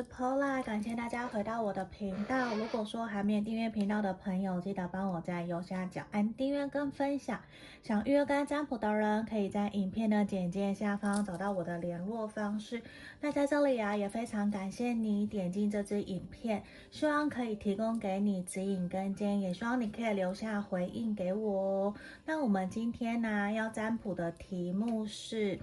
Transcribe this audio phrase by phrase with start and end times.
[0.00, 2.54] 是 Pola，感谢大家回到我的频道。
[2.54, 7.38] 如果说还没有订阅频道的朋友，记得帮我在右下角按订阅跟分享。
[7.82, 12.82] 想预约跟占卜的人，可以在影片的简介下方找到我的联络方式。
[13.20, 21.94] 那在这里啊，也非常感谢你点进这支影片，希望可以提供给你指引跟建议，也希望你可以留下回应给我哦。
[22.24, 25.58] 那我们今天呢、要占卜的题目是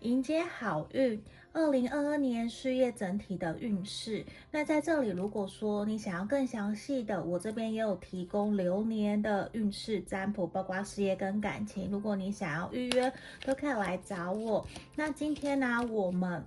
[0.00, 1.22] 迎接好运。
[1.54, 11.90] 二零二二年事业整体的运势，那在这里，如果说你想要更详细的，我这边也有提供流年的运势占卜，包括事业跟感情。
[11.90, 13.12] 如果你想要预约，
[13.44, 14.66] 都可以来找我。
[14.96, 16.42] 那今天呢，我们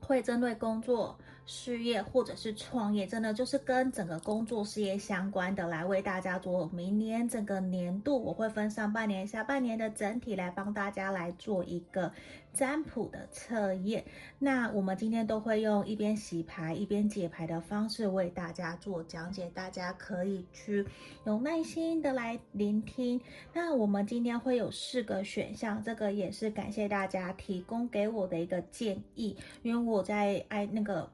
[0.00, 1.16] 会针对工作。
[1.46, 12.12] 事业或者是创业，真的就是跟整个工作事业相关的，来为大家做明年整个年度，我会分上半年、下半年的整体来帮大家来做一个
[12.52, 14.04] 占卜的测验。
[14.40, 20.84] 那我们今天都会用一边洗牌一边解牌的方式为大家做讲解，大家可以去
[21.24, 23.20] 有耐心的来聆听。
[23.52, 31.08] 那我们今天会有四个选项，这个也是感谢大家提供给我的一个建议，因为我在爱那个。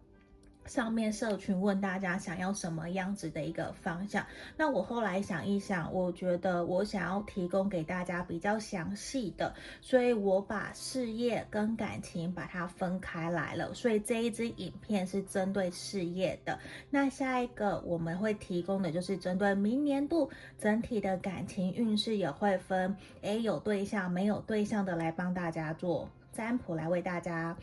[0.72, 4.24] 上面社群问大家想要什么样子的一个方向，
[4.56, 16.58] 那我后来想一想，我觉得我想要提供给大家比较详细的，所以我把事业跟感情把它分开来了，所以这一支影片是针对事业的。
[16.88, 27.54] 那下一个我们会提供的就是针对明年度整体的感情运势，也会分，诶，有对象没有对象的来帮大家做占卜，来为大家。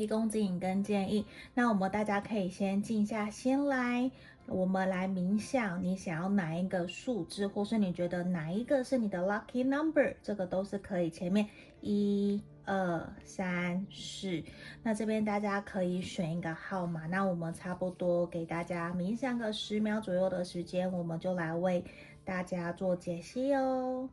[0.00, 4.10] 提供指引跟建议，那我们大家可以先静下心来，
[4.46, 11.10] 我们来冥想，你想要哪一个数字，或是你觉得哪一个是你的 lucky number，这个都是可以。
[11.10, 11.46] 前面
[11.82, 14.42] 一二三四，
[14.82, 17.06] 那这边大家可以选一个号码。
[17.06, 21.84] 那我们差不多给大家冥想个十秒左右的时间，我们就来为
[22.24, 24.08] 大家做解析哦。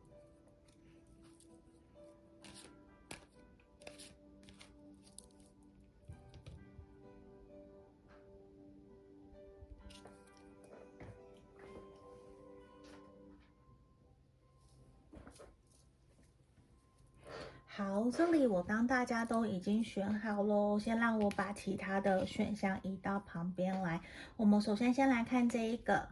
[17.78, 24.00] 好，这里我帮大家都已经选好喽，先让我把其他的选项移到旁边来。
[24.36, 26.08] 我们首先先来看这一个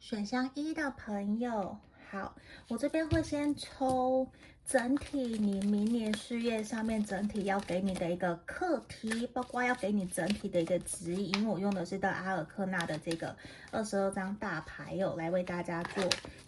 [0.00, 1.78] 选项一的朋友。
[2.10, 2.34] 好，
[2.68, 4.26] 我这边会先抽
[4.66, 11.46] 整体你明年事业上面整体要给你的一个课题，包括要给你整体的一个指引。
[11.46, 13.36] 我用的是的阿尔克纳的这个
[13.70, 16.02] 二十二张大牌哦，来为大家做。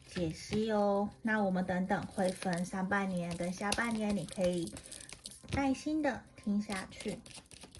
[0.08, 4.72] 解析哦，那我们等等会分上半年跟下半年，你可以
[5.52, 7.18] 耐心的听下去。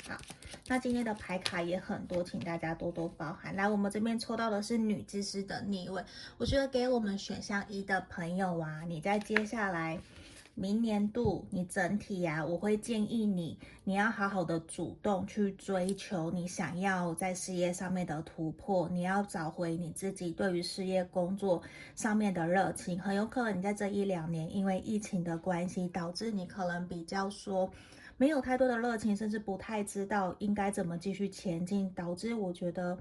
[0.06, 0.18] 好，
[0.66, 3.56] 那今天的牌卡也很多，请大家多多包涵。
[3.56, 6.04] 来，我们这边抽到的是女祭司的逆位，
[6.36, 9.98] 我觉得给我们选项一的朋友啊，你在接下来。
[10.59, 21.62] 明年度你整体呀、啊，我会建议你，你要好好的主动去追求你想要在事业上面的突破，你要找回你自己对于事业工作
[21.95, 22.99] 上面的热情。
[22.99, 27.71] 很有可能你在这一两年因为疫情的关系，导致你可能比较说
[28.16, 32.99] 没有太多的热情，甚至不太知道应该怎么继续前进，导致我觉得。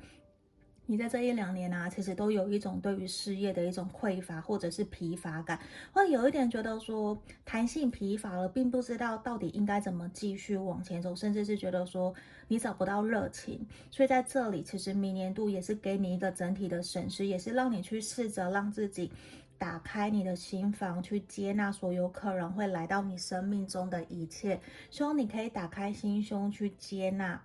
[0.87, 5.59] 你在这一两年啊，其实都有一种对于事业的一种匮乏或者是疲乏感，
[5.91, 12.13] 会有一点觉得说弹性疲乏了，并不知道到底应该怎么继续往前走，甚至是觉得说
[12.47, 13.65] 你找不到热情。
[13.89, 19.11] 所以在这里，其实明年度也是给你一个整体的审视，也是让你去试着让自己
[19.57, 24.61] 打开你的心房，去接纳所有可能会来到你生命中的一切。
[24.91, 27.41] 希望你可以打开心胸去接纳。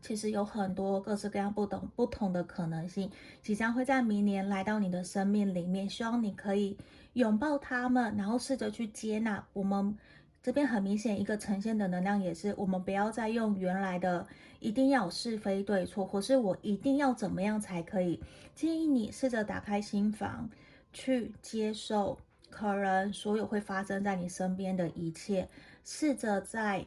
[0.00, 3.10] 其实有很多各式各样不同不同的可能性，
[3.42, 5.88] 即将会在明年来到你的生命里面。
[5.88, 6.76] 希望你可以
[7.12, 9.46] 拥抱他们，然后试着去接纳。
[9.52, 9.96] 我们
[10.42, 14.26] 这边很明显一个呈现的能量也是，我们不要再用原来的
[14.58, 18.18] 一定要有是非对错，或是我一定要怎么样才可以。
[18.54, 20.48] 建议你试着打开心房，
[20.92, 25.46] 去接受可能所有会发生在你身边的一切，
[25.84, 26.86] 试着在。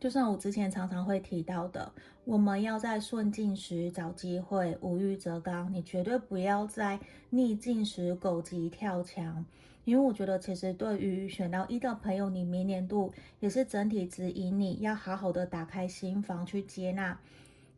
[0.00, 1.92] 就像我之前常常会提到的，
[2.24, 5.70] 我们要在顺境时找机会，无欲则刚。
[5.70, 6.98] 你绝对不要在
[7.28, 9.44] 逆境时狗急跳墙，
[9.84, 17.20] 因为我觉得其实对于选到一的朋友，你明年度也是整体指引你要好好的打开心房，去接纳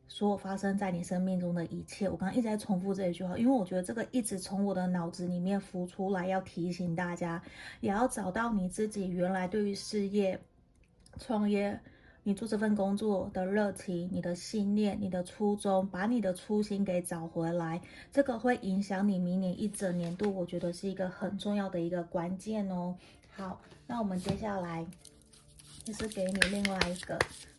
[0.07, 2.09] 所有发生在你生命中的一切。
[2.09, 7.43] 我刚刚一直在重复这一句话，因为我觉得这个一直从我的脑子里面浮出来，要提醒大家，
[7.81, 10.41] 也要找到你自己原来对于事业、
[11.19, 11.81] 创业。
[12.25, 17.81] 你做这份工作的热情、你的信念、你的初衷，把你的初心给找回来，
[18.13, 22.95] 这个会影响你明年一整年度，我觉得是一个很重要的一个关键哦。
[23.35, 24.87] 好，那我们接下来
[25.83, 27.19] 就是给你另外一个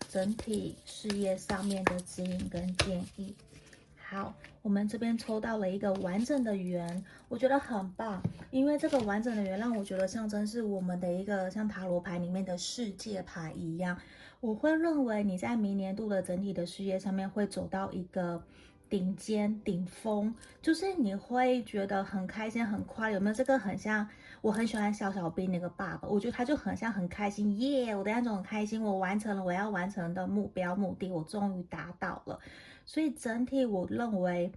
[0.09, 3.35] 整体事业上面的指引跟建议。
[3.97, 13.99] 好，我们这边抽到了一个完整的圆，我觉得很棒，因为这个完整的圆让我觉得象征是我们的一个像塔罗牌里面的世界牌一样。
[14.43, 18.43] 我会认为你在明年度的整体的事业上面会走到一个
[18.89, 23.09] 顶尖顶峰，就是你会觉得很开心很快。
[23.13, 24.05] 有没有这个很像？
[24.41, 27.95] 我很喜欢小小兵那个爸爸，我觉得他就很像很开心耶！
[27.95, 32.37] 我的那种很开心，我完成了我要完成的目标目的，我终于达到了。
[32.85, 34.51] 所以整体我认为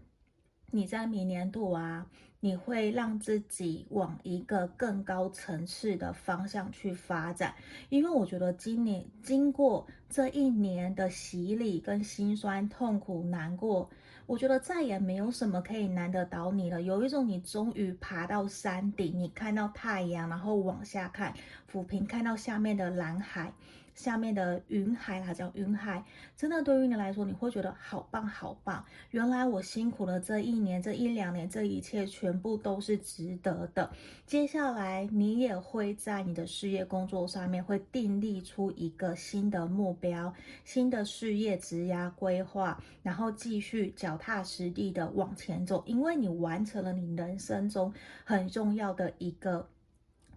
[0.72, 2.08] 你在明年度啊。
[2.46, 7.52] 你会让自己往一个更高层次的方向去发展，
[7.88, 13.90] 因为我觉得今年经过这一年的洗礼跟辛酸、痛苦、难过，
[14.26, 16.82] 我觉得再也没有什么可以难得倒你了。
[16.82, 21.34] 有一种你终于爬到山顶，你看到太阳，然后往下看，
[21.68, 23.52] 抚平看到下面的蓝海。
[23.96, 26.04] 下面的云海，它叫云海，
[26.36, 28.84] 真的对于你来说，你会觉得好棒好棒。
[29.10, 33.90] 原来我辛苦了这一年、这一两年，这一切全部都是值得的。
[34.26, 40.32] 接下来你也会在你的事业工作上面会订立出一个新的目标、
[40.64, 47.90] 新的事业职涯规划，然后继续脚踏实地的往前走，因为你完成了你人生中
[48.24, 49.66] 很重要的一个。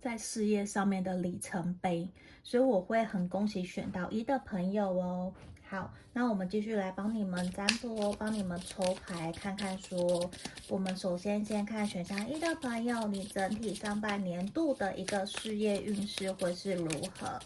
[0.01, 2.10] 在事业上面的里程碑，
[2.44, 5.34] 所以我会很恭喜选到一的朋友哦。
[5.68, 10.30] 好，那我们继续来帮你们占卜哦，帮你们抽牌看看说，
[10.68, 17.40] 我们首先先看选项一的朋友，你整体上半年度的一个事业运势会是如何？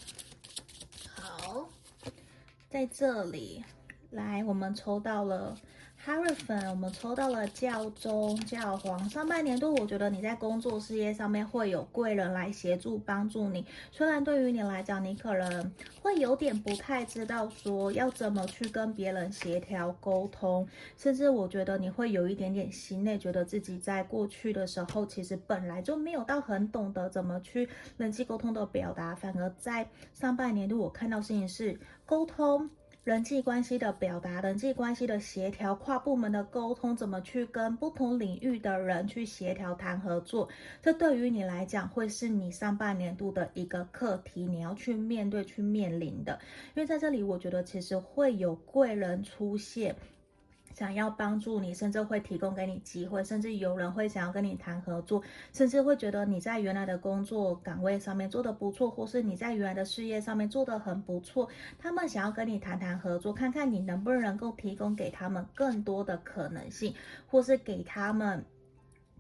[1.16, 1.68] 好，
[2.70, 3.64] 在这里，
[4.12, 5.58] 来，我们抽到了。
[6.06, 9.10] 哈瑞粉，我们抽到了教宗、教皇。
[9.10, 13.66] 上半年度，我觉得你在工作事业上面会有贵人来协助帮助你。
[13.90, 15.72] 虽然对于你来讲，你可能
[16.02, 20.68] 会有点不太知道说要怎么去跟别人协调沟通，
[20.98, 32.70] 甚至我觉得你会有一点点心累，觉得自己在过去的时候其实本来就没有到很懂得怎么去人际沟通的表达，反而在上半年度，我看到事情是沟通。
[33.04, 40.48] 人际关系的表达，人际关系的协调，跨部门的沟通，怎么去跟不同领域的人去协调谈合作，
[40.82, 46.40] 这对于你来讲会是你上半年度的一个课题，你要去面对、去面临的。
[46.76, 49.94] 因为在这里，我觉得其实会有贵人出现。
[50.74, 55.22] 想要帮助你，甚至会提供给你机会，甚至有人会想要跟你谈合作，
[55.54, 61.48] 甚至会觉得你在原来的工作岗位上面做的不错，或是你在原来的事业上面做的很不错，
[61.78, 66.94] 他们想要跟你谈谈合作，看看你能不能够提供给他们更多的可能性，
[67.28, 68.44] 或是给他们。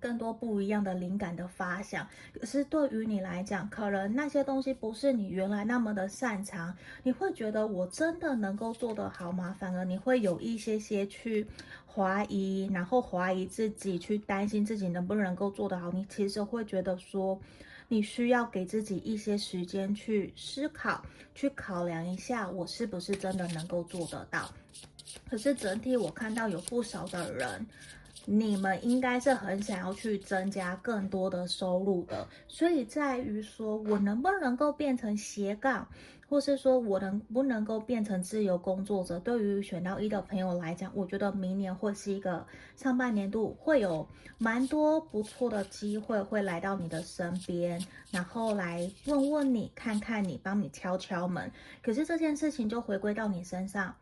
[0.04, 2.06] 更多不一样的灵感的发想，
[2.38, 9.56] 可是对于你来讲，可能那些东西不是你原来那么的擅长，你会觉得我真的能够做得好吗？
[9.58, 11.48] 反而你会有一些些去
[11.88, 15.90] 怀疑，然后怀疑自己，去担心自己能不能够做得好。
[15.94, 17.40] 你其实会觉得说，
[17.88, 21.02] 你需要给自己一些时间去思考，
[21.34, 24.51] 去考量一下，我是不是真的能够做得到。
[25.30, 27.66] 可是整体我看到有不少的人。
[28.25, 35.88] 你们应该是很想要去增加更多的收入的，所以在于说我能不能够变成斜杠，
[36.30, 39.20] 或是说我能不能够变成自由工作者？
[39.20, 42.46] 对于选到一的朋友来讲，我觉得明年会是一个
[42.77, 51.51] 上半年度会有蛮多不错的机会会来到你的身边，然后来问问你，看看你，帮你敲敲门。
[51.82, 53.94] 可是这件事情就回归到你身上。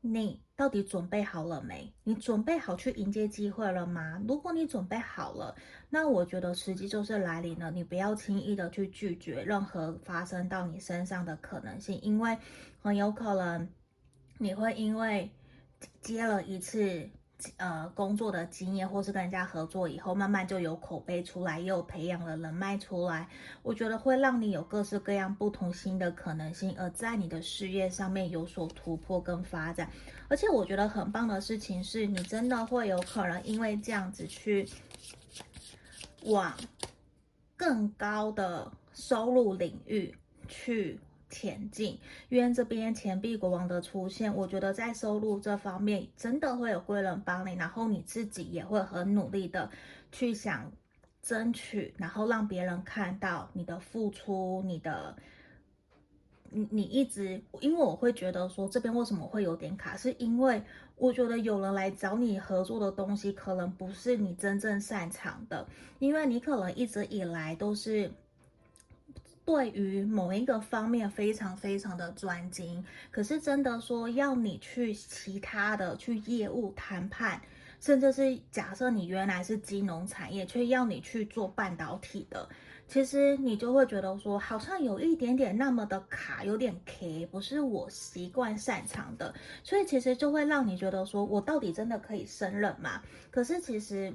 [0.00, 1.92] 你到底准备好了没？
[2.04, 4.22] 你准备好去迎接机会了吗？
[4.28, 5.54] 如果你准备好了，
[5.90, 7.70] 那我觉得时机就是来临了。
[7.70, 12.38] 你不要轻易的去拒绝任何发生到你身上的可能性，因为
[12.80, 13.68] 很有可能
[14.38, 15.30] 你会因为
[16.00, 17.10] 接了一次。
[17.58, 23.28] 呃，工作的经验，或是跟人家合作以后，慢慢就有口碑出来，又培养了人脉出来。
[23.62, 29.90] 我觉得会让你有各式各样不同新的可能性，而在你的事业上面有所突破跟发展。
[30.28, 34.66] 而且我觉得很棒的事情是，你真的会有可能因为这样子去
[36.24, 36.56] 往
[37.54, 40.14] 更高的收入领域
[40.48, 40.98] 去。
[41.36, 41.98] 前进，
[42.30, 49.70] 因为这边钱币国王的出现，我觉得在收入这方面真的会有贵人帮你，然后你自己也会很努力的
[50.10, 50.72] 去想
[51.20, 55.14] 争取，然后让别人看到你的付出，你的
[56.48, 60.62] 你你一直，因为我会觉得说这边为什么会有点卡，是因为
[60.96, 65.66] 我觉得有人来找你合作的东西，可能不是你真正擅长的，
[65.98, 68.10] 因为你可能一直以来都是
[69.46, 77.40] 对于某一个方面非常非常的专精，可是真的说要你去其他的去业务谈判，
[77.80, 82.48] 甚至是假设你原来是金融产业，却要你去做半导体的。
[82.88, 93.02] 其实你就会觉得说，好像有一点点那么的卡，有点 K，不是我习惯擅长的，所以其实就会让你觉得说，我到底真的可以胜任吗？
[93.30, 94.14] 可是其实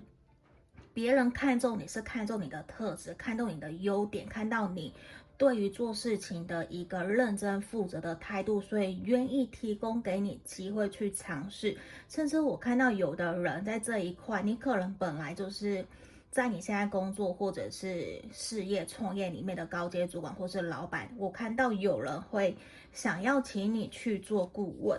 [0.93, 4.93] 别人看中你是看中你的特质，看中你的优点，看到你
[5.41, 11.75] 对于做事情的一个认真负责的态度，所以愿意提供给你机会去尝试。
[12.07, 15.83] 甚至我看到有的人在这一块，你可能本来就是。
[16.29, 22.55] 在你现在工作或者是事业创业里面的高阶主管或是老板，我看到有人会
[22.93, 24.97] 想要请你去做顾问，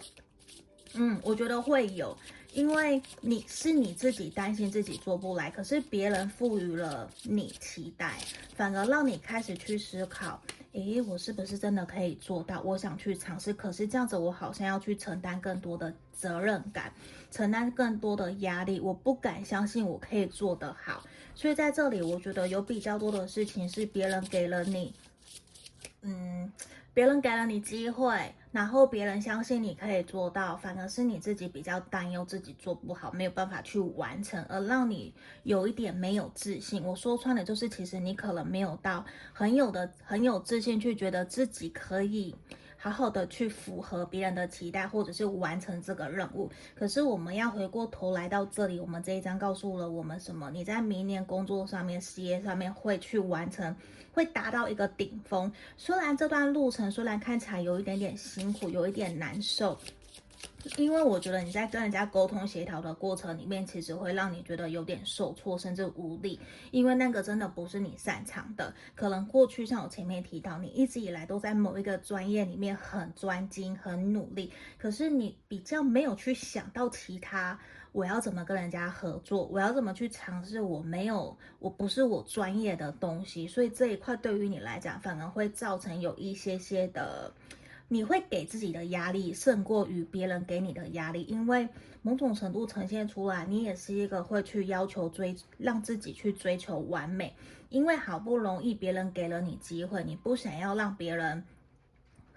[0.92, 2.14] 嗯，我觉得会有，
[2.52, 8.18] 因为你是你自己担心自己做不来，可是别人赋予了你期待，
[8.54, 10.40] 反而让你开始去思考，
[10.73, 12.61] 诶，我是不是真的可以做到？
[12.61, 16.92] 我想去尝试，可是这样子我好像要去承担更多的责任感，
[17.30, 21.02] 承担更多的压力，我不敢相信我可以做得好。
[21.35, 24.92] 所以在这里，我觉得有比较多的事情是别人给了你，
[26.02, 26.52] 嗯，
[26.92, 36.85] 别人给了你机会，然后别人相信你可以做到，反而是你自己比较担忧自己做不好，没有办法去完成，而让你有一点没有自信。
[36.85, 42.37] 我说穿了，就是其实你可能没有到很有的很有自信，去觉得自己可以。
[42.76, 46.50] 好好的去符合别人的期待，或者是完成这个任务。
[46.75, 50.50] 可是我们要回过头来到这里，我们这一章告诉了我们什么？
[50.50, 53.76] 你在明年工作上面、事业上面会去完成，
[54.12, 55.50] 会达到一个顶峰。
[55.76, 59.78] 虽然这段路程虽然看起来有一点点辛苦，有一点难受。
[60.76, 66.38] 因为我觉得你在跟人家沟通协调的过程里面，其实会让你觉得有点受挫，甚至无力，
[66.71, 68.73] 因为那个真的不是你擅长的。
[68.95, 77.59] 可能过去像我前面提到，你一直以来都在某一个专业里面很专精、很努力，可是你比较没有去想到其他，
[77.92, 87.32] 我要怎么跟人家合作，我要怎么去尝试我没有，我不是我专业的东西，所以这一块对于你来讲，反而会造成有一些些的。
[87.88, 91.68] 你会给自己的压力胜过于别人给你的压力，因为
[92.00, 97.37] 某种程度呈现出来，你也是一个会去要求追，让自己去追求完美，
[97.68, 101.44] 因为好不容易别人给了你机会，你不想要让别人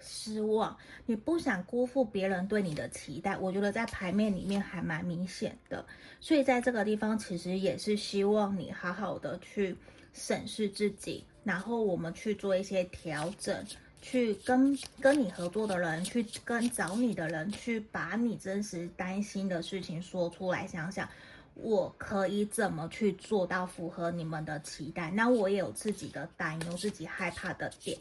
[0.06, 3.36] 失望，你不想辜负别人对你的期待。
[3.36, 5.84] 我觉得在牌面里面还蛮明显的，
[6.20, 9.76] 所以在这个地方其实也是希望你好好的去
[10.12, 13.66] 审视自己，然后我们去做一些调整。
[14.02, 21.08] 去跟跟你合作的人，去跟找你的人，去把你真实担心的事情说出来，想想
[21.54, 25.10] 我可以怎么去做到符合你们的期待。
[25.10, 27.98] 那我也有自己的担忧，自己害怕的点。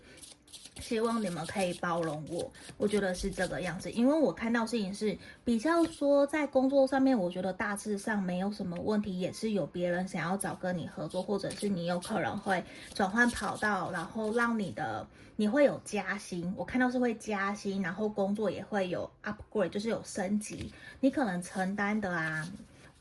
[0.82, 12.64] 希望你们可以包容我，我觉得是这个样子，因为我看到事情是比较说在工作上面，我觉得大致上没有什么问题，也是有别人想要找跟你合作，或者是你有可能会
[12.94, 22.48] 转换跑道，然后让你的你会有加薪，我看到是会加薪，然后工作也会有 upgrade，就是有升级，你可能承担的啊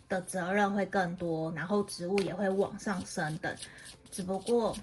[0.08, 3.52] 的责任会更多，然后职务也会往上升等，
[4.12, 4.76] 只不过。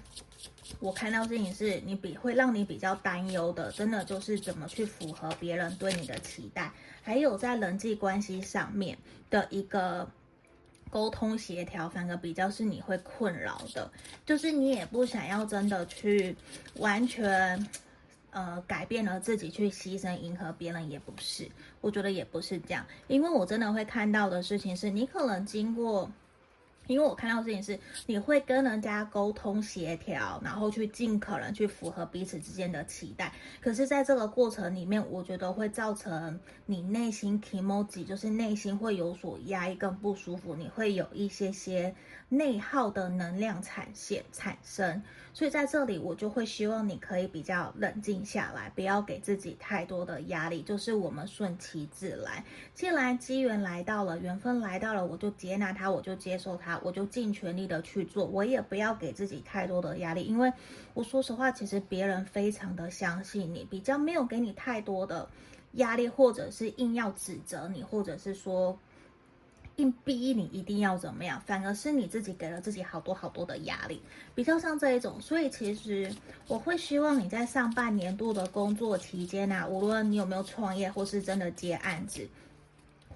[0.80, 8.98] 我看到事情是你比会让你比较担忧的，真的就是怎么去符合别人对你的期待，还有在人际关系上面
[9.30, 10.08] 的一个
[10.90, 13.90] 沟通协调，反而比较是你会困扰的，
[14.26, 16.36] 就是你也不想要真的去
[16.76, 17.64] 完全
[18.30, 21.48] 呃改变了自己去牺牲迎合别人，也不是，
[21.80, 26.10] 我觉得也不是这样，因为我真的会看到的事情是你可能经过。
[26.86, 33.32] 因为我看到的事情是，你会跟人家沟通协调，然后去尽可能去符合彼此之间的期待。
[33.60, 40.54] 可是，在这个过程里面，我觉得会造成你内心 kimoji，就是内心会有所压抑，跟不舒服。
[40.56, 41.94] 你会有一些些
[42.32, 45.02] 内耗的能量产现产生。
[45.34, 50.62] 所以在这里，我就会希望你可以比较冷静下来，不要给自己太多的压力。
[50.62, 52.42] 就是我们顺其自然，
[52.74, 58.24] 既然机缘来到了，缘分来到了，我就接纳它，我就接受它，我就尽全力的去做。
[58.24, 60.50] 我也不要给自己太多的压力，因为
[60.94, 65.28] 我说实话，其实别人非常的相信你，比较没有给你太多的
[65.72, 68.78] 压力，或者是硬要指责你，或者是说。
[69.82, 74.00] 定逼你一定要怎么样，反而是你自己给了自己好多好多的压力，
[74.32, 75.20] 比较像这一种。
[75.20, 76.08] 所以其实
[76.46, 82.28] 我会希望你在上半年度的工作期间啊，无论你有没有创业，或是真的接案子，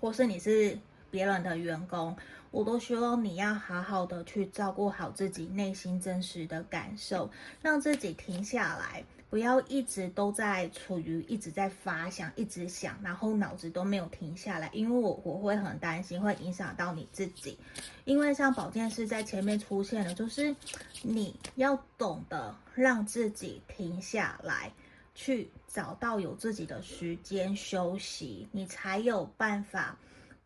[0.00, 0.76] 或是你是
[1.08, 2.16] 别人的员工，
[2.50, 7.30] 我都希望你要好好的去照顾好自己内心真实的感受，
[7.62, 9.04] 让自己停下来。
[9.28, 17.58] 不要一直都在处于一直在发想，一直想，然后脑子都没有停下来，因为我我会很担心，会影响到你自己。
[18.04, 20.54] 因为像宝剑四在前面出现了，就是
[21.02, 24.72] 你要懂得让自己停下来，
[25.14, 29.98] 去找到有自己的时间休息，你才有办法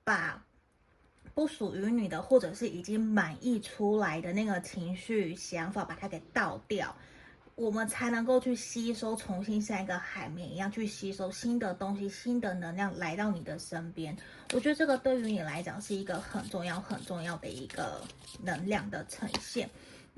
[0.03, 0.43] 把
[1.35, 6.97] 不属于你的，或者是已经满溢出来的那个情绪想法，把它给倒掉。
[7.61, 14.17] 我们才能够去吸收，重新像一个海绵一样去吸收新的东西、新的能量来到你的身边。
[14.55, 18.01] 我觉得这个对于你来讲是一个很重要、很重要的一个
[18.43, 19.69] 能量的呈现。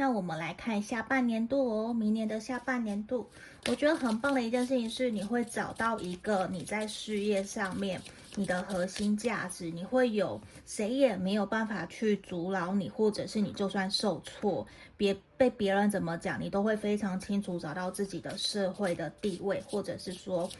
[0.03, 3.31] 那我们来看下半年度哦，明年的下半年度，
[3.69, 8.03] 我觉得很棒的一件事情是，你会找到一个你在事业上面
[8.35, 14.67] 你的核心价值，你会有谁也没有办法去阻挠你，或者是你就算受挫，
[14.97, 20.51] 别被别人怎么讲，你都会非常清楚找到自己的社会的地位，或者是说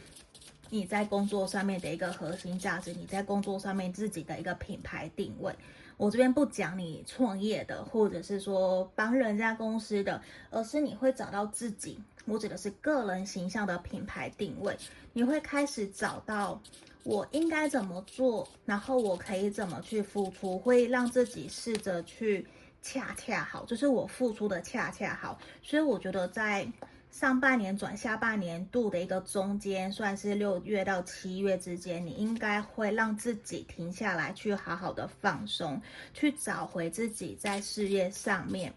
[0.69, 5.53] 你在工作上面的一个核心价值，你在工作上面自己的一个品牌定位。
[5.97, 14.77] 我这边不讲你创业的，或者是说帮人家公司的，而是你会找到自己，我指的是个人形象的品牌定位。
[15.13, 16.61] 你会开始找到
[17.03, 22.45] 我应该怎么做，然后我可以怎么去付出，会让自己试着去
[22.81, 25.39] 恰恰好，就是我付出的恰恰好。
[25.61, 26.67] 所以我觉得在。
[27.13, 35.79] 上半年转下半年度的一个中间，算是六月到七月之间，你应该会让自己停下来，去好好的放松，
[36.11, 38.73] 去找回自己在事业上面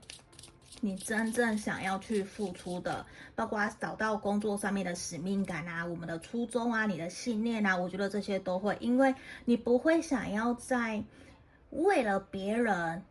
[0.82, 9.14] 你真正想要去付出的，包括找到工作上面的使命感啊，我们的初衷啊，你的信念啊，我觉得这些都会，因为
[9.46, 11.02] 你不会想要在
[11.70, 13.02] 为了别人。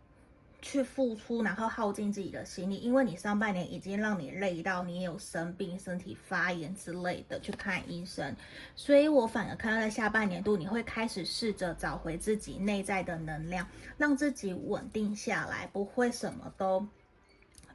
[0.65, 8.35] 去付出，然后耗尽自己的心力，因为你上半年已经让你累到，你有生病、身体发炎之类的，去看医生。
[8.75, 16.83] 所以我反而看到在下半年度，你会开始试着找回自己内在的能量，让自己稳定下来，不会什么都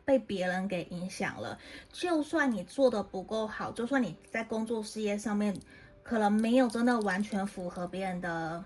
[0.04, 1.56] 被别人给影响了。
[1.92, 5.56] 就算你做的不够好，就算你在工作事业上面
[6.02, 8.64] 可能没有真的完全符合别人的。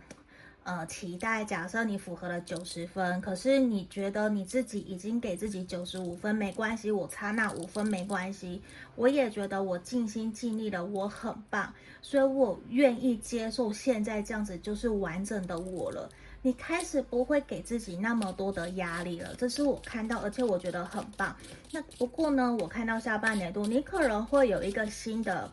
[0.65, 8.63] 呃，期待假设你符合了九十分，可是你觉得你自己已经给自己九十五分，没关系，我差那五分没关系。
[8.97, 16.09] 我也觉得我尽心尽力了，我很棒，所以我愿意接受现在这样子就是完整的我了。
[16.41, 21.37] 你开始不会给自己那么多的压力了，这是我看到，而且我觉得很棒。
[21.73, 25.51] 那不过呢，我看到下半年度你可能会有一个新的。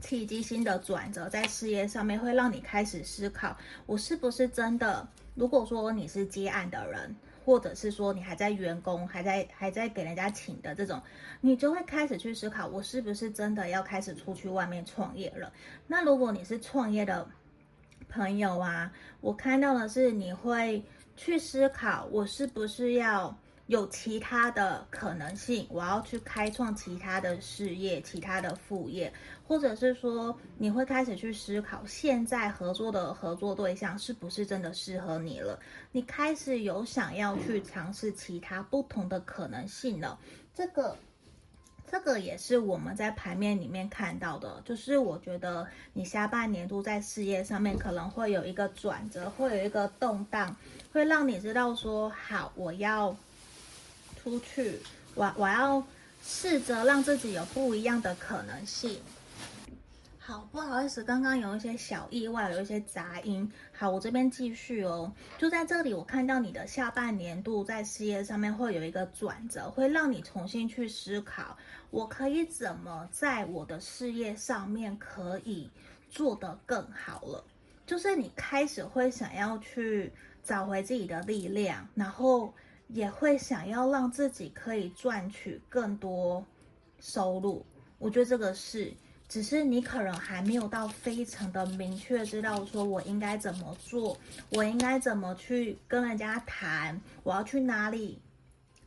[0.00, 3.56] 契机性的转折在事业上面会让你开始思考，
[3.86, 5.06] 我是不是真的？
[5.34, 11.00] 如果说你是接案的人，或者是说你还在员工，还在还在给人家请的这种，
[11.40, 15.52] 你就会开始去思考，我是不是真的要开始出去外面创业了？
[15.86, 17.28] 那如果你是创业的
[18.08, 20.82] 朋友啊，我看到的是你会
[21.16, 23.36] 去思考，我是不是要？
[23.68, 29.12] 有其他的可能性，我要去开创其他的事业、其他的副业，
[29.46, 35.60] 或者是说你会开始去思考，现在合作的合作对象是不是真的适合你了？
[35.92, 40.18] 你开始有想要去尝试其他不同的可能性了。
[40.54, 40.96] 这个，
[41.86, 50.56] 这个也是我们在盘面里面看到的，就是我觉得你下半年度在事业上面可能会有一个转折，会有一个动荡，
[50.90, 53.14] 会让你知道说，好，我要。
[54.22, 54.78] 出去，
[55.14, 55.82] 我我要
[56.22, 59.00] 试着让自己有不一样的可能性。
[60.18, 63.50] 好，不好意思，刚刚有一些小意外，有一些杂音。
[63.72, 65.10] 好，我这边继续哦。
[65.38, 71.56] 就在这里，我看到你的下半年度在事业上面会有一个转折，会让你重新去思考，
[71.88, 75.70] 我可以怎么在我的事业上面可以
[76.10, 77.42] 做得更好了。
[77.86, 80.12] 就是你开始会想要去
[80.44, 82.52] 找回自己的力量，然后。
[82.88, 86.44] 也会想要让自己可以赚取更多
[87.00, 87.64] 收入，
[87.98, 88.92] 我觉得这个是，
[89.28, 94.16] 只是你可能还没有到非常的明确知道说我应该怎么做，
[94.50, 98.18] 我应该怎么去跟人家谈，我要去哪里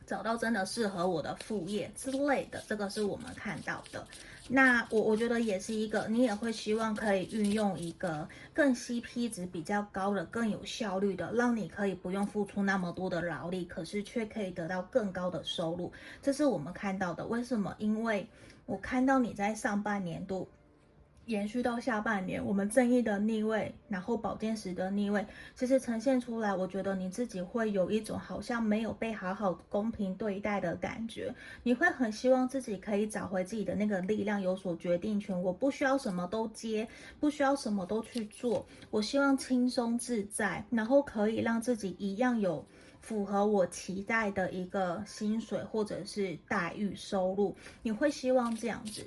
[0.04, 4.06] 找到真的适合我的副业之类的，这个是我们看到的。
[4.48, 15.92] 那我我觉得也是一个，你也会希望可以运用一个更 CP 值比较高的、更有效率的，让你可以不用付出那么多的劳力，可是却可以得到更高的收入。
[16.20, 17.24] 这是我们看到的。
[17.26, 17.74] 为什么？
[17.78, 18.26] 因为
[18.66, 20.48] 我看到你在上半年度。
[21.26, 31.32] 延续到下半年，我们正义的逆位，然后宝剑十的逆位，其实呈现出来，我觉得你自己会有一种好像没有被好好公平对待的感觉。
[31.62, 35.40] 你会很希望自己可以找回自己的那个力量，有所决定权。
[35.40, 36.88] 我不需要什么都接，
[37.20, 42.66] 不需要什么都去做，我希望轻松自在，然后可以让自己一样有
[43.00, 47.54] 符合我期待的一个薪水或者是待遇收入。
[47.82, 49.06] 你会希望这样子。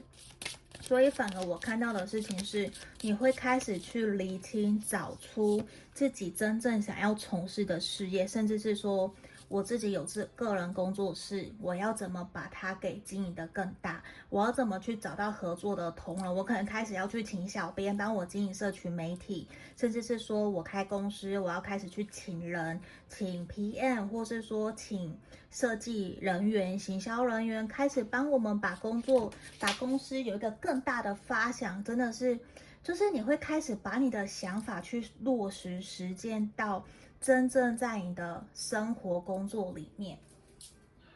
[0.87, 2.69] 所以，反而我看到的事情是，
[3.01, 9.11] 你会开始去厘清、找出自己真正想要从事的事业，甚至是说。
[9.47, 14.03] 我自己有自个人工作室，我要怎么把它给经营得更大？
[14.29, 16.33] 我要怎么去找到合作的同仁？
[16.33, 25.15] 我可能开始要去请小编帮我经营社群媒体，甚至是说我开公司，我要开始去请人，请 PM，或是说请
[25.51, 31.83] 设计人员、行销人员，开始帮我们把工作、把公司有一个更大的发想。
[31.83, 32.39] 真的是，
[32.81, 36.83] 就是你会开始把你的想法去落实实践到。
[37.25, 40.15] 真正在你的生活工作里面，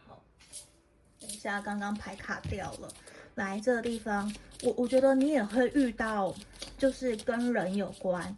[0.07, 0.19] 好，
[1.21, 2.91] 等一下，刚刚牌卡掉了。
[3.35, 6.33] 来这个地方，我我觉得你也会遇到，
[6.79, 8.35] 就是跟人有关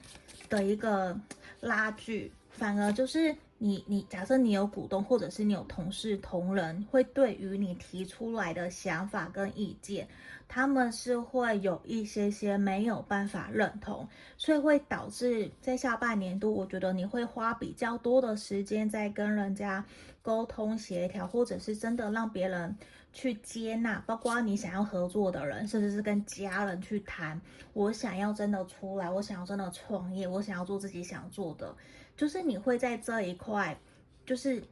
[0.50, 1.18] 的一个
[1.62, 10.08] 拉锯，反而就是你你假设你有股东，或者是你有同事同仁，会对于你提出来的想法跟意见。
[10.48, 19.86] 他们是会有一些些没有办法认同，所以会导致在下半年度，我觉得你会花比较多的时间在跟人家
[20.24, 22.76] 沟通协调，或者是真的让别人
[23.14, 27.40] 去接纳，包括你想要合作的人，甚至是跟家人去谈，
[27.74, 31.74] 我想要真的出来，我想要真的创业，我想要做自己想做的，
[32.22, 33.76] 就是你会在这一块，
[34.28, 34.64] 就是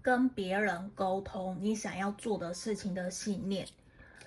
[0.00, 3.66] 跟别人沟通你想要做的事情的信念。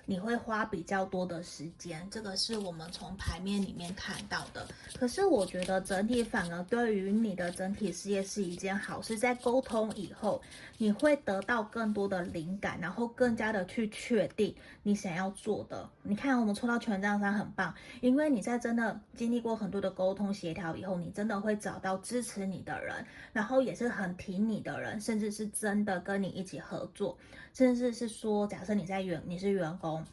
[0.06, 4.68] 你会花比较多的时间，这个是我们从牌面里面看到的。
[4.96, 10.40] 可是我觉得整体反而对于你的整体事业是一件好事，在沟通以后，
[10.76, 15.90] 你会得到更多的灵感，然后更加的去确定你想要做的。
[16.02, 27.18] 你看，我们抽到权杖三很棒，因为你在真的经历过很多的沟通协调以后，你真的会找到支持你的人，然后也是很挺你的人，甚至是真的跟你一起合作，
[27.52, 30.04] 甚至是说，假设你在员，你是员工。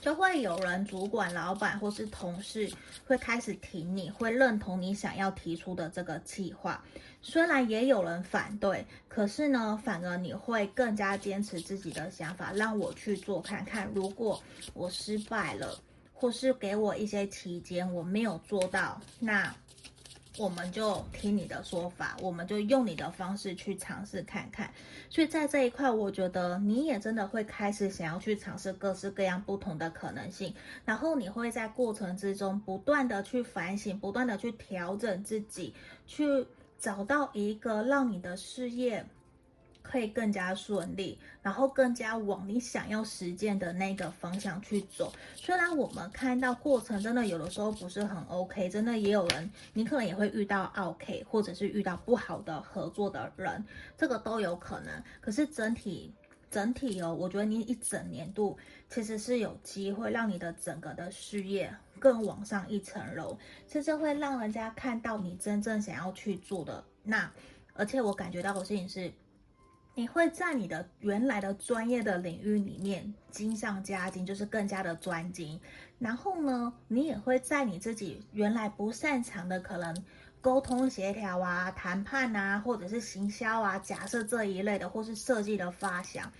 [0.00, 2.70] 就会有人、主管、老板或是同事
[3.06, 6.82] 会开始挺你，会认同你想要提出的这个计划。
[7.20, 13.90] 虽然也有人反对，可是呢，反而你会更加坚持自己的想法，让我去做看看。
[13.94, 15.78] 如果我失败了，
[16.14, 19.54] 或是给我一些期间我没有做到，那。
[20.40, 24.72] 我们就听你的说法，我们就用你的方式去尝试看看。
[25.10, 30.54] 所以在这一块，我觉得你也真的会开始想要去尝试各式各样不同的可能性，
[30.86, 35.74] 然后你会在过程之中不断的去反省，不断的去调整自己，
[36.06, 36.46] 去
[36.78, 39.04] 找到一个让你的事业。
[39.82, 45.12] 可以更加顺利，然后更加往你想要实践的那个方向去走。
[45.34, 53.64] 虽然我们看到过程真的有的时候不是很 OK，真的也有人，你可能也会遇到 OK，或者是遇到不好的合作的人，
[53.96, 55.02] 这个都有可能。
[55.20, 56.12] 可是整体
[56.50, 58.56] 整体哦，我觉得你一整年度
[58.88, 67.30] 其实是有机会让你的整个的事业更往上一层楼，其实会让人家看到你真正想要去做的那。
[67.74, 69.12] 而且我感觉到的事情是。
[70.00, 75.60] 你会在你的原来的专业的领域里面精上加精，就是更加的专精。
[75.98, 79.94] 然后呢，你也会在你自己原来不擅长的可能
[80.40, 86.32] 沟通协调啊、谈判啊，或者是行销啊、假设这一类的，或是设计的发想。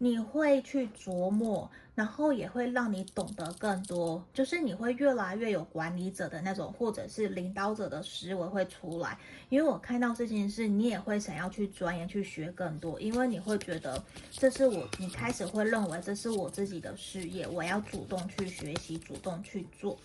[0.00, 9.18] 你会去琢磨，然后也会让你懂得更多，就是你会越来越有管理者的那种，或者是领导者的思维会出来。
[9.48, 19.98] 因为我看到事情是，你也会想要去钻研、去学更多，因为你会觉得这是我，你开始会认为这是我自己的事业，我要主动去学习、主动去做。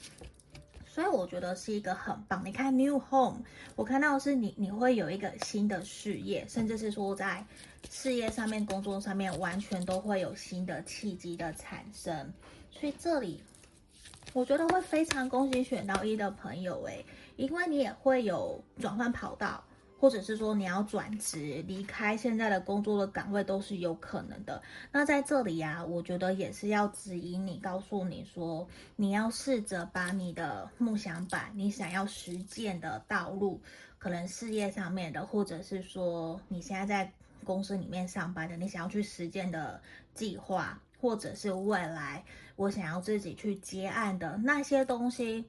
[0.88, 2.41] 所以我觉得是一个很棒。
[2.43, 3.43] 你看 New Home，
[3.75, 7.45] 我看到是你，你会有一个新的事业，甚至是说在。
[7.89, 12.34] 事业上面、工作上面，完全都会有新的契机的产生，
[12.72, 13.41] 所以这里
[14.34, 19.63] 我觉得会非常恭喜选到一的朋友诶，因为你也会有转换跑道，
[20.00, 24.62] 或者是说你要转职离开现在的工作的岗位都是有可能的。
[24.91, 33.62] 那在这里呀、我觉得也是要指引你，告诉你说，你要试着把你的梦想版，你想要实践的道路，
[34.00, 39.82] 可能事业上面的，或者是说你现在在公司里面上班的，你想要去实践的
[40.15, 42.23] 计划，或者是未来
[42.56, 45.45] 我想要自己去接案的那些东西。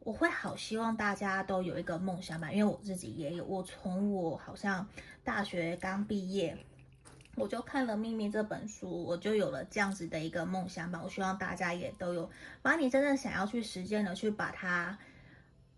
[0.00, 3.44] 我会好希望大家都有一个梦想吧，因为我自己也有。
[3.44, 4.86] 我从我好像
[5.24, 6.56] 大学刚毕业，
[7.34, 11.00] 我就看了《秘密》这本书，我就有了这样子的一个梦想吧。
[11.02, 12.30] 我希望大家也都有，
[12.62, 14.96] 把你真正想要去实践的，去把它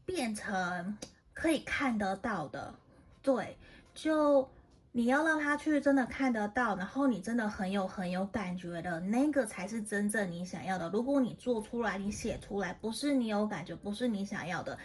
[0.04, 0.98] 变成
[1.33, 2.74] 可以看得到的。
[3.22, 3.57] 对，
[3.94, 4.46] 就。
[4.92, 10.88] 你要让他去真的看得到，然后你真的很有很有感觉的那个才是真正你想要的。
[10.90, 14.77] 如果你做出来，你写出来不是你有感觉，不是你想要的，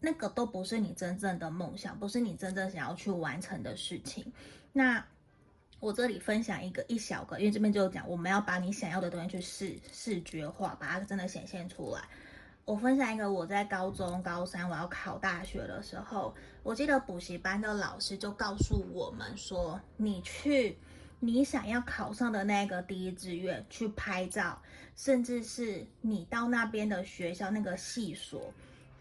[0.00, 4.32] 那个都不是你真正的梦想，不是你真正想要去完成的事情。
[4.72, 5.04] 那
[5.80, 12.02] 我这里分享一个一小个，因为这边就讲我们要把你想要的东西去视视觉化，把它真的显现出来。
[12.68, 20.76] 我分享一个，我在高中高三我要考大学的时候，我记得补习班的老师就告诉我们说，你去
[21.18, 24.60] 你想要考上的那个第一志愿去拍照，
[24.96, 28.52] 甚至是你到那边的学校那个系所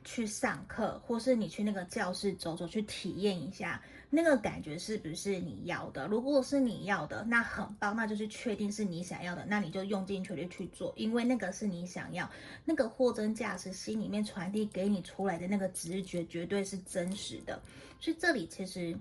[0.05, 3.81] 去上课，或是你去那个教室走走去体验一下。
[4.09, 6.07] 那个感觉是不是你要的？
[6.07, 12.29] 如果是你要的，那很棒，那就是确定是你想要的，那你就用尽全力去做，因为那个是你想要，
[12.63, 17.61] 那个货真价实，心里面传递给你出来的那个直觉绝对是真实的。
[17.99, 18.97] 所以这里其实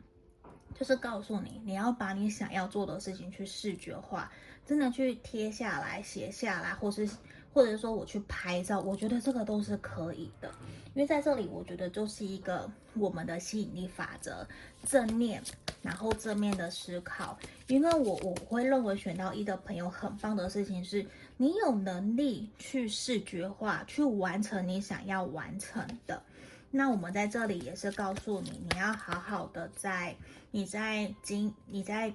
[0.75, 4.33] 就是告诉你，你要把你想要做的事情去视觉化，
[4.65, 7.09] 真的去贴下来、写下来，或是。
[7.57, 10.51] 或者说我去拍照，我觉得这个都是可以的，
[10.93, 14.47] 因为在这里，我觉得就是一个我们的吸引力法则，
[14.85, 15.43] 正念，
[15.81, 17.39] 然后正面的思考。
[17.67, 21.07] 因为我我会认为选到一的朋友很棒的事情是，
[21.39, 26.23] 你有能力去视觉化，去完成你想要完成的。
[26.71, 30.15] 那我们在这里也是告诉你，你要好好的在
[30.51, 32.13] 你在经你在。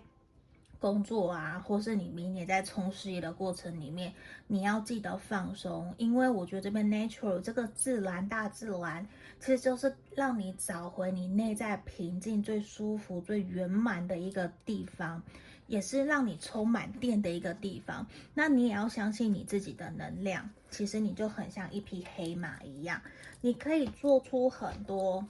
[0.82, 4.12] 工作啊，或是你明年在冲事业的过程里面，
[4.48, 9.08] 你要记得放松，因为我觉得这边 natural 这个自然大自然，
[9.40, 15.22] 其实就是让你找回你内在平静、最舒服、最圆满的一个地方，
[15.68, 18.08] 也是让你充满电的一个地方。
[18.34, 23.00] 那你也要相信你自己的能量，其实你就很像一匹黑马一样，
[23.40, 25.24] 你可以做出很多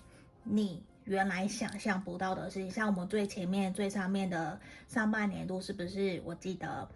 [0.45, 0.81] 你。
[1.05, 6.21] 原来想象不到的事情，像我们最前面最上面的上半年度，是不是？
[6.23, 6.87] 我记得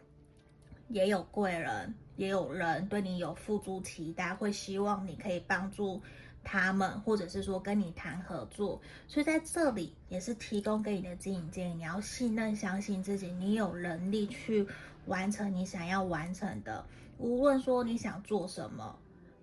[0.89, 6.01] 也有贵人，也有人对你有付诸期待，会希望你可以帮助
[6.43, 8.79] 他们，或者是说跟你谈合作。
[9.07, 14.67] 所以在这里也是提供给你的指引建议，你要信任、相信自己，你有能力去
[15.07, 16.85] 完成你想要完成的。
[17.17, 18.95] 无论说你想做什么，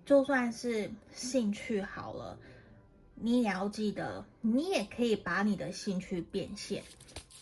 [0.05, 2.37] 就算是兴趣好了。
[3.15, 6.83] 你也要记得，你也可以把你的兴趣变现，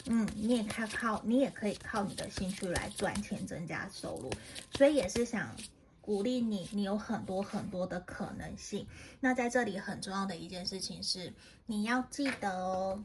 [0.05, 4.31] 嗯，你也靠靠，你也可以靠你的兴趣来赚钱，增加收入。
[4.75, 5.55] 所以也是想
[6.01, 8.85] 鼓励你，你有很多很多的可能性。
[9.19, 11.33] 那在这里很重要的一件事情是，
[11.65, 13.03] 你要记得哦，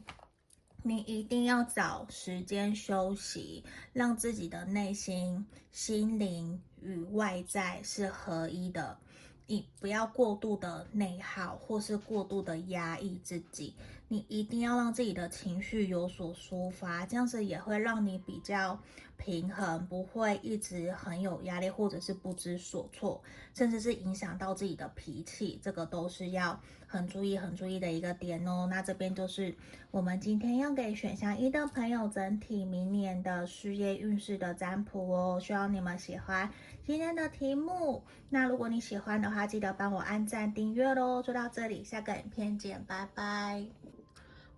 [0.83, 8.99] 你一定要找时间休息，让自己的内心、心灵与外在是合一的。
[9.47, 13.73] 你不要过度的内耗，或是过度的压抑自己。
[14.09, 18.79] 你一定要让自己的情绪有所抒发，这样子也会让你比较
[19.17, 23.21] 平衡，不会一直很有压力，或者是不知所措，
[23.53, 25.59] 甚至是影响到自己的脾气。
[25.61, 26.57] 这个都是要
[26.87, 28.65] 很注意、很注意的一个点哦。
[28.69, 29.53] 那这边就是
[29.91, 36.49] 我们今天要给选项一的朋友整体明年的事业运势的占卜哦，希望你们喜欢
[36.87, 38.01] 今天的题目。
[38.29, 41.21] 那如果你喜欢的话，记得帮我按赞、订阅喽。
[41.21, 43.65] 就到这里，下个影片见，拜拜。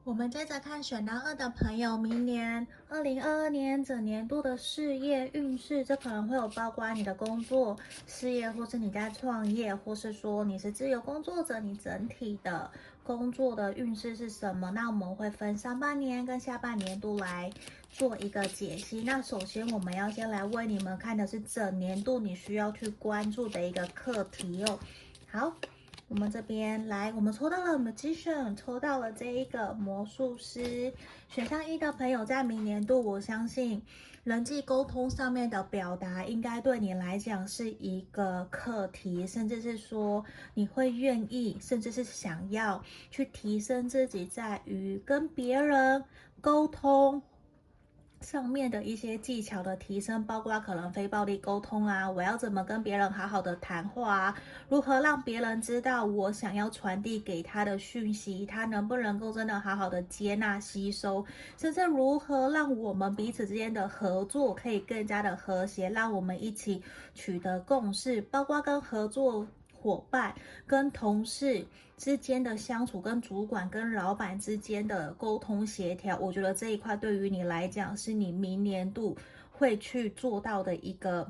[0.04, 12.70] 我们接着看选到二的朋友，明年二零二二年整年度的事业运势，这可能会有包括你的工作、事业，或是你在创业，或是说你是自由工作者，你整体的
[13.04, 14.70] 工作的运势是什么？
[14.70, 17.52] 那我们会分上半年跟下半年度来
[17.90, 19.02] 做一个解析。
[19.02, 24.80] 那首先我们要先来为你们看的是整年度你需要去关注的一个课题哦。
[25.28, 25.54] 好。
[26.08, 30.92] 我们这边来，我们抽到了 Magician，抽到了这一个魔术师。
[31.28, 33.80] 选项一的朋友，在明年度，我相信
[34.24, 40.26] 人际沟通上面的表达，应该对你来讲是一个课题，甚至是说
[40.56, 46.04] 你会愿意，甚至是想要去提升自己，在于跟别人
[46.42, 47.22] 沟通。
[48.22, 54.36] 上面的一些技巧的提升，包括可能非暴力沟通啊，我要怎么跟别人好好的谈话啊，
[54.68, 61.26] 如何让别人知道我想要传递给他的讯息，他能不能够真的好好的接纳吸收，
[61.58, 69.48] 甚至如何让我们彼此之间的合作可以更加的和谐，让我们一起取得共识，包括跟合作。
[69.82, 70.36] 伙伴
[70.68, 71.66] 跟同事
[72.00, 79.18] 之间的相处，跟主管跟老板之间的沟通协调，我觉得这一块对于你来讲，是你明年度
[79.52, 81.30] 会去做到的一个，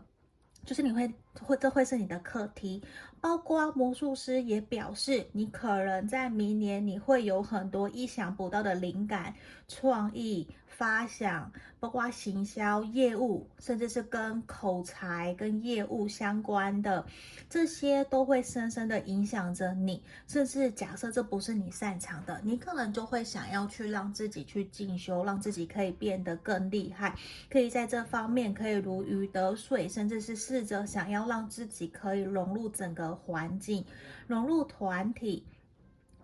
[0.63, 2.83] 就是你会会这会是你的课题。
[3.19, 9.33] 包括魔术师也表示，你可能在明年你会有很多意想不到的灵感、
[9.67, 10.47] 创意。
[10.79, 17.05] 发想，包括行销业务，甚至是跟口才、跟业务相关的，
[17.49, 20.01] 这些都会深深的影响着你。
[20.25, 27.13] 甚至假设这不是你擅长的，你可能就会想要去让自己去进修，让自己可以变得更厉害，
[27.49, 33.83] 可以在这方面可以如鱼得水，甚至是试着想要让自己可以融入整个环境，
[34.27, 35.45] 融入团体。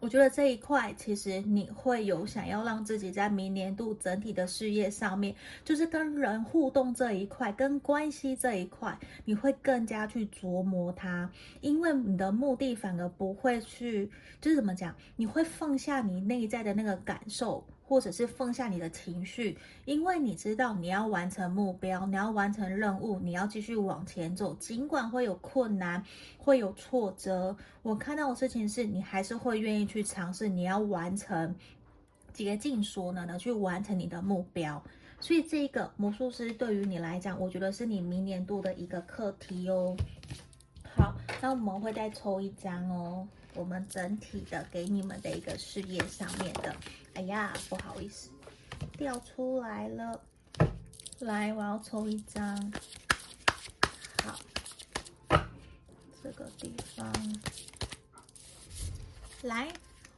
[0.06, 11.28] 我觉得这一块其实你会有想要让自己在明年度整体的事业上面，就是跟人互动这一块，跟关系这一块，你会更加去琢磨它，
[11.60, 14.08] 因为你的目的反而不会去，
[14.40, 17.66] 就是怎么讲，你会放下你内在的那个感受。
[17.88, 26.04] 或者是放下你的情绪，因为你知道你要完成目标，你要完成任务，你要继续往前走，尽管会有困难，
[26.38, 27.56] 会有挫折。
[27.84, 31.56] 我看到的事情是你还是会愿意去尝试，你要完成，
[32.34, 34.82] 竭尽所能的去完成你的目标。
[35.20, 39.96] 所以这个魔术师对于你来讲，我觉得是你明年度的一个课题哦。
[40.98, 46.76] 好，那我们会再抽一张哦，我们整体的给你们的一个事业上面的。
[47.16, 48.30] 哎呀，不好意思，
[48.98, 50.22] 掉出来了。
[51.20, 52.74] 来，我要抽一张。
[54.24, 54.38] 好，
[56.22, 57.14] 这个地方。
[59.44, 59.72] 来，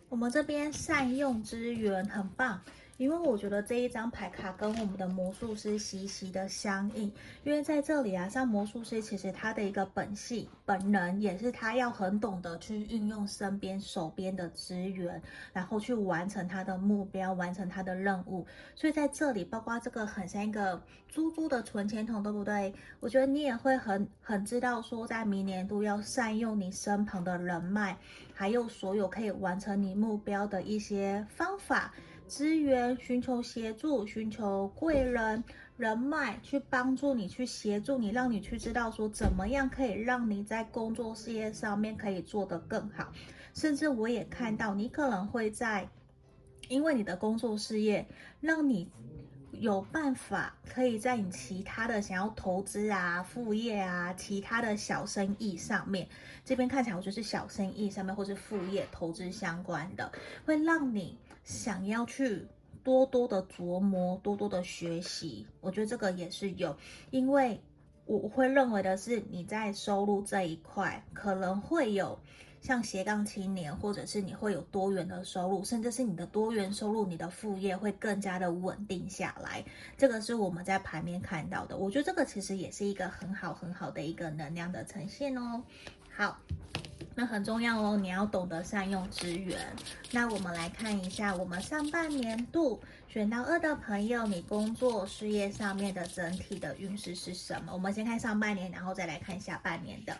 [0.09, 2.59] 我们这边善用资源，很棒。
[2.97, 7.11] 因为我觉得这一张牌卡跟我们的魔术师息息的相应，
[7.43, 15.21] 因为在这里啊，像魔术师其实他的一个本性、本能也是他要很懂得去运用身边手边的资源，
[15.53, 18.45] 然后去完成他的目标，完成他的任务。
[18.75, 22.73] 所以在这里，包括这个很像一个猪猪的存钱筒，对不对？
[22.99, 27.95] 我觉得你也会很很知道说，在明年度要善用你身旁的人脉，
[28.33, 31.93] 还有所有可以完成你目标的一些方法。
[32.27, 35.41] 资源，寻求协助，寻求贵人
[35.77, 43.13] 人脉去帮助你，去协助你，让你去知道说怎么样可以让你在工作事业上面可以做得更好。
[43.53, 45.87] 甚至我也看到你可能会在，
[46.67, 48.05] 因为你的工作事业
[48.41, 48.91] 让你
[49.51, 56.07] 有办法可以在你其他的想要投资啊、副业啊、其他的小生意上面，
[56.43, 60.11] 这边看起来我就是小生意上面或是副业投资相关的，
[60.45, 61.17] 会让你。
[61.47, 62.45] 想要去
[62.83, 66.75] 多多的琢磨，多多的学习，我觉得这个也是有，
[67.09, 67.57] 因为
[68.05, 72.19] 我会认为的是你在收入这一块可能会有
[72.59, 79.63] 像斜杠青年，或者是你会有多元的收入，甚至是你的多元收入，你的副业会更加的稳定下来。
[79.97, 85.63] 这个是我们在盘面看到的，我觉得这个其实也是一个很好很好的一个能量的呈现哦。
[86.13, 86.37] 好。
[87.19, 89.57] 那很重要哦，你要懂得善用资源。
[90.11, 97.73] 那我们来看一下，我们上半年度选到二的朋友，你工作事业上面的整体的运势是什么？
[97.73, 100.15] 我们先看上半年，然后再来看下半年的。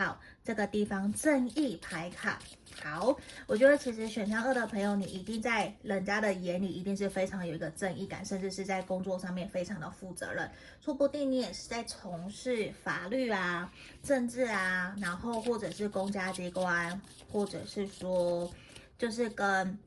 [0.00, 2.38] 好，这个地方正义牌卡。
[2.82, 3.14] 好，
[3.46, 10.50] 我觉得其实选项二的朋友，你一定在人家的眼里一定是非常有一个正义感，甚至是在工作上面非常的负责任。
[10.80, 13.70] 说不定你也是在从事法律啊、
[14.02, 16.98] 政治啊，然后或者是公家机关，
[17.30, 18.50] 或者是说
[18.96, 19.78] 就是跟。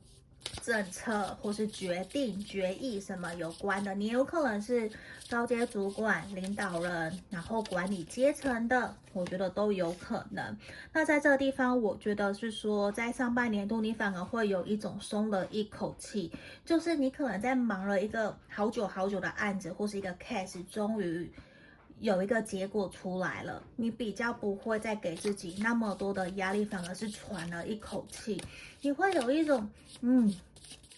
[0.62, 4.90] 政策或是决定、决议什么有关的，你有可能是
[5.30, 10.58] 高阶主管、领导人，然后管理阶层的，我觉得都有可能。
[10.94, 16.32] 那在这个地方，我觉得是说，在上半年度你反而会有一种松了一口气，
[16.64, 21.32] 就是你可能在忙了一个好久好久的案子或是一个 case，终于
[22.04, 28.42] 有一个结果出来了，你比较不会再给自己那么多的压力，反而是喘了一口气，
[28.82, 29.70] 你会有一种
[30.02, 30.36] 嗯。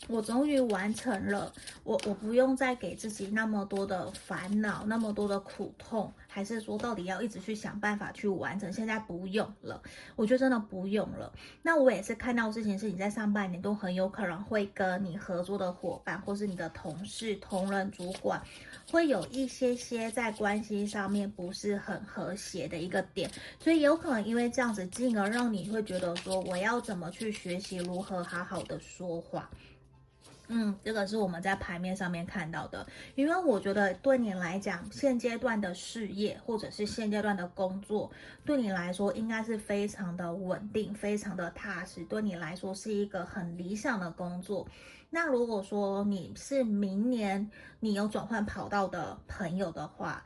[0.08, 1.52] 我终于完成了，
[1.84, 8.72] 我我不用再给自己那么多的烦恼，那么多的苦痛，还是说到底要一直去想办法去完成？
[8.72, 9.82] 现在不用了，
[10.16, 11.34] 我觉得真的不用了。
[11.64, 18.40] 那我也是看到事情是你在上半年都很有可能会跟你合作的伙伴，或是你的同事、同仁、主管，
[18.92, 23.30] 会有一些些在关系上面不是很和谐的一个点，
[23.60, 29.50] 所以有可能因为这样子，进而让你会觉得说，我要怎么去学习如何好好的说话。
[30.48, 32.86] 嗯，这个是我们在牌面上面看到的，
[33.16, 38.12] 因为我觉得对你来讲，现阶段的事业或者是现阶段的工作，
[38.46, 44.68] 对你来说应该是非常的稳定，非常的踏实，对你来说是一个很理想的工作。
[45.10, 50.24] 那如果说你是明年你有转换跑道的朋友的话，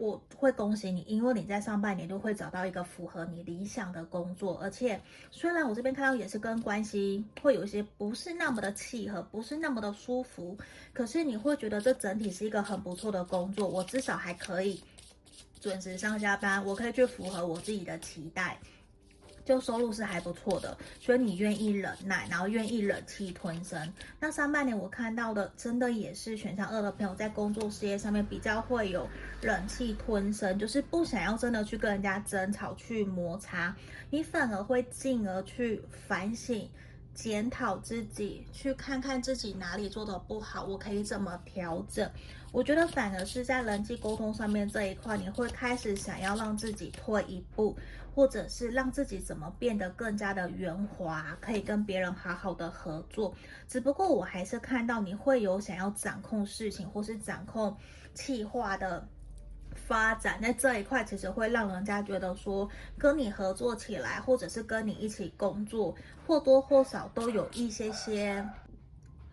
[0.00, 4.98] 我会恭喜你，因为你在上半年就会找到一个符合你理想的工作，而且
[5.30, 10.56] 虽然我这边看到也是跟关系会有一些不是那么的契合，不是那么的舒服，
[10.94, 14.82] 可是你会觉得这整体是一个很不错的工作，我至少还可以
[15.60, 18.58] 准时上下班，我可以去符合我自己的期待。
[19.50, 23.92] 就收入是还不错的，所以你愿意忍耐，然后愿意忍气吞声。
[24.20, 29.08] 那上半年我看到的，真的也是选项二的朋友在工作事业上面比较会有
[29.42, 33.74] 忍气吞声，就是不想要真的去跟人家争吵、去摩擦，
[34.08, 36.68] 你反而会进而去反省、
[37.12, 42.08] 检讨自己，去看看自己哪里做得不好，我可以怎么调整。
[42.52, 47.76] 我觉得反而是在人际沟通上面这一块，你会开始想要让自己退一步。
[48.20, 53.34] 或者是让自己怎么变得更加的圆滑，可以跟别人好好的合作。
[53.66, 57.74] 只不过我还是看到你会有想要掌控事情，或是掌控
[58.12, 59.08] 企划的
[59.74, 62.68] 发展，在这一块其实会让人家觉得说
[62.98, 65.96] 跟你合作起来，或者是跟你一起工作，
[66.26, 68.46] 或多或少都有一些些。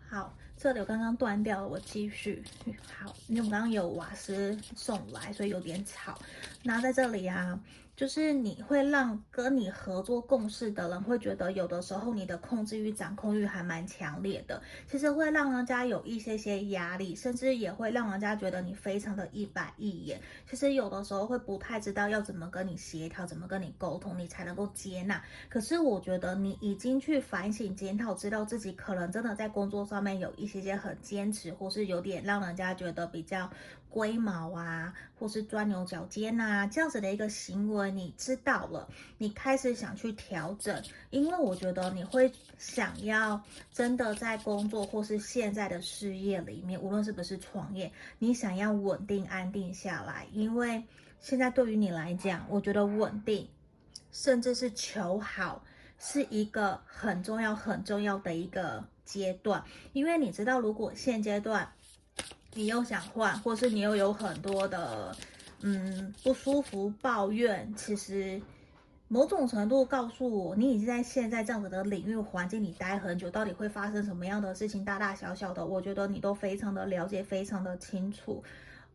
[0.08, 2.42] 好，这里我刚刚断掉了，我继续。
[2.90, 6.18] 好，因为我们刚刚有瓦斯送来，所以有点吵。
[6.62, 7.60] 那在这里啊。
[7.98, 20.20] 就是你会让跟你合作共事的人会觉得，有的时候你的控制欲、掌控欲还蛮强烈的，其实会让人家有一些些压力，甚至也会让人家觉得你非常的一板一眼。
[20.48, 25.20] 其实有的时候会不太知道要怎么跟你协调，怎么跟你沟通，你才能够接纳。
[25.48, 33.50] 可是我觉得你已经去反省检讨，知道自己可能真的在工作上面有一些些很坚持，或是有点让人家觉得比较。
[33.90, 50.84] 龟毛啊，或是钻牛角尖呐，这样子的一个行为，你知道了，你开始想去调整，因为我觉得你会想要真的在工作或是现在的事业里面，无论是不是创业，你想要稳定安定下来，因为
[51.20, 53.48] 现在对于你来讲，我觉得稳定，
[54.12, 55.64] 甚至是求好，
[55.98, 59.64] 是一个很重要很重要的一个阶段，
[59.94, 61.72] 因为你知道，如果现阶段。
[62.58, 65.14] 你又想换，或是你又有很多的
[65.62, 68.42] 嗯不舒服抱怨，其实
[69.06, 78.42] 某种程度告诉我，你已经在现在这样子的领域环境里待很久，到底会发生什么样的事情，大大小小的，我觉得你都非常的了解，非常的清楚。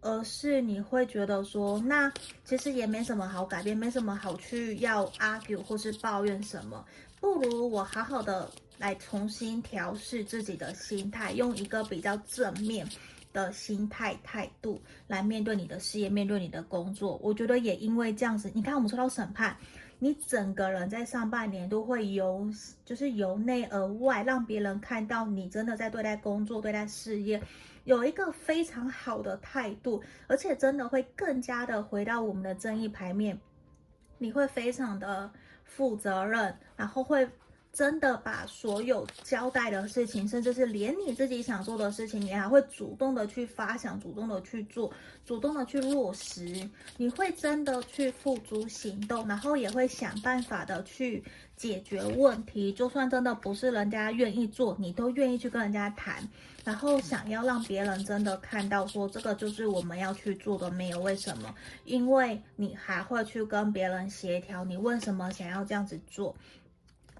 [0.01, 2.11] 而是你会觉得说，那
[2.43, 6.83] 其实也没什么好改变，没什么好去要 argue 或是抱怨什么，
[7.21, 12.85] 不如我好好的来重新调试自己的心态，用一个比较正面。
[13.33, 19.57] 的心态态度来面对你的事业，面对你的工作，我觉得也因为这样子，你看我们说到审判，
[19.99, 22.47] 你整个人在上半年都会由
[22.85, 27.41] 就是由内而外，让别人看到你真的在对待工作、对待事业
[27.83, 33.37] 有一个非常好的态度，而且真的会更加的回到我们的正义牌面，
[34.17, 35.29] 你会非常的
[35.65, 37.27] 负责任，然后会。
[37.73, 44.93] 真的把所有交代的事情，甚至是连你自己想做的事情，你还会主动的去发想，主动的去做，
[45.25, 46.69] 主动的去落实。
[46.97, 51.23] 你会真的去付诸行动，然后也会想办法的去
[51.55, 52.71] 解决问题。
[52.71, 56.23] 就算真的不是人家愿意做，你都愿意去跟人家谈，
[56.63, 61.51] 然后想要让别人真的看到说这个就是我们要去做的，没有为什么，
[61.85, 66.35] 因为你还会去跟别人协调，你为什么想要这样子做。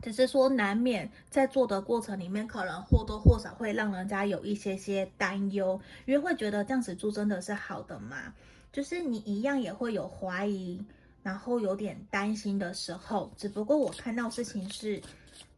[0.04, 8.34] 只是说，难免在做的过程里面，可能或多或少会让人家有一些些担忧，因为会觉得这样子做真的是好的吗？
[8.74, 10.84] 就是你一样也会有怀疑，
[11.22, 13.32] 然后有点担心的时候。
[13.38, 15.02] 只不过我看到事情是，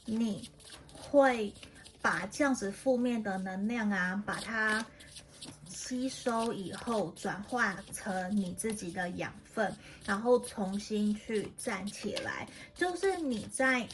[0.05, 0.47] 你
[0.93, 1.51] 会
[1.99, 4.85] 把这样子负面的能量啊，把它
[5.67, 9.75] 吸收以后转化成你自己的养分，
[10.05, 13.87] 然后重新去站起来，就是你在。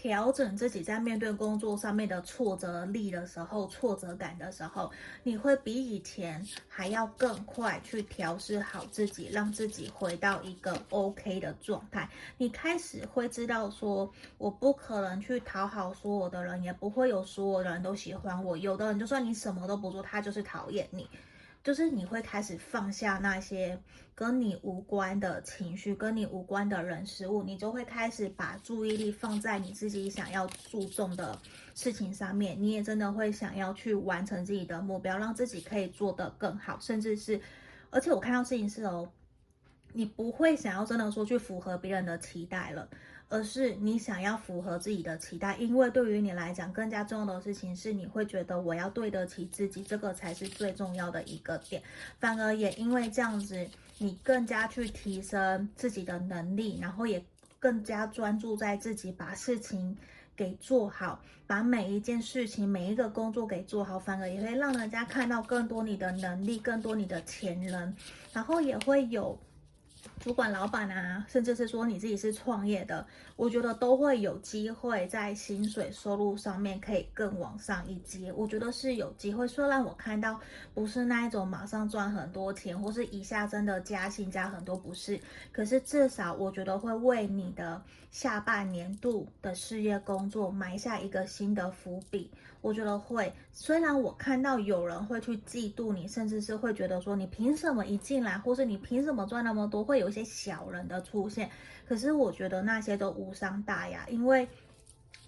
[0.00, 4.88] 调整自己在面对工作上面的挫折力的时候，挫折感的时候，
[5.24, 12.08] 你会比以前还要更快去调试好自己，让自己回到一个 OK 的状态。
[12.36, 18.56] 你开始会知道说，我不可能去讨好所有的人，也不会有所有的人都喜欢我。
[18.56, 21.10] 有的人就算你什么都不做，他就是讨厌你。
[21.62, 23.78] 就是你会开始放下那些
[24.14, 31.38] 跟你无关的情绪，跟你无关的人事物，你就会开始把注意力放在你自己想要注重的
[31.74, 32.60] 事情上面。
[32.60, 37.40] 你也真的会想要去完成自己的目标，让自己可以做得更好，甚至是，
[37.90, 39.10] 而且我看到事情是哦，
[39.92, 42.88] 你不会想要真的说去符合别人的期待了。
[43.30, 51.82] 而是你想要符合自己的期待，因为对于你来讲，更加重要的事情是你会觉得我要对得起自己，这个才是最重要的一个点。
[52.18, 53.68] 反而也因为这样子，
[53.98, 57.22] 你更加去提升自己的能力，然后也
[57.58, 59.94] 更加专注在自己把事情
[60.34, 67.94] 给做好，把每一件事情、每一个工作给做好，反而也会让人家看到更多你的能力，更多你的潜能，
[68.32, 69.38] 然后也会有。
[70.18, 73.06] 主管、老板啊，甚至是说你自己是创业的，
[73.38, 78.32] 我觉得都会有机会在薪水收入上面可以更往上一阶。
[78.32, 80.40] 我觉得是有机会，虽然我看到
[80.74, 85.20] 不是那一种马上赚很多钱，或是一下真的加薪加很多，不是。
[85.52, 87.80] 可是至少我觉得会为你的
[88.10, 92.28] 下半年度的事业工作埋下一个新的伏笔。
[92.60, 101.48] 我觉得会，虽然我看到有人会去嫉妒你，甚至是会觉得说你凭什么一进来，或是你凭什么赚那么多，会有一些小人的出现。
[101.88, 104.46] 可是我觉得那些都无伤大雅，因为。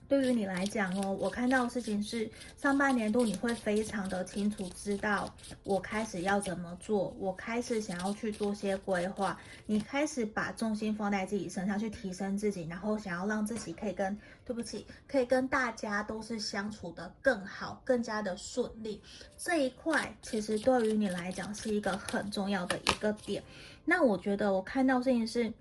[0.09, 2.29] 对于你来讲哦，我看到的事情是
[2.61, 5.33] 上半年度你会非常的清楚知道
[5.63, 19.01] 我开始要怎么做，我开始想要去做些规划，你开始把重心放在自己身上去提升自己，然后想要让自己可以跟，对不起，可以跟大家都是相处得更好，更加的顺利。
[19.39, 23.41] 这一块其实对于你来讲是一个很重要的一个点。
[23.85, 25.53] 那我觉得我看到事情是。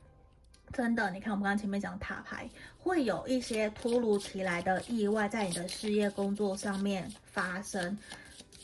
[0.72, 7.98] 真的，你看我们刚刚前面讲塔牌，会有一些突如其来的意外在你的事业工作上面发生，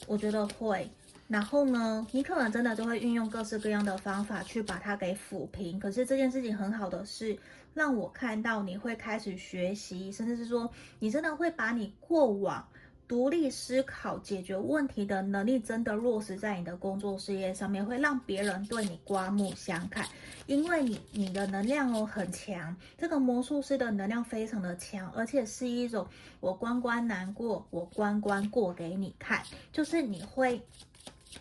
[0.08, 0.90] 我觉得会。
[1.28, 5.80] 然后呢，你可能真的就会运用各式各样的方法去把它给抚平。
[5.80, 7.36] 可是这件事情很好的是，
[7.74, 12.66] 让我看到你会开始学习，甚至是说你真的会把你过往。
[13.08, 20.08] 独立思考、解决问题的能力真的落实在你的工作事业上面，会让别人对你刮目相看，
[20.48, 26.08] 因为你你的能量哦很强，这个魔术师的能量非常的强，而且是一种
[26.40, 30.60] 我关关难过，我关关过给你看，就是你会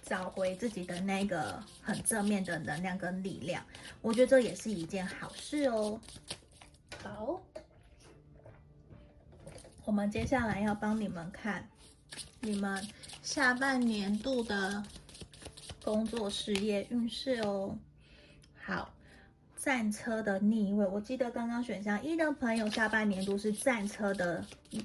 [0.02, 3.64] 找回自己的那个很正面的能量跟力量，
[4.02, 5.98] 我觉得这也是一件好事哦。
[7.02, 7.40] 好。
[9.84, 11.68] 我们接下来要帮你们看
[12.40, 12.82] 你们
[13.22, 14.82] 下半年度的
[15.82, 17.76] 工作事业运势哦。
[18.54, 18.90] 好，
[19.56, 24.42] 战车的逆位，我记得刚刚选项一的朋友下半年度是战车的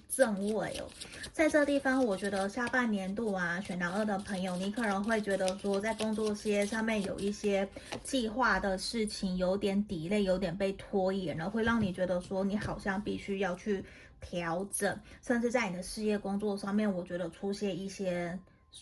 [0.10, 0.88] 正位哦。
[1.32, 7.66] 在这地方，我觉得下半年度啊，选到二的朋友，你可能会觉得说，在工作事业上面有一些
[8.04, 13.82] 计划的事情有点抵累有点被拖延了，会让你觉得说，你好像必须要去。
[14.22, 18.38] 调整，甚至在你的事业工作上面，我觉得出现一些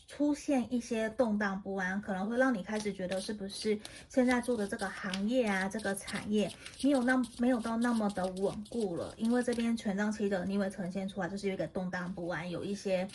[0.08, 3.80] 出现一些动荡不安，可能会让你开始觉得是不是
[4.10, 9.14] 现在做的这个行业啊，这个产业，你有那没有到那么的稳固了？
[9.18, 13.08] 因为这边权杖七的逆位呈现出来，就是有一个动荡不安，有一些。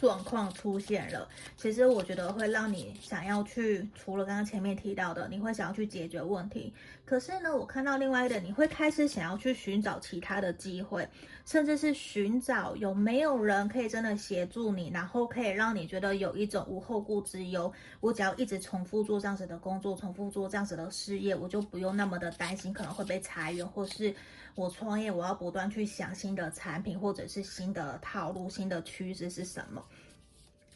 [0.00, 1.26] 状况出现了，
[1.56, 6.74] 其实我觉得会让你想要去，除了刚刚前面提到的，你会想要去解决问题。
[7.06, 11.08] 可是呢，我看到另外一点，你会开始想要去寻找其他的机会，
[11.46, 17.72] 甚至是寻找有没有人可以真的协助你，然后可以让你觉得有一种无后顾之忧。
[18.00, 24.14] 我只要一直重复做这样子的工作，重复做这样子的事业，我就不用那么的担心可能会被裁员，或是。
[24.56, 29.84] 我创业，我要不断去想新的产品，或者是新的套路、新的趋势是什么？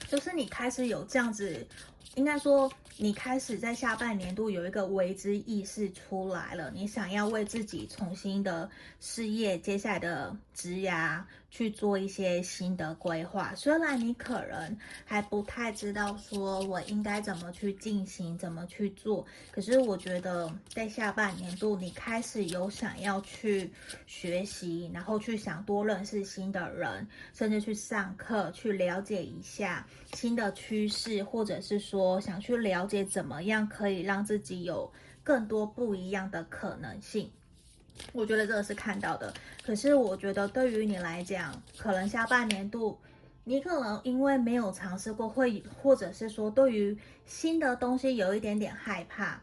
[0.06, 1.66] 就是你开始有这样子
[2.16, 13.54] 应该说，你开始在下半年度有一个为之意识出来了，你想要为自己重新的事业，接下来的职涯去做一些新的规划。
[13.54, 23.70] 虽然你可能还不太知道说我应该怎么去进行，怎么去做，可是我觉得在下半年度，你开始有想要去
[24.06, 32.20] 学习，然后去想多认识新的人，甚至去上课，去了解一下新的趋势，或者是说。
[32.20, 34.92] 想去了解怎么样可以让自己有
[35.24, 37.28] 更多不一样的可能性，
[38.12, 39.34] 我觉得这个是看到的。
[39.64, 42.96] 可是我觉得对于你来讲，可能下半年度
[43.42, 49.42] 你可能因为没有尝试过，会或者是说对于新的东西有一点点害怕，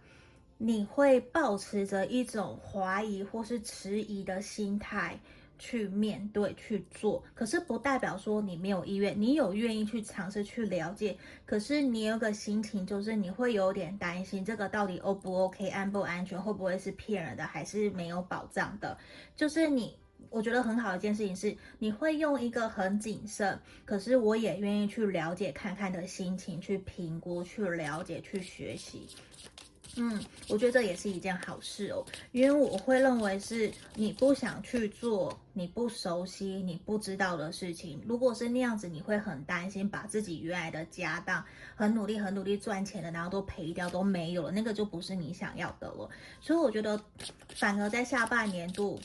[0.58, 5.20] 你会抱持着一种怀疑或是迟疑的心态。
[5.60, 18.98] 去面对去做，可是不代表说你没有意愿，你有愿意去尝试去了解，可是你有个心情，就是你会有点担心，这个到底 O 不 OK，安不安全，会不会是骗人的，还是没有保障的？
[19.36, 19.98] 就是你，
[20.30, 29.08] 我觉得很好的一件事情是，你会用一个很谨慎，可是我也愿意去了解看看的心情去评估、去了解、去学习。
[30.00, 38.00] 嗯，我觉得这也是一件好事哦，因为我会认为是你不想去做你不熟悉、你不知道的事情。
[38.08, 41.44] 如果是那样子，你会很担心把自己原来的家当
[41.76, 46.08] 很努力、很努力赚钱的，然后都赔掉都没有了，那个就不是你想要的了。
[46.40, 47.02] 所以我觉得，
[47.56, 49.00] 反而在下半年度，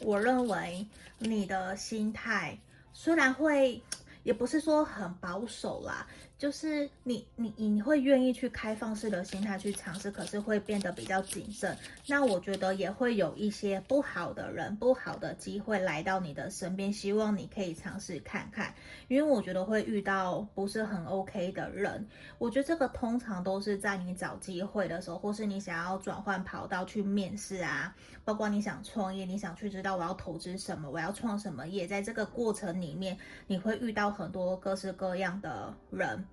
[0.00, 0.86] 我认为
[1.18, 2.56] 你的心态
[2.92, 3.82] 虽然会，
[4.22, 6.06] 也不是说很保守啦。
[6.38, 11.74] 就是你，你你会愿意去开放式的心态去尝试，可是会变得比较谨慎。
[12.06, 18.74] 那我觉得也会有一些不好的人、不好的机会来到你的身边，希望你可以尝试看看。
[19.08, 22.06] 因为我觉得会遇到不是很 OK 的人。
[22.36, 27.96] 我觉得这个通常都是在你找机会的时候，或是你想要转换跑道去面试啊，
[28.26, 33.16] 包括你想创业，你想去知道我要投资什么，我要创什么业，在这个过程里面，
[33.46, 36.26] 你会遇到很多各式各样的人。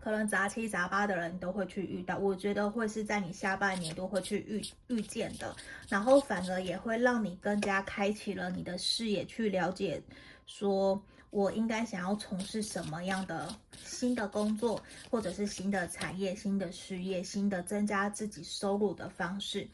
[0.00, 5.54] 可能杂七杂八的人都会去遇到，我觉得会是在你下半年都会去遇遇见的，
[5.90, 10.02] 然后反而也会让你更加开启了你的视野，去了解
[10.46, 10.98] 说
[11.28, 13.54] 我应该想要从事什么样的
[13.84, 19.68] 新的工作，或者是新的产业、新的事业、新的增加自己收入的方式。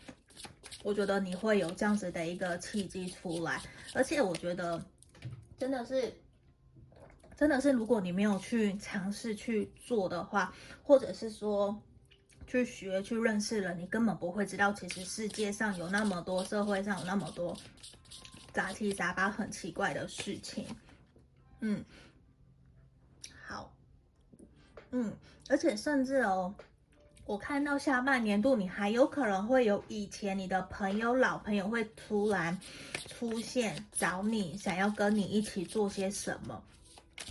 [0.82, 3.60] 我觉得你会有这样子的一个契机出来，
[3.94, 4.84] 而且我觉得
[5.58, 6.12] 真的是。
[7.38, 11.78] 真的是，如果你没有去尝试去做的话，或者是说
[12.46, 17.54] 去学、去认识了，你根本不会知道，其实世界上有那么多，社会上有那么多
[18.54, 20.64] 杂七杂八、很奇怪的事情。
[21.60, 21.84] 嗯，
[23.44, 23.70] 好，
[24.92, 25.14] 嗯，
[25.50, 26.54] 而且甚至哦，
[27.26, 32.56] 我看到下半年度，你还有可能会有以前你的朋友、老朋友会突然
[33.08, 36.62] 出现找你，想要跟你一起做些什么。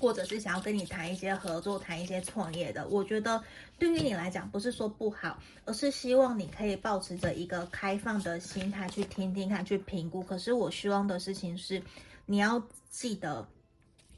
[0.01, 3.41] 或者是想要跟你谈一些合作、谈一些创业的，我觉得
[3.79, 10.21] 对于你来讲不是说不好，而是希望你可以保持着一个开放的心态去听听看、去评估。
[10.23, 11.81] 可是我希望的事情是，
[12.25, 13.47] 你要记得。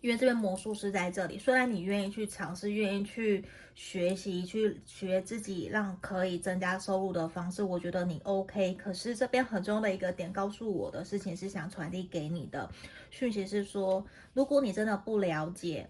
[0.08, 3.43] 因为这边魔术师在这里，虽然你愿意去尝试，愿意去
[3.76, 8.74] 学习，去学自己让可以增加收入的方式，我觉得你 OK。
[8.76, 12.72] 可是这边很重要的一个点，告诉我的事情是想传递给你的
[13.12, 15.86] 讯息是说，如果你真的不了解，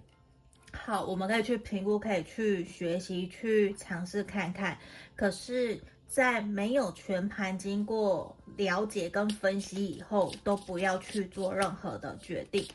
[0.74, 4.76] 好，我们可以去评估，可以去学习，去尝试看看。
[5.16, 12.66] 可是，在没有全盘经过了解跟分析以后，都不要去做任何的决定。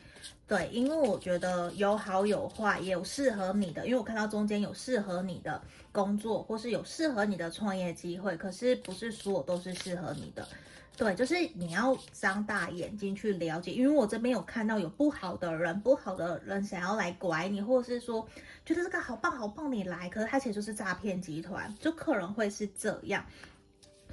[0.45, 3.85] 对，因为我觉得有好有坏，也有适合你的。
[3.85, 5.59] 因为我看到中间有适合你的
[5.91, 10.45] 工作，或是有适合你的创业机会，可是不是所有都是适合你的。
[10.95, 13.71] 对，就是你要张大眼睛去了解。
[13.71, 18.27] 因为我这边有看到有不好的人，不好的人想要来拐你，或者是说
[18.63, 23.25] 觉得这个好棒好棒，你来，可是他其实就是诈骗集团，就可能会是这样。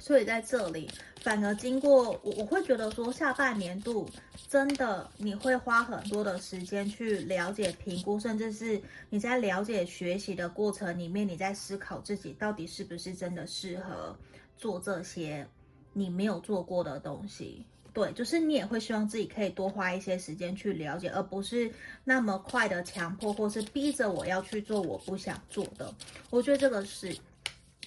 [0.01, 0.89] 所以在这里，
[1.21, 4.09] 反而经过我，我会觉得说，下半年度
[4.49, 8.81] 真的你会花很多的时间去了解、评估，甚至是
[9.11, 14.17] 你在了解、学习的过程里面，你在思考自己到底是不是真的适合
[14.57, 15.47] 做这些
[15.93, 17.63] 你没有做过的东西。
[17.93, 21.71] 对，就是你也会希望自己可以多花一些时间去了解，而不是
[22.03, 25.93] 那么快的强迫或是逼着我要去做我不想做的。
[26.31, 27.15] 我觉得这个是。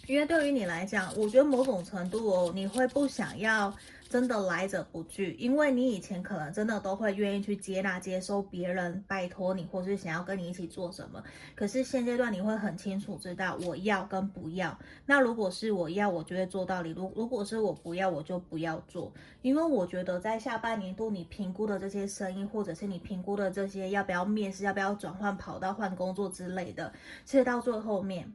[0.07, 3.75] 因为对于你来讲，我觉得某种程度哦，你会不想要
[4.09, 11.23] 真的来者不拒，因为你以前可能真的都会愿意去接纳、接受别人拜托你，或是想要跟你一起做什么。
[11.55, 14.79] 可是现阶段你会很清楚知道我要跟不要。
[15.07, 19.11] 那如果是我要，我就会做到底；如如果是我不要，我就不要做。
[19.41, 26.93] 因为我觉得在下半年度你评估的这些生意，或者是你评估的这些要不要面试、要不要转换跑道、换工作之类的，
[27.25, 28.31] 其实到最后面。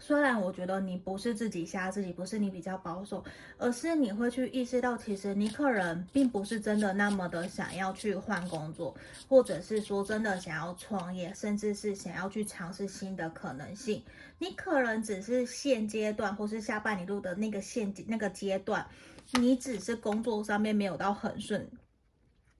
[0.00, 3.22] 虽然我觉得你不是自己吓自己，不是你比较保守，
[3.56, 8.94] 而是你会去意识到，其实你可能并不是真的那么的想要去换工作，
[9.28, 14.02] 或者是说真的想要创业，甚至是想要去尝试新的可能性。
[14.38, 18.86] 你可能只是现阶段，或是下半年度的那个现那个阶段，
[19.32, 21.68] 你只是工作上面没有到很顺。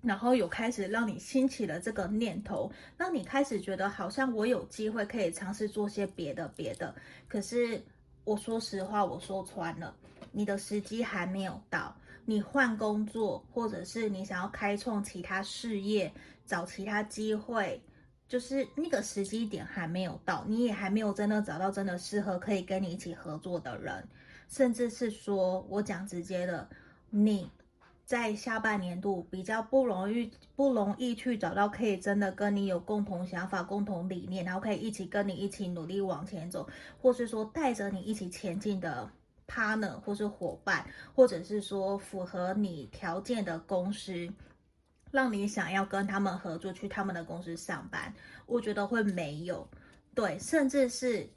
[0.01, 6.95] 然后有开始让你兴起了这个念头，让你开始觉得好像我有机会可以尝试做些别的别的。
[7.27, 7.83] 可是
[8.25, 9.95] 我说实话，我说穿了，
[10.31, 11.97] 你的时机还没有到。
[12.25, 16.13] 你换工作，或者是你想要开创其他事业，
[16.47, 17.83] 找其他机会，
[18.29, 24.07] 就是那个时机点还没有到，你也还没有真的找到真的适合可以跟你一起合作的人，
[24.49, 26.69] 甚至是说我讲直接的，
[27.11, 27.51] 你。
[28.09, 36.67] 在下半年度比较不容易，不容易去找到可以真的跟你有共同想法、共同理念，然后可以一起跟你一起努力往前走，
[37.03, 39.07] 或是说带着你一起前进的
[39.47, 44.27] partner 或是伙伴，或者是说符合你条件的公司，
[45.11, 48.11] 让你想要跟他们合作去他们的公司上班，
[48.47, 49.69] 我觉得会没有，
[50.15, 51.29] 对，甚至是。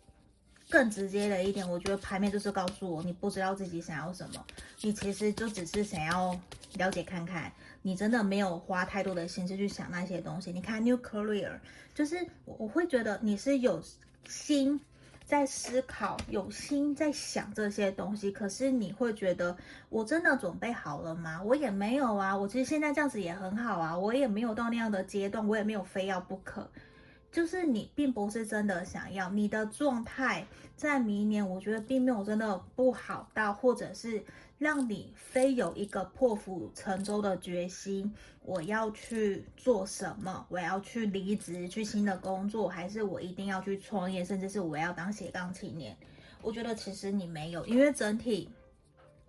[0.72, 4.44] 更直接的一点，我觉得牌面就是告诉我，你不知道自己想要什么，
[4.80, 6.40] 你其实就只是想要
[6.76, 7.52] 了解看看，
[7.82, 10.52] 你真的没有花太多的心思去想那些东西。
[10.52, 11.60] 你看 New Career，
[11.94, 13.84] 就是我我会觉得你是有
[14.26, 14.80] 心
[15.26, 19.56] 在思考，有心在想这些东西，可是你会觉得
[19.90, 21.42] 我真的准备好了吗？
[21.44, 26.70] 我也没有啊，我其实现在这样子也很好啊，我也没有到那样的阶段，我也没有非要不可。
[27.32, 34.22] 就是你并不是真的想要，你的状态在明年，我觉得并没有真的不好到，或者是
[34.58, 38.14] 让你非有一个破釜沉舟的决心，
[38.44, 45.96] 我要去做什么，我要去离职去新的工作，还是我一定要去创业，甚至是我要当斜杠青年。
[46.42, 48.50] 我觉得其实你没有，因为整体，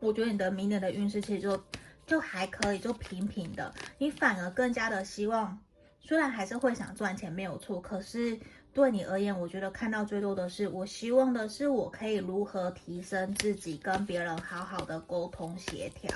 [0.00, 1.62] 我觉得你的明年的运势其实就
[2.04, 5.61] 就还可以，就平平的，你反而更加的希望。
[6.02, 8.38] 虽然还是会想赚钱没有错，可是
[8.74, 16.12] 对你而言，我觉得看到最多的是，我希望的是我可以如何提升自己，跟别人好好的沟通协调，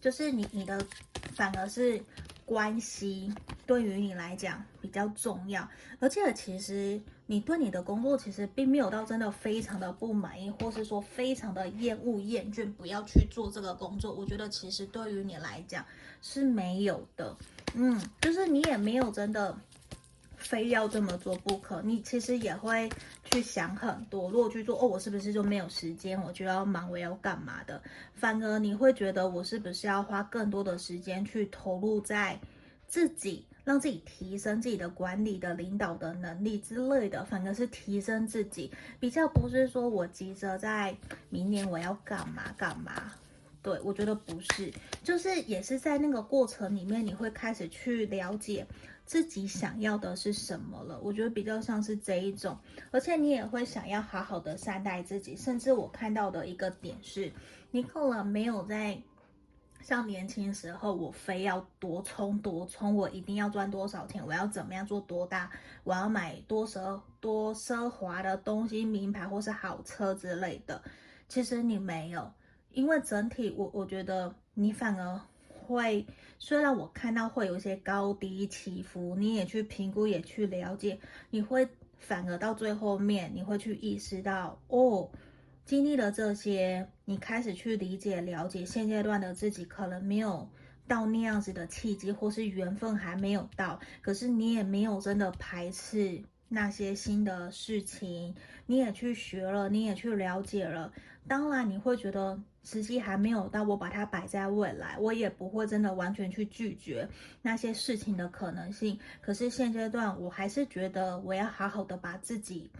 [0.00, 0.84] 就是你你的
[1.34, 2.00] 反而是
[2.44, 3.32] 关系
[3.66, 5.66] 对于你来讲比较重要，
[5.98, 15.84] 而且其实你对你的工作其实并没有到真的非常的不满意，或是说非常的厌恶厌倦，不要去做这个工作，我觉得其实对于你来讲
[16.20, 17.34] 是没有的。
[17.74, 19.56] 嗯，就是你也没有真的
[20.36, 22.88] 非要这么做不可，你其实也会
[23.24, 24.30] 去想很多。
[24.30, 26.20] 如果去做，哦，我是不是就没有时间？
[26.22, 27.82] 我就要忙，我要干嘛的？
[28.14, 32.38] 反而你会觉得，我是不是要花更多的时间去投入在
[32.86, 37.24] 自己，让自己提升自己的管理的领导的能力之类的？
[37.24, 38.70] 反而是提升自己，
[39.00, 40.96] 比较不是说我急着在
[41.28, 43.12] 明年我要干嘛干嘛。
[43.64, 44.70] 对，我觉得不是，
[45.02, 48.66] 就是也是在那个过程里面，你会开始去了解
[49.06, 51.00] 自己想要的是什么了。
[51.02, 52.58] 我觉得比较像是这一种，
[52.90, 55.34] 而且你也会想要好好的善待自己。
[55.34, 57.32] 甚至我看到的一个点是，
[57.70, 59.00] 你可能没有在
[59.80, 65.50] 像年轻时候，我非要多冲多冲，我一定要赚多少钱，我要怎么样做多大，
[65.84, 70.82] 我要买多奢多奢华的东西，名牌或是好车之类的。
[71.30, 72.30] 其实你没有。
[72.74, 76.04] 因为整体，我我觉得你反而会，
[76.38, 80.98] 虽然我看到会有一些高低起伏，你也去评估，也去了解，
[81.30, 81.66] 你会
[81.98, 85.08] 反而到最后面，你会去意识到，哦，
[85.64, 90.46] 经历了这些，你开始去理解、了解现阶段的自己，可能没有
[90.86, 98.34] 到那样子的契机，或是缘分还没有到，可是你也没有真的排斥那些新的事情，
[98.66, 100.92] 你也去学了，你也去了解了，
[101.28, 102.40] 当然你会觉得。
[102.66, 107.06] 时机还没有到，我把它摆在未来，我也不会真的完全去拒绝
[107.42, 108.98] 那些事情的可能性。
[109.20, 112.70] 可是现阶段，我还是觉得我要好好的把自己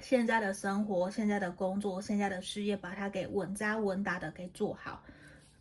[0.00, 5.02] 现在的生活、现在的工作、现在的事业，把它给稳扎稳打的给做好。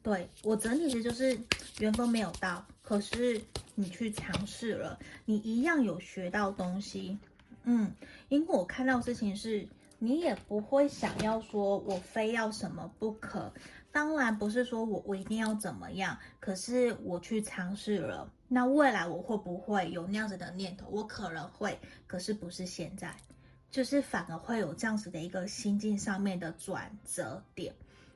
[0.03, 1.36] 对，我整体的就是
[1.80, 3.41] 缘分没有到，可是
[3.74, 7.18] 你去尝试了，你一样有学到东西。
[7.64, 7.91] 嗯，
[8.28, 9.68] 因为我看到事情是。
[10.00, 13.52] 你也不会想要说，我非要什么不可。
[13.91, 18.32] 当然不是说我我一定要怎么样，可是我去尝试了。
[18.47, 20.88] 那未来我会不会有那样子的念头？
[20.89, 21.78] 我可能会，
[22.08, 23.14] 可是不是现在，
[23.70, 27.74] 就是反而会有这样子的一个心境上面的转折点。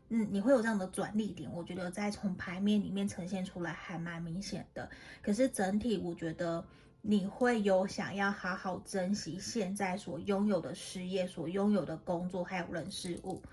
[0.09, 4.87] 嗯，你会有这样的转力点，我觉得在从牌面里面呈现出来还蛮明显的。
[5.23, 6.63] 可是整体，我觉得
[7.05, 13.43] 你会有想要好好珍惜现在所拥有的事业、所拥有的工作还有人事物，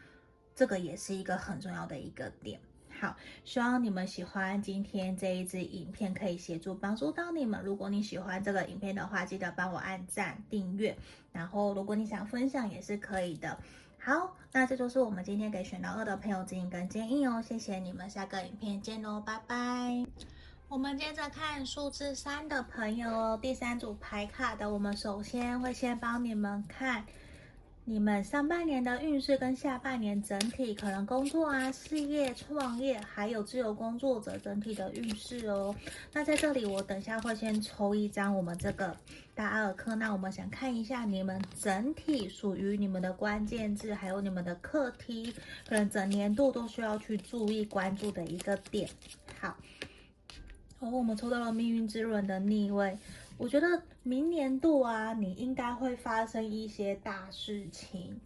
[0.55, 2.61] 这个也是一个很重要的一个点。
[3.01, 7.61] 好，希望你们喜欢今天这一支影片，可以协助帮助到你们。
[7.65, 10.97] 如果你喜欢这个影片的话，记得帮我按赞、订阅，
[11.33, 13.59] 然后如果你想分享也是可以的。
[13.99, 17.43] 好，那这就是我们今天给选到二的朋友指引跟建议哦。
[17.43, 20.07] 谢谢你们，下个影片见喽，拜拜。
[20.71, 27.05] 我们接着看数字三的朋友哦，第三组牌卡的，我们首先会先帮你们看。
[27.85, 35.75] 你们上半年的运势跟下半年整体可能工作啊、事业、创业，还有自由工作者整体的运势哦。
[36.13, 38.97] 那在这里，我等一下会先抽一张我们这个
[39.35, 39.97] 大阿尔克。
[39.97, 45.35] 那我们想看一下你们整体属于你们的关键字，还有你们的课题，
[45.69, 48.89] 可能整年度都需要去注意关注的一个点。
[49.41, 49.57] 好，
[50.81, 52.97] 哦，我们抽到了命运之轮的逆位。
[53.37, 58.19] 我觉得明年度啊，你应该会发生一些大事情。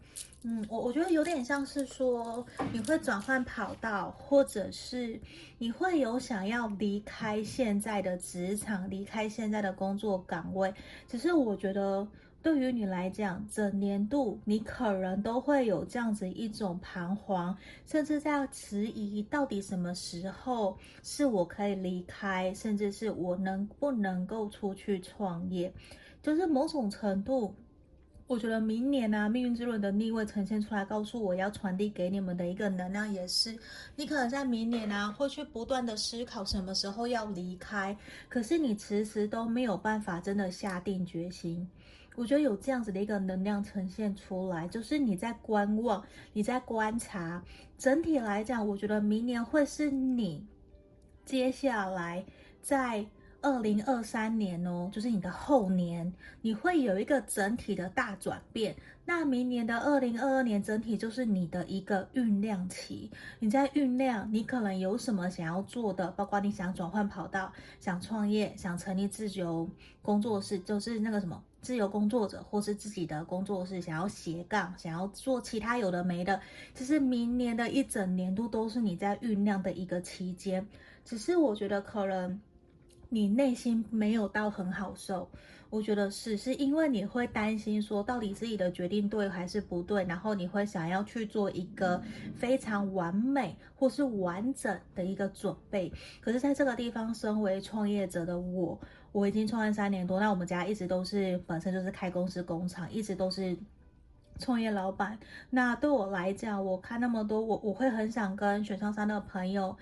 [0.43, 5.21] 嗯，我我觉得有点像是说，你会转换跑道，或者是
[5.59, 10.73] 你会有想要离开现在的职场，离开现在的工作岗位。
[11.09, 12.07] 只是我觉得。
[12.45, 25.73] 对于你来讲，整年度你可能都会有这样子一种彷徨，甚至在迟疑，到底什么时候是我可以离开，甚至是我能不能够出去创业。
[26.21, 27.55] 就是某种程度，
[28.27, 33.57] 我觉得明年呢、啊，命运之轮的逆位呈现出来，告诉我要传递给你们的一个能量，也是
[33.97, 37.97] 你可能在明年呢、啊，会去不断的思考什么时候要离开，
[38.29, 41.67] 可是你迟迟都没有办法真的下定决心。
[42.17, 47.43] 我觉得有这样子的一个能量呈现出来，就是你在观望，你在观察。
[47.77, 50.47] 整体来讲，我觉得明年会是你
[51.25, 52.25] 接下来
[52.63, 53.05] 在
[53.43, 58.77] 二零二三年哦，就是你的后年，你会有一个整体的大转变。
[59.05, 63.11] 那明年的二零二二年整体就是你的一个酝酿期，
[63.41, 69.69] 你在酝酿，你可能有什么想要做的，包括你想转换跑道、想创业、想成立自由
[70.01, 71.43] 工作室，就是那个什么。
[71.65, 76.39] 自由工作者，或是自己的工作室，想要斜杠，想要做其他有的没的，
[76.75, 80.65] 其实明年的一整年度都是你在酝酿的一个期间。
[81.05, 82.39] 只是我觉得可能
[83.09, 85.29] 你内心没有到很好受，
[85.75, 92.01] 我觉得是，是因为你会担心说到底自己的决定对还是不对，然后你会想要去做一个
[92.37, 95.93] 非常完美或是完整的一个准备。
[96.21, 98.79] 可是在这个地方，身为创业者的我。
[99.11, 103.57] 我已经创业三年多，那我们家一直都是本身就是开公司工厂，一直都是
[104.41, 105.17] 创业老板。
[105.51, 109.77] 那对我来讲，我看那么多，我我会很想跟选上三的朋友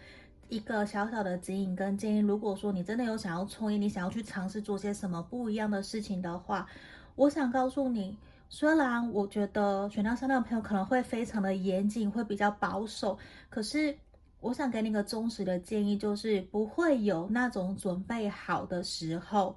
[0.52, 2.18] 一个小小的指引跟建议。
[2.18, 6.66] 如果说你真的有想要创业，你想要去尝试做些什么不一样的事情的话，
[7.14, 8.18] 我想告诉你，
[8.50, 13.96] 虽然我觉得选到三的朋友可能会非常的严谨，会比较保守，可是。
[14.42, 19.56] 我想给你个忠实的建议，就是不会有那种准备好的时候，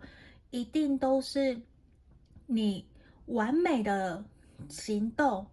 [0.51, 1.59] 一定都是
[2.45, 2.85] 你
[3.25, 4.23] 完美的
[4.69, 5.43] 行动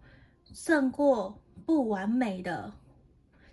[0.53, 1.35] 胜过
[1.65, 2.71] 不完美的，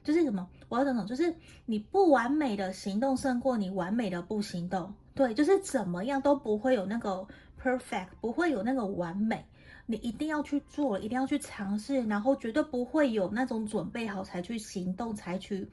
[0.04, 0.46] 就是什么？
[0.70, 1.06] 我要讲什么？
[1.06, 1.34] 就是
[1.66, 4.94] 你不完美的行动胜过你完美的不行动。
[5.14, 7.26] 对，就是怎么样都不会有那个
[7.62, 9.44] perfect，不会有那个完美。
[9.84, 15.68] 你一定要去做，一定要去尝试，然后绝对不会有那种准备好才去行动、才去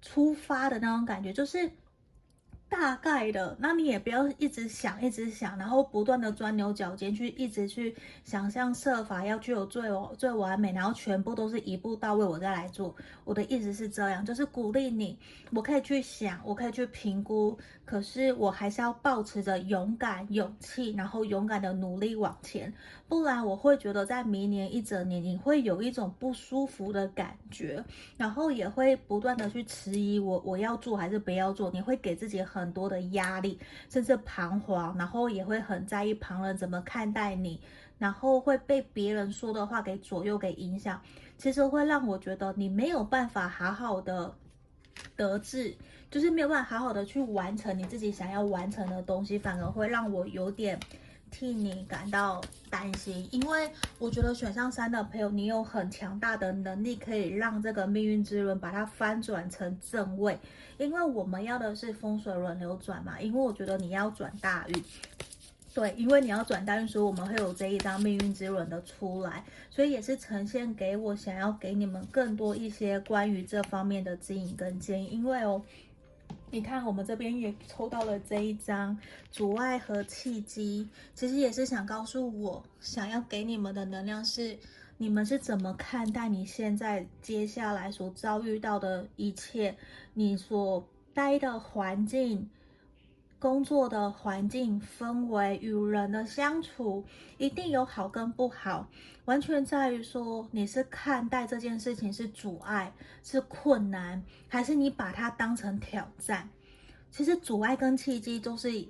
[0.00, 1.70] 出发的那种感觉，就是。
[2.70, 7.94] 大概的，那你也不要一直想，一直想，然后不断的钻牛角尖，去一直去
[8.24, 9.82] 想象设法要具有最
[10.16, 12.94] 最完美，然后全部都是一步到位，我再来做。
[13.24, 15.18] 我的意思是这样，就是鼓励你，
[15.50, 22.72] 我可以去想，我可以去评估，可是我还是要保持着勇敢、勇气，然后勇敢的努力往前，
[23.08, 27.84] 不然我会觉得在明年一整年你会有一种不舒服的感觉，
[28.16, 32.59] 然后也会不断的去迟疑我我要做还是不要做，你会给自己很。
[32.60, 33.58] 很多的压力，
[33.88, 37.60] 甚至彷徨，然后也会很在意旁人怎么看待你，
[37.98, 41.00] 然后会被别人说的话给左右、给影响。
[41.38, 44.34] 其实会让我觉得你没有办法好好的
[45.16, 45.74] 得志，
[46.10, 50.78] 就是没有办法好好的去完成你自己想要完成的东西，反而会让我有点
[51.30, 60.38] 替你感到担心，因为我觉得选上三的朋友，你有很强大的能力，可以让这个命运之轮把它翻转成正位。
[60.76, 64.84] 因为我们要的是风水轮流转嘛，因为我觉得你要转大运，
[65.72, 75.62] 对，因为你要转大运，所以我们会有这一张命运之轮的出来，所以也是呈现给我想要给你们更多一些关于这方面的指引跟建议，因为哦。
[76.52, 78.98] 你看，我们这边也抽到了这一张
[79.30, 84.58] 阻碍和契机，其实也是想告诉我，想要给你们的能量是，
[84.98, 89.76] 你们是怎么看待你现在接下来所遭遇到的一切，
[90.14, 90.84] 你所
[91.14, 92.50] 待的环境。
[93.40, 97.02] 工作的环境氛围与人的相处，
[97.38, 98.86] 一定有好跟不好，
[99.24, 102.92] 完全在于说你是看待这件事情是阻碍、
[103.24, 106.50] 是困难，还是你把它当成挑战。
[107.10, 108.86] 其实阻碍跟契机都是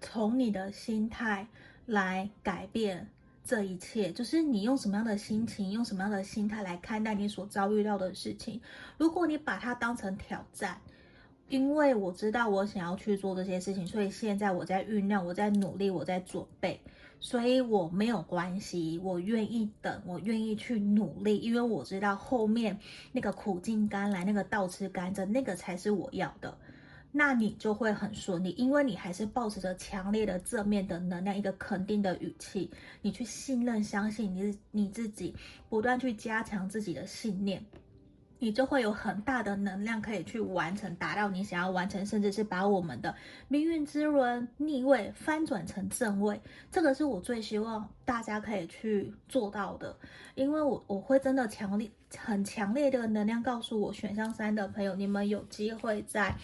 [0.00, 1.46] 从你的心态
[1.84, 3.06] 来改变
[3.44, 8.58] 这一切，就是你用什么样的心情、用什么样的心态来看待你所遭遇到的事情。
[8.96, 10.80] 如果你把它当成挑战，
[11.50, 16.80] 因为我知道我想要去做这些事情，所以现在我在酝酿，我在努力，我在准备，
[17.18, 22.78] 所以我没有关系，我愿意等，我愿意去努力，因为我知道后面
[23.12, 26.56] 那个苦尽甘来，那个倒吃甘蔗，那个才是我要的。
[27.12, 32.70] 那你就会很顺利，因为你还是抱持着强烈的正面的能量，一个肯定的语气，
[33.02, 35.34] 你去信任、相信你你自己，
[35.68, 37.60] 不断去加强自己的信念。
[38.40, 43.14] 你就会有很大的能量可以去完成，达到你想要完成，甚至是把我们的
[43.46, 46.40] 命运之轮逆位翻转成正位。
[46.72, 49.94] 这个是我最希望大家可以去做到的，
[50.34, 56.34] 因为我我会真的强烈、很强烈的能量告诉我选项三的朋友，你们有机会在。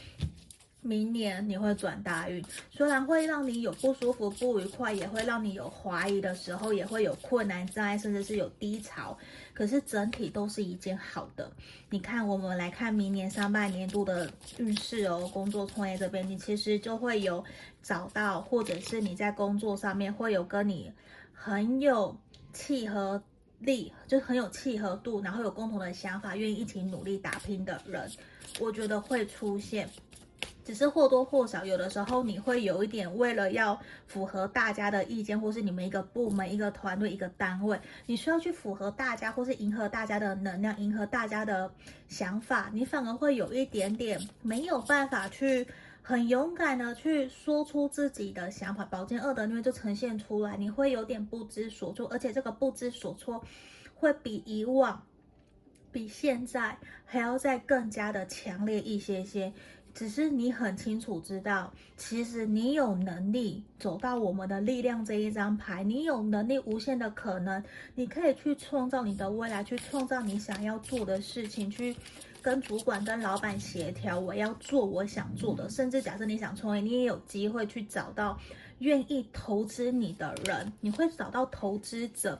[0.82, 2.40] 明年你会转大运，
[2.70, 9.18] 虽然会让你有不舒服、不愉快，也会让你有怀疑的时候，也会有困难障碍，甚至是有低潮。
[9.56, 11.50] 可是整体都是一件好的。
[11.88, 15.26] 你看，我们来看明年上半年度的运势哦。
[15.32, 17.42] 工作创业这边，你其实就会有
[17.82, 20.92] 找到，或者是你在工作上面会有跟你
[21.32, 22.14] 很有
[22.52, 23.22] 契合
[23.60, 28.10] 力，就很有契合度，然后有共同的想法，愿意一起努力打拼的人，
[28.60, 29.88] 我觉得会出现。
[30.66, 41.72] 只是或多或少，有的时候你会有一点为了要符合大家的意见，或是你们一个部门、一个团队、一个单位，你需要去符合大家，或是迎合大家的能量，迎合大家的
[42.08, 45.64] 想法，你反而会有一点点没有办法去
[46.02, 48.84] 很勇敢的去说出自己的想法。
[48.86, 53.40] 宝剑二的逆位就呈现出来，你会有点不知所措，而且这个不知所措
[53.94, 55.00] 会比以往、
[55.92, 59.52] 比现在还要再更加的强烈一些些。
[59.96, 71.96] 只是你很清楚知道，其实你有能力走到我们的力量这一张牌，你有能力无限的可能，你可以去创造你的未来，去创造你想要做的事情，去
[72.42, 75.66] 跟主管、跟老板协调，我要做我想做的。
[75.70, 78.38] 甚至假设你想创业，你也有机会去找到
[78.80, 82.38] 愿意投资你的人，你会找到投资者。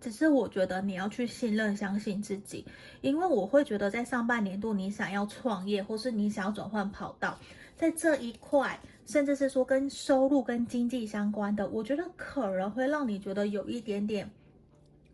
[0.00, 2.64] 只是我觉得你要去信任、相信自己，
[3.00, 7.38] 因为我会觉得在上半年度你想要创业，或是你想要转换跑道，
[7.76, 14.30] 在这一块，甚至是说跟收入、跟经济相关的，我觉得可能会让你觉得有一点点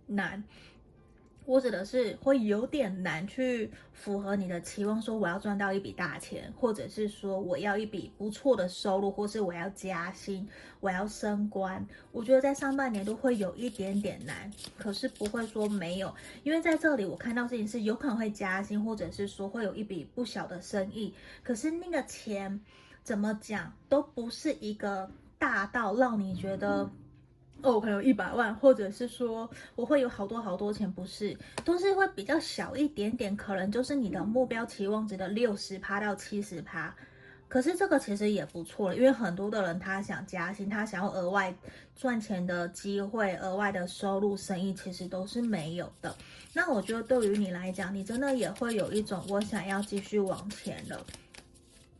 [0.06, 0.42] 难。
[1.52, 10.48] 我指的是会有点难去符合你的期望，说我要赚到一笔大钱，或者是说我要一笔不错的收入，或是我要加薪，
[10.80, 11.86] 我要升官。
[12.10, 22.58] 我觉得在上半年都会有一点点难，可是不会说没有，因为在这里我看到事情是有可能会加薪，或者是说会有一笔不小的生意，可是那个钱
[23.04, 26.90] 怎么讲都不是一个大到让你觉得。
[27.62, 36.92] 哦，我可能有一百万，或者是说我会有好多好多钱，不是，都是会比较小一点点，可能就是你的目标期望值的六十趴到七十趴。
[37.48, 41.54] 可是这个其实也不错了，因为很多的人他想加薪，他想要额外
[41.94, 46.16] 赚钱的机会，额外的收入，生意其实都是没有的。
[46.52, 51.06] 那我觉得对于你来讲，你真的也会有一种我想要继续往前了。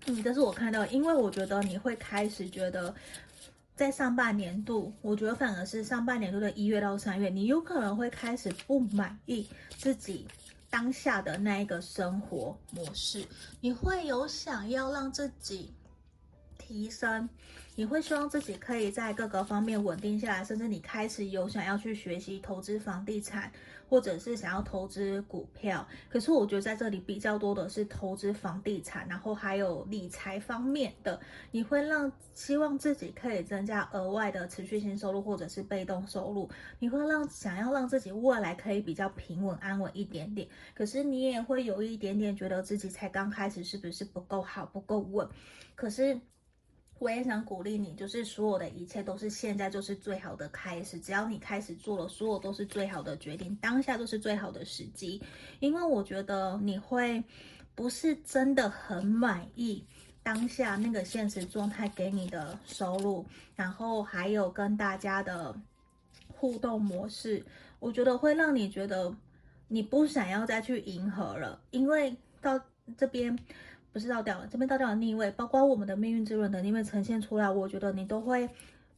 [0.07, 2.93] 嗯，这是我看到，因为我觉得你会开始觉得。
[3.83, 9.45] 在上半年度，我觉得反而是上半年度的一月到三月，你有可能会开始不满意
[9.77, 10.25] 自己
[10.71, 13.27] 当下的那一个生活模式，
[13.61, 15.75] 你会有想要让自己
[16.57, 17.29] 提升，
[17.75, 23.51] 你会希望自己可以在各个方面稳定下来，甚至你开始有想要去学习投资房地产。
[23.93, 31.21] 或者是想要投资股票，可是我觉得在这里比较多的是投资房地产，然后还有理财方面的，
[31.51, 45.29] 你会让希望自己可以增加额外的持续性收入或者是被动收入，你会让想要让自己未来可以比较平稳安稳一点点，可是你也会有一点点觉得自己才刚开始是不是不够好不够稳，
[45.75, 46.19] 可是。
[47.03, 51.01] 我也想鼓励你，就是所有的一切都是现在就是最好的开始。
[51.01, 55.21] 只要你开始做了，所有都是最好的决定，当下就是最好的时机。
[55.59, 57.21] 因为我觉得你会
[57.75, 59.85] 不是真的很满意
[60.23, 63.27] 当下那个现实状态给你的收入，
[63.57, 65.53] 然后还有跟大家的
[66.29, 67.45] 互动模式，
[67.81, 69.13] 我觉得会让你觉得
[69.67, 72.61] 你不想要再去迎合了，因为到
[72.97, 73.37] 这边。
[73.93, 78.49] 不是倒掉了，这边倒掉了逆位，包括我们的命运之轮的逆位呈现出来，我觉得你都会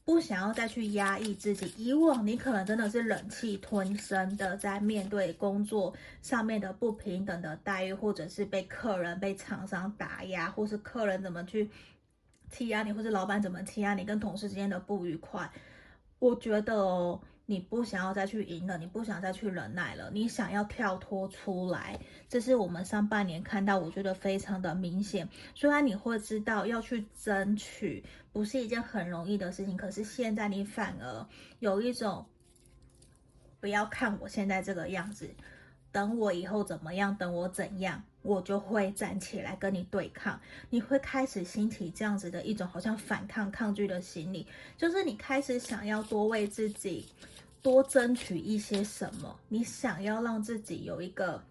[0.04, 1.74] 不想要再去压抑自己。
[1.76, 5.92] 以往你可能真的是忍气吞声的在面对工作
[6.22, 11.68] 上面的不平等的待遇，或者是被客人、被厂商打压，或是客人怎么去
[12.50, 15.50] 欺压你，或是老板怎么欺压你，跟同事之间的不愉快。
[16.18, 17.20] 我觉得哦。
[17.46, 25.28] 你不想要再去赢了，你不想再去忍耐了，你想要跳脱出来，这是我们上半年看到，我觉得非常的明显。
[25.54, 31.26] 虽然你会知道要去争取不是一件很容易的事情，可是现在你反而
[31.58, 32.24] 有一种，
[33.60, 35.28] 不要看我现在这个样子，
[35.92, 40.40] 等我以后怎么样，等我怎样，我就会站起来跟你对抗。
[40.70, 44.46] 你会开始兴起这样子的一种好像反抗、抗拒的心理，
[44.78, 47.06] 就是你开始想要多为自己。
[47.64, 49.40] 多争取一些什么？
[49.48, 51.42] 你想要让自己有一个，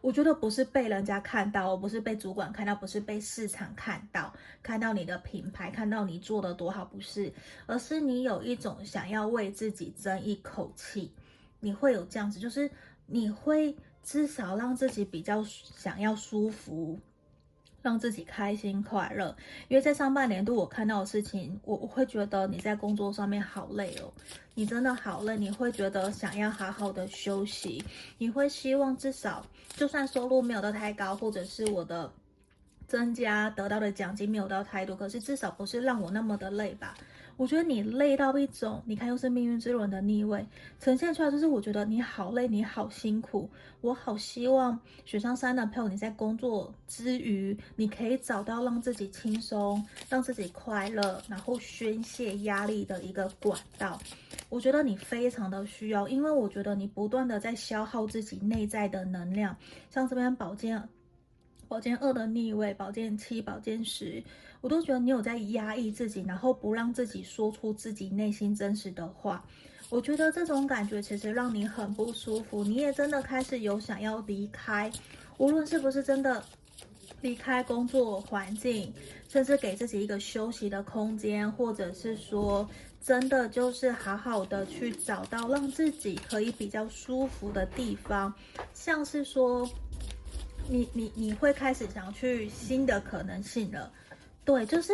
[0.00, 7.32] 我觉得不是被人家看到，不是被主管看到，不是被市场看到，看到你的品牌，看到你做得多好，不是，
[7.66, 11.12] 而是你有一种想要为自己争一口气，
[11.60, 12.68] 你会有这样子，就是
[13.06, 16.98] 你会至少让自己比较想要舒服。
[17.82, 19.36] 让自己开心快乐，
[19.68, 24.12] 因为在上半年度我看到的事情，我我会觉得你在工作上面好累哦，
[24.54, 27.84] 你真的好累，你会觉得想要好好的休息，
[28.18, 32.10] 你会希望至少就算收入没有到太高，或者是我的
[32.86, 36.94] 增加得到的奖金没有到太多，可是至少不是让我那么的累吧。
[37.36, 40.46] 我觉得你累到一种，你看又是命运之轮的逆位
[40.78, 43.48] 呈现出来，就是我觉得你好累，你好辛苦，
[43.80, 53.98] 我好希望雪上山的朋友，你在工作之余，你可以找到让自己轻松、让自己快乐，然后宣泄压力的一个管道。
[54.48, 59.56] 我觉得你非常的需要，因为我觉得你不断的在消耗自己内在的能量，
[59.90, 60.82] 像这边宝剑。
[61.68, 64.22] 宝剑二的逆位，宝剑七、宝剑十，
[64.62, 69.44] 我都觉得你有在压抑自己，然后不让自己说出自己内心真实的话。
[69.90, 74.90] 我觉得这种感觉其实让你很不舒服，你也真的开始有想要离开，
[75.36, 76.42] 无论是不是真的
[77.20, 78.90] 离开工作环境，
[79.28, 82.66] 甚至给自己一个休息的空间，或者是说
[83.02, 88.32] 真的就是好好的去找到让自己可以比较舒服的地方，
[88.72, 89.68] 像是说。
[90.68, 93.92] 你你你会开始想去新的可能性了，
[94.44, 94.92] 对，就是，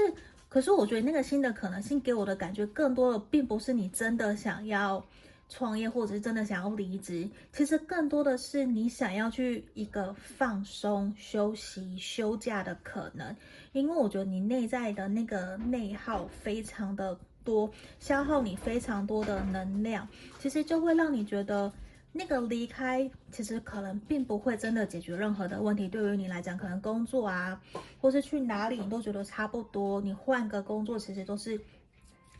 [0.48, 5.02] 可是我觉得那个新的可能性给我的感觉更多的，并不是你真的想要
[5.48, 13.34] 创业，或者是真的想要离职，其实更多的是你想要去一个放松、休息、休假的可能，
[13.72, 20.06] 因为我觉得你内在的那个内耗非常的多，消耗你非常多的能量，
[20.38, 21.72] 其实就会让你觉得。
[22.18, 27.62] 那个离开其实可能并不会真的解决任何的问题，对于你来讲，可能工作啊，
[28.00, 30.00] 或是去哪里你都觉得差不多。
[30.00, 31.60] 你换个工作，其实都是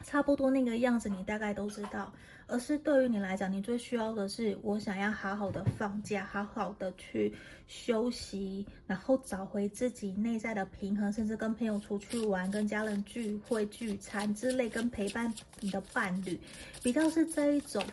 [0.03, 2.13] 差不多那个样子，你大概都知道。
[2.49, 7.33] 而是对于你来讲，你最需要的是，我想要好好的放假，好好的去
[7.69, 16.41] 休息，然后找回自己内在的平衡，甚至跟朋友出去玩，跟家人聚会、聚餐之类，跟陪伴你的伴侣，
[16.83, 17.85] 比较是这一种。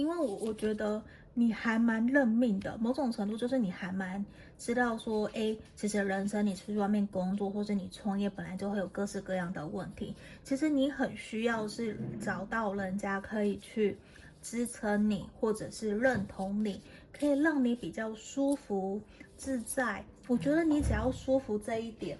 [0.00, 1.02] 因为我我觉得
[1.34, 4.24] 你还蛮认命的，某种程度就是你还蛮
[4.56, 13.98] 知道说，哎，其实人生你出去外面工作或者你创业本来就会有各式各样的问题，其实你很需要是找到人家可以去
[14.40, 16.80] 支撑你，或者是认同你，
[17.12, 19.02] 可以让你比较舒服
[19.36, 20.02] 自在。
[20.28, 22.16] 我觉得你只要舒服这一点，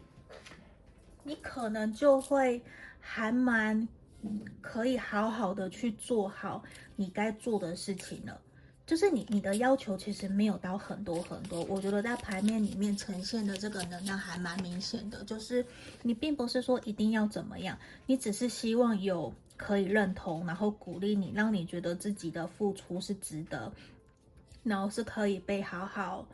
[1.25, 2.63] 你可能就会
[3.01, 3.89] 还蛮。
[4.61, 6.63] 可以好好的去做好
[6.97, 8.41] 你该做的事情了，
[8.87, 15.65] 就是你你的要求其实没有到很多很多，我觉得在牌面里面呈现的这个能量还蛮明显的，就是
[16.03, 23.73] 你并不是说一定要怎么样，你只是希望有可以认同，然后鼓励你，让你觉得自己的付出是值得，
[24.63, 26.27] 然后是可以被好好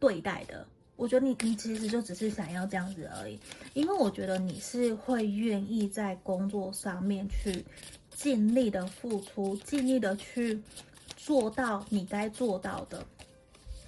[0.00, 0.66] 对待的。
[0.98, 3.40] 我觉得你你其实就只是想要这样子而已，
[3.72, 7.64] 因为我觉得你是会愿意在工作上面去
[8.10, 10.60] 尽力的付出，尽力的去。
[11.16, 13.04] 做到你该做到的，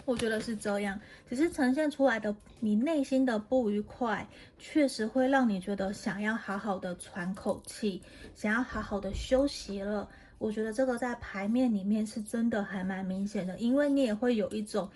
[0.05, 1.01] 我觉得是这样。
[1.27, 4.29] 只是呈现出来的你内心的不愉快，
[4.59, 8.03] 确实会让你觉得想要好好的喘口气，
[8.35, 10.07] 想要好好的休息了。
[10.37, 14.91] 我觉得这个在牌面里面是真的还蛮明显的，因为你也会有一种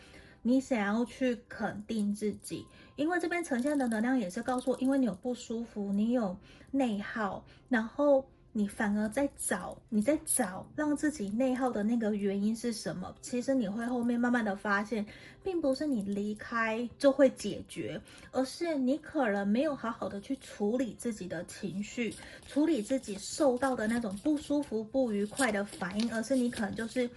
[0.45, 2.65] 你想要去肯定自己，
[2.95, 6.39] 因为这边呈现的能量也是告诉我，因为你有不舒服，你有
[6.71, 8.25] 内耗，然后。
[8.57, 13.13] 你反而在找，你在找让自己内耗的那个原因是什么？
[13.21, 15.05] 其实你会后面慢慢的发现，
[15.43, 18.01] 并不是你离开就会解决，
[18.31, 22.15] 而是你可能没有好好的去处理自己的情绪，
[22.47, 27.11] 处理自己受到的那种不舒服、不愉快的反应，而是你可能就是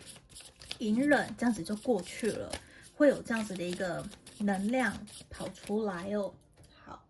[0.80, 2.52] 隐忍，这样子就过去了，
[2.98, 4.04] 会有这样子的一个
[4.40, 4.98] 能量
[5.30, 6.34] 跑出来哦。
[6.84, 7.06] 好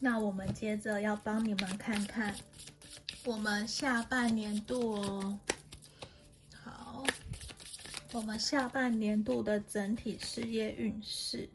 [0.00, 2.34] 那我们接着要帮你们看看
[3.24, 5.38] 我们下半年度哦。
[6.54, 7.04] 好，
[8.12, 11.48] 我们下半年度的整体事业运势。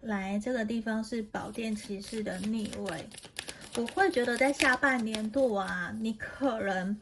[0.00, 3.08] 来，这个地方是宝剑骑士的逆位。
[3.76, 6.98] 我会觉得在下半年度啊，你可能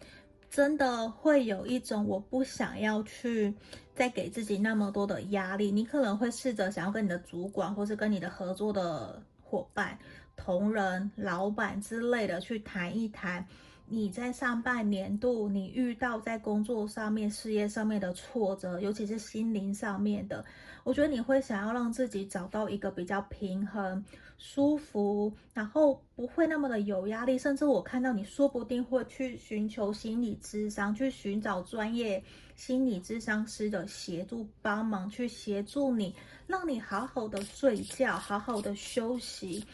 [0.55, 3.52] 真的会有一种我不想要去
[3.93, 5.72] 再给自己那么多的压力。
[5.72, 9.98] 你可能会试着想要跟你的主管，或是跟你的合作的伙伴。
[10.36, 13.44] 同仁、老板之类的去谈一谈，
[13.89, 20.44] 你在上半年度你遇到在工作上面、事业上面的挫折，尤其是心灵上面的，
[20.85, 24.05] 我觉得你会想要让自己找到一个比较平衡、
[24.46, 32.22] 舒服，然后不会那么的有压力，甚至我看到你说不定会去寻求心理咨商，去寻找专业
[32.54, 36.14] 心理咨商师的协助帮忙，去协助你，
[36.46, 39.64] 让你好好的睡觉，好好的休息。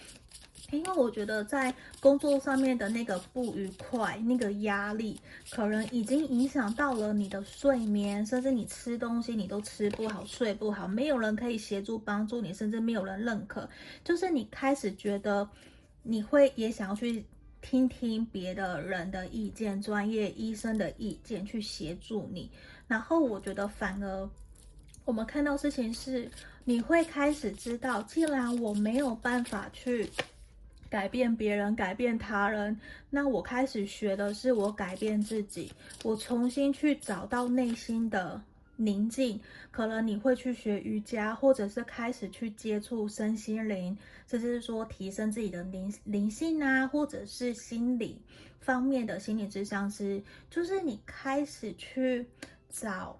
[0.70, 5.18] 因为我觉得在工作上面的那个不愉快、那个压力，
[5.50, 13.68] 可能已经影响到了你的睡眠，甚至你吃东西你都吃不好、睡不好，没有人可以协助帮助你，甚至没有人认可。
[14.04, 15.48] 就是你开始觉得
[16.02, 17.24] 你会也想要去
[17.60, 22.48] 听听别的人的意见、专业医生的意见去协助你。
[22.86, 24.30] 然后我觉得反而
[25.04, 26.30] 我们看到事情是，
[26.64, 30.08] 你会开始知道，既然我没有办法去。
[30.90, 32.78] 改变别人，改变他人。
[33.08, 35.72] 那我开始学的是我改变自己，
[36.02, 38.42] 我重新去找到内心的
[38.76, 39.40] 宁静。
[39.70, 43.96] 可能你会去学瑜伽，或者是开始去接触身心灵，
[44.26, 48.20] 甚至是说提升自己的灵灵性啊，或者是心理
[48.60, 52.26] 方面的心理咨商师，就是你开始去
[52.68, 53.16] 找。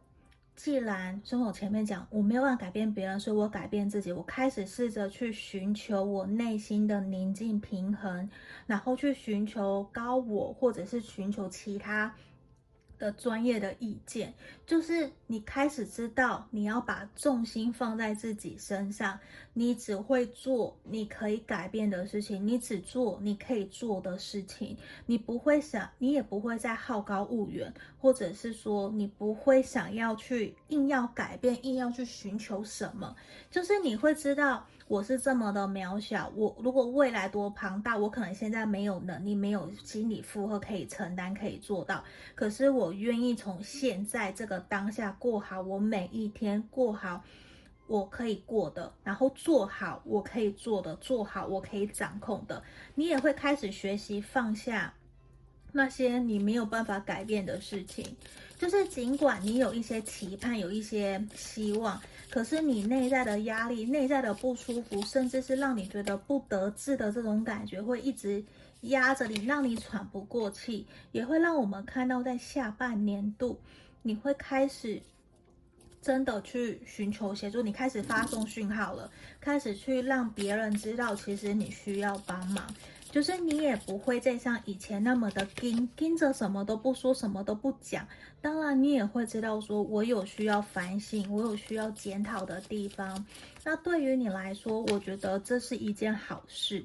[0.62, 4.12] 既然从我前面讲，我没有办法改变别人，所以我改变自己。
[4.12, 8.28] 我开始试着去寻求我内心的宁静平衡，
[8.66, 12.14] 然后去寻求高我，或者是寻求其他。
[13.00, 14.32] 的专业的意见，
[14.66, 19.18] 就是你开始知道你要把重心放在自己身上，
[19.54, 33.16] 你只会做你可以改变的事情，你只做你可以做的事情，你不会想，你也不会再好高骛远，或者是说你不会想要去硬要改变，硬要去寻求什么，
[33.50, 34.66] 就是你会知道。
[34.90, 42.02] 我是这么的渺小，我如果未来多庞大，我可能现在没有能力，没有心理负荷可以承担，可以做到。
[42.34, 47.22] 可是我愿意从现在这个当下过好我每一天，过好
[47.86, 52.60] 我可以过的，然后做好我可以做的，做好我可以掌控的。
[52.96, 54.92] 你也会开始学习放下
[55.70, 58.16] 那些你没有办法改变的事情，
[58.60, 61.98] 就是尽管你有一些期盼，有一些希望。
[62.28, 68.44] 可是你内在的压力、内在的不舒服，甚至是让你觉得不得志的这种感觉，会一直
[68.82, 73.58] 压着你，让你喘不过气，也会让我们看到在下半年度，
[74.02, 75.00] 你会开始
[76.02, 79.10] 真的去寻求协助，你开始发送讯号了，
[79.40, 82.62] 开始去让别人知道，其实你需要帮忙。
[83.10, 88.06] 就是你也不会再像以前那么的盯盯着，什么都不说，什么都不讲。
[88.40, 93.26] 当然，你也会知道说，我有需要反省，我有需要检讨的地方。
[93.64, 96.84] 那对于你来说，我觉得这是一件好事，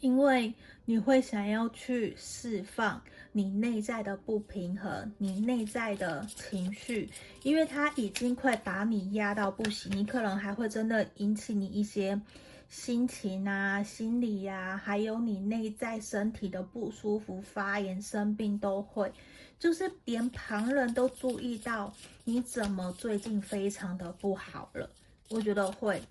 [0.00, 0.52] 因为
[0.84, 3.00] 你会想要去释放
[3.30, 7.08] 你内在的不平衡，你内在的情绪，
[7.42, 12.20] 因为它已经快把你压到不行，你可能还会真的引起你一些
[12.68, 19.12] 心情啊、心理呀、啊，还有你内在身体的不舒服、发炎、生病都会，
[19.58, 21.92] 就是连旁人都注意到
[22.24, 24.90] 你怎么最近非常的不好了，
[25.30, 26.02] 我觉得会。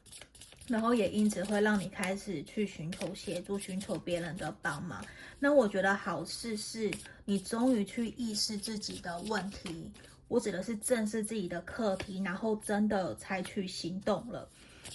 [0.67, 5.05] 然后也因此会让你开始去寻求协助，寻求别人的帮忙。
[5.37, 6.91] 那我觉得好事是
[7.23, 9.91] 你终于去意识自己的问题，
[10.27, 14.49] 我指的是正视自己的课题，然后真的采取行动了。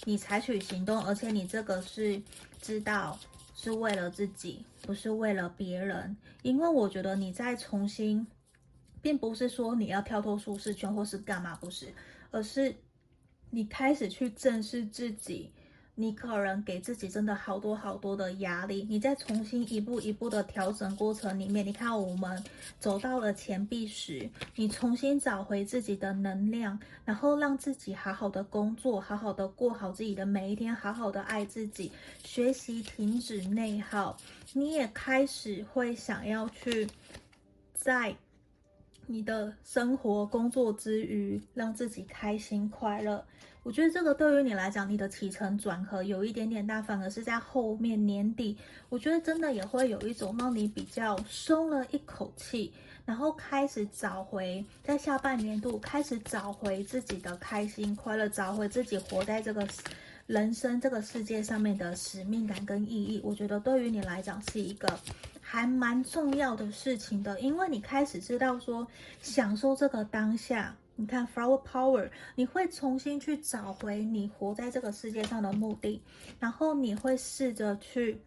[0.05, 2.21] 你采取行动，而且你这个是
[2.61, 3.17] 知道
[3.55, 6.15] 是为了自己，不是为了别人。
[6.41, 8.25] 因为我觉得你在重新，
[9.01, 11.93] 并不是说你要跳脱舒适圈或是干嘛，不是，
[12.31, 12.75] 而是
[13.51, 15.51] 你开始去正视自己。
[15.95, 22.43] 你可能给自己真的好多好多的压力，你在重新一步一步的调整过程里面，你看我们
[22.79, 31.91] 走到了钱币时，你重新找回自己的能量，然后让自己好好的工作，好好的过好自己的每一天，好好的爱自己，
[32.23, 34.17] 学习停止内耗，
[34.53, 36.87] 你也开始会想要去
[37.73, 38.15] 在
[39.07, 43.23] 你的生活工作之余，让自己开心快乐。
[43.63, 48.57] 我觉得这个对于你来讲，你的起承转合有一点点大，反而是在后面年底，
[48.89, 52.73] 我觉得真的也会有一种让你比较松了一口气，
[53.05, 59.67] 然后开始找回在下半年度开始找回自己的开心快乐，找回自己活在这个
[60.25, 63.21] 人生这个世界上面的使命感跟意义。
[63.23, 64.99] 我觉得对于你来讲是一个
[65.39, 68.87] 还蛮重要的事情的，因为你开始知道说
[69.21, 70.75] 享受这个当下。
[71.01, 75.99] 你看，Flower Power，你会重新去找回你活在这个世界上的目的，
[76.39, 78.21] 然后你会试着去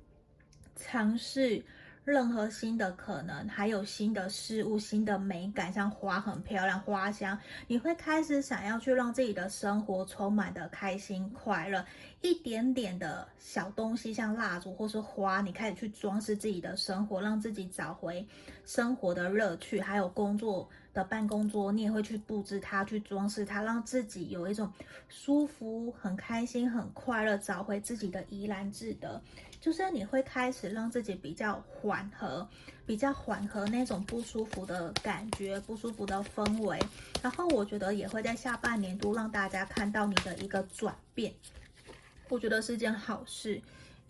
[0.75, 1.63] 尝试
[2.05, 11.85] 任何新的可能，还有新的事物、新的美感，像花很漂亮，花香，你会开始想要去让自己的生活充满的开心快乐，
[12.21, 18.27] 一点点的小东西，像蜡烛或是花，你开始去装饰自己的生活，让自己找回
[18.67, 20.69] 生活的乐趣，还有工作。
[20.95, 24.73] 的办公桌，你也会去布置它，去装饰它，让自己有一种
[25.09, 29.21] 舒服、很开心、很快乐，找回自己的怡然自得。
[29.65, 32.47] 就是你会开始让自己比较缓和，
[32.85, 36.79] 比较缓和那种不舒服的感觉、不舒服的氛围。
[37.23, 41.33] 然后我觉得也会在下半年度让大家看到你的一个转变，
[42.29, 43.59] 我觉得是件好事，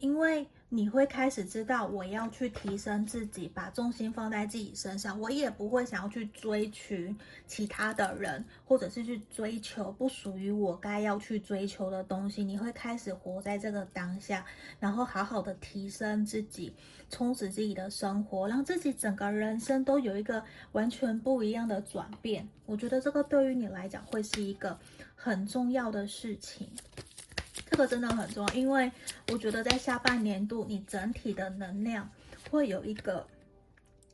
[0.00, 0.44] 因为。
[0.70, 5.20] 你会开始知道，我要去提升自己，把重心放在自己身上。
[5.20, 7.16] 我也不会想要去追寻
[7.46, 12.42] 其他的人，或者是去追求不属于我该要去追求的东西。
[12.42, 14.44] 你会开始活在这个当下，
[14.80, 16.74] 然后好好的提升自己，
[17.08, 20.42] 充实自己的生活，让自己整个人生都有一个
[20.72, 22.48] 完全不一样的转变。
[22.66, 24.76] 我觉得这个对于你来讲会是一个
[25.14, 26.68] 很重要的事情。
[27.74, 28.88] 这个真的很重要，因为
[29.32, 32.08] 我觉得在下半年度，你整体的能量
[32.48, 33.26] 会有一个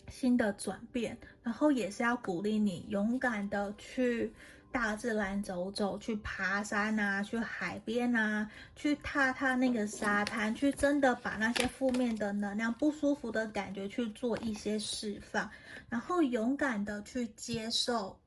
[0.08, 4.32] 新的转变，然后也是要鼓励你勇敢的去
[4.72, 15.50] 大自然走走，去爬山啊，去海边啊，去踏踏那个沙滩，去真的把那些负面的能量、不舒服的感觉去做一些释放，
[15.90, 18.18] 然后勇敢的去接受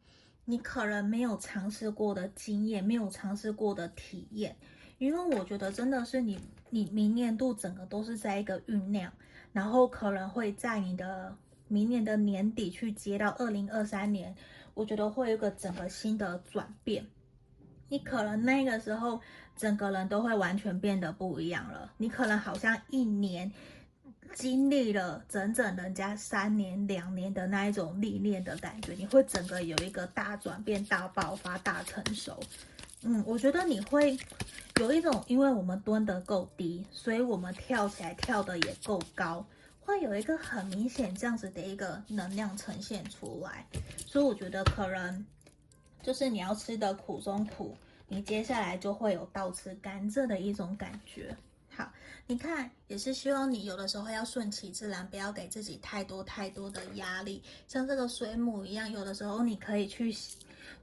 [0.45, 4.55] 你可能没有尝试过的经验，没有尝试过的体验。
[5.03, 6.39] 因为我觉得真的是你，
[6.69, 9.11] 你明年度整个都是在一个酝酿，
[9.51, 11.35] 然后可能会在你的
[11.67, 14.33] 明年的年底去接到二零二三年，
[14.73, 17.05] 我觉得会有一个整个新的转变。
[17.89, 19.19] 你可能那个时候
[19.57, 21.91] 整个人都会完全变得不一样了。
[21.97, 23.51] 你可能好像一年
[24.33, 32.39] 经历了整整人家三年、两年的那一种历练的感觉，你会整个有一个大转变、大爆发、大成熟。
[33.05, 34.17] 嗯，我觉得你会
[34.79, 39.45] 有一种，因为我们蹲得够低，所以我们跳起来跳得也够高，
[39.81, 43.65] 会有一个很明显这样子的一个能量呈现出来。
[44.07, 45.25] 所以我觉得可能
[46.01, 47.75] 就是你要吃的苦中苦，
[48.07, 51.35] 你接下来就会有倒吃甘蔗的一种感觉。
[51.75, 51.91] 好，
[52.25, 57.43] 你看，也是希望你有的时候要顺其自然，不要给自己太多太多的压力。
[57.67, 60.15] 像这个水母一样，有的时候你可以去。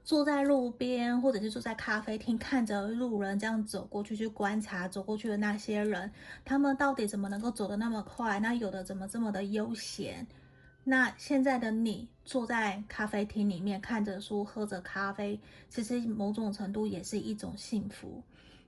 [0.03, 6.11] 坐在路边，或者是坐在咖啡厅，看着路人这样走过去，去观察走过去的那些人，
[6.43, 8.39] 他们到底怎么能够走得那么快？
[8.39, 10.25] 那有的怎么这么的悠闲？
[10.83, 18.23] 那现在的你坐在咖啡厅里面看着书，喝着咖啡，其实某种程度也是一种幸福。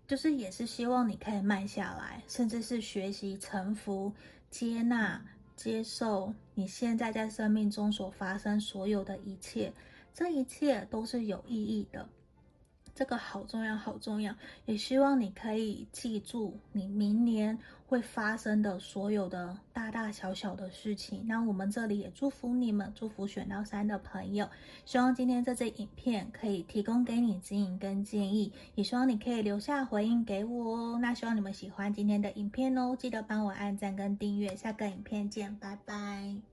[0.06, 4.12] 就是也是希望你可以慢下来，甚至是学习臣服、
[4.52, 5.20] 接纳、
[5.56, 9.74] 接受你现在在生命中所发生所有的一切，
[10.14, 12.08] 这一切都是有意义的。
[12.96, 14.36] 这个好重要，好重要！
[14.66, 17.58] 也希望你可以记住你明年
[17.88, 21.26] 会发生的所有的大大小小的事情。
[21.26, 24.48] 那我们这里也祝福你们，祝福选到三的朋友。
[24.86, 31.00] 希望今天这支影片可以提供给你指引跟建议，也希望你可以留下回应给我哦。
[31.02, 34.56] 那希望你们喜欢今天的影片哦，记得帮我按赞跟订阅。
[34.56, 36.53] 下个影片见，拜拜。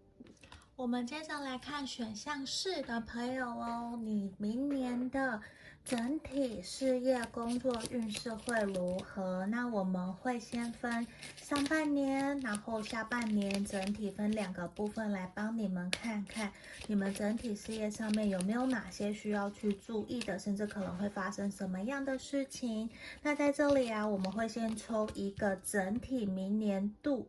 [0.80, 5.42] 我们接着来看选项四的朋友哦，你明年的。
[5.82, 9.44] 整体事业工作运势会如何？
[9.46, 16.52] 那我们会先分上半年，然后下半年，整体分两个部分来帮你们看看，
[16.86, 22.88] 你们整体事业上面有没有哪些需要去注意的，甚至可能会发生什么样的事情。
[23.22, 27.26] 那在这里啊，我们会先抽一个整体明年度。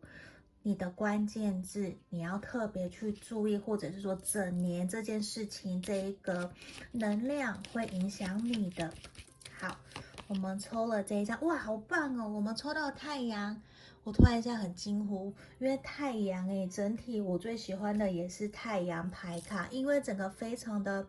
[0.64, 6.52] 你的关键字，你要特别去注意，或者是说整年这件事情，这一个
[6.92, 8.94] 能量会影响你的。
[9.60, 9.76] 好，
[10.28, 12.30] 我们抽了这一张，哇，好棒哦！
[12.30, 13.60] 我们抽到太阳，
[14.04, 21.08] 我突然一下很惊呼，因为太阳诶，整体我最喜欢的也是太阳牌卡，因为整个非常的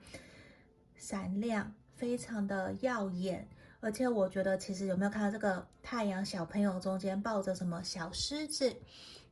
[0.96, 3.46] 闪亮，非常的耀眼，
[3.80, 8.74] 而且我觉得其实有没有看到这个太阳小朋友中间抱着什么小狮子？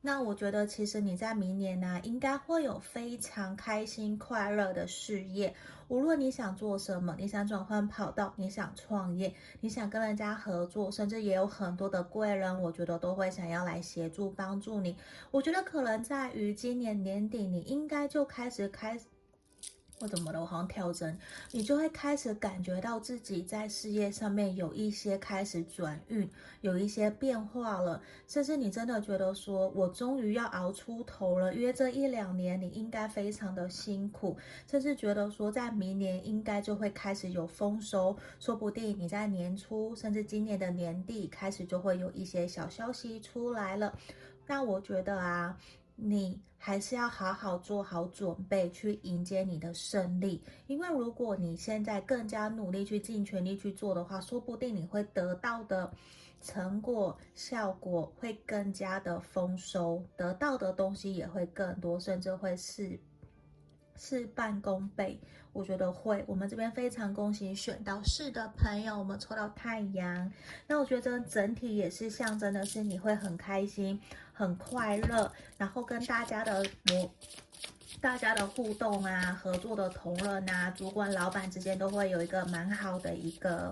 [0.02, 5.55] 那我觉得，其实你在明年呢、应该会有非常开心、快乐的事业。
[5.89, 14.97] 无论你想做什么，你想转换跑道，你想创业，你想跟人家合作，甚至也有很多的贵人，我觉得都会想要来协助帮助你。
[15.31, 18.98] 我觉得可能在于今年年底，你应该就开始开
[20.01, 21.18] 或怎么的，我好像跳针，
[21.51, 26.27] 你就会开始感觉到自己在事业上面有一些开始转运，
[26.62, 43.94] 有一些变化了，甚至你真的觉得说，我终于要熬出头了，因为这一两年你应该非常的辛苦，甚至觉得说，在明年应该就会开始有丰收，说不定你在年初，甚至今年的年底开始就会有一些小消息出来了，
[44.47, 45.59] 那我觉得啊。
[46.02, 50.43] 你还是要好好做好准备，去迎接你的胜利。
[50.66, 55.93] 因为如果你现在更加努力去尽全力去做的话，说不定你会得到的
[56.40, 62.98] 成果效果会更加的丰收，得到的东西也会更多，甚至会是。
[64.01, 65.20] 事半功倍，
[65.52, 66.24] 我觉得会。
[66.27, 70.32] 我们这边非常恭喜选到四的朋友，我们抽到太阳。
[70.66, 74.01] 那我觉得整体也是象征的是你会很开心、
[74.32, 77.12] 很快乐，然后跟大家的模、
[78.01, 83.70] 大家的互动啊、合作的同仁啊、主管、老板之间都会有一个蛮好的一个。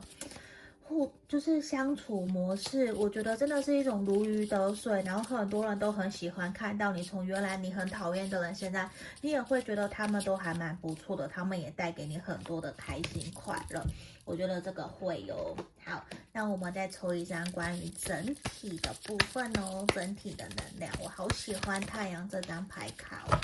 [0.88, 8.88] 互就是相处模式，我觉得真的是一种如鱼得水，然后很多人都很喜欢看到你从原来你很讨厌的人，现在
[9.20, 13.84] 你也会觉得他们都还蛮不错的，他们也带给你很多的开心快乐。
[14.24, 15.54] 我觉得这个会有。
[15.84, 16.02] 好，
[16.32, 23.36] 那我们再抽一张关于整体的部分哦，整体的能量，我好喜欢太阳这张牌卡哦，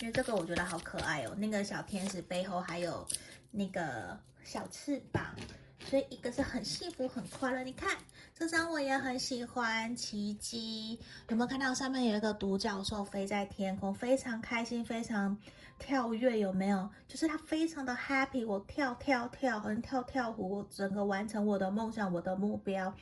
[0.00, 3.06] 因为这个我觉得好可爱哦，那个小天使背后还有
[3.50, 5.36] 那个小翅膀。
[5.88, 7.62] 所以一个是很幸福、很快乐。
[7.62, 7.96] 你看
[8.34, 10.98] 这张我也很喜欢，奇迹
[11.28, 15.36] 有没有看到上面有一个独角兽飞在天空，非常开心、非常
[15.78, 16.88] 跳跃，有没有？
[17.06, 22.94] 就是他非常的 happy，我跳跳跳，好像跳跳虎，我整个完成我的梦想、我的目标。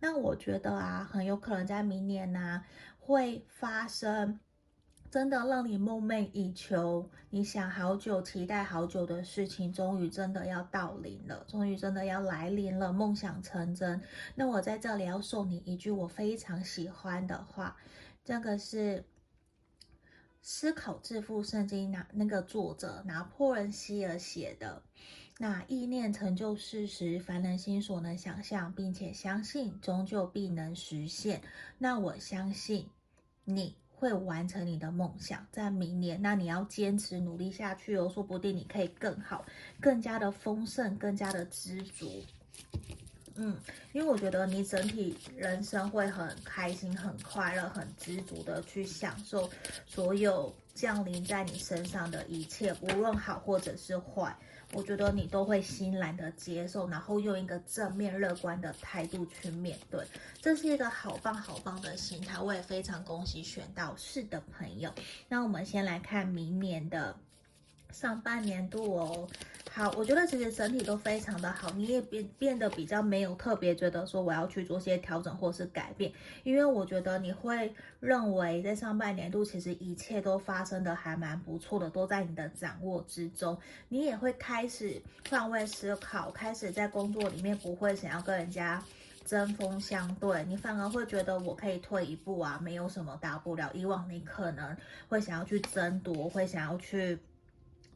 [0.00, 2.64] 那我觉得啊，很有可能在明年呢、
[2.98, 4.40] 会发生。
[5.10, 14.02] 真的让你梦寐以求，你想好久、期待好久的事情，终于真的要到临了，终于真的要来临了，梦想成真。
[14.34, 17.74] 那我在这里要送你一句我非常喜欢的话，
[18.22, 18.98] 这个是
[20.42, 24.82] 《思考致富圣经》拿那个作者拿破仑希尔写的。
[25.38, 31.40] 那意念成就事实，凡人心所能想象，并且相信，终究必能实现。
[31.78, 32.90] 那我相信
[33.44, 33.74] 你。
[33.98, 39.44] 会完成你的梦想，在明年，那你要坚持努力下去哦，说不定你可以更好，
[39.80, 42.22] 更加的丰盛，更加的知足。
[43.34, 43.56] 嗯，
[43.92, 49.50] 因为我觉得你整体人生会很开心、很快乐、很知足的去享受
[49.84, 54.36] 所有降临在你身上的一切，无论好或者是坏。
[54.72, 60.04] 我觉得你都会欣然的接受，然后用一个正面乐观的态度去面对，
[60.42, 62.38] 这是一个好棒好棒的心态。
[62.38, 64.92] 我也非常恭喜选到是的朋友。
[65.28, 67.16] 那我们先来看明年的
[67.92, 69.28] 上半年度哦。
[69.70, 76.10] 好，我觉得其实整体都非常的好，你也变变得比较没有特别觉得说我要去做些调整或是改变，
[76.42, 83.56] 因为我觉得你会认为在上半年度其实一切都发生的还蛮不错的，都在你的掌握之中，
[83.88, 85.00] 你也会开始
[85.30, 88.82] 换位思考，开始在工作里面不会想要跟人家
[89.24, 93.70] 针锋相对，你反而会觉得我可以退一步啊，没有什么大不了。
[93.74, 94.76] 以往你可能
[95.08, 97.16] 会想要去争夺，会想要去。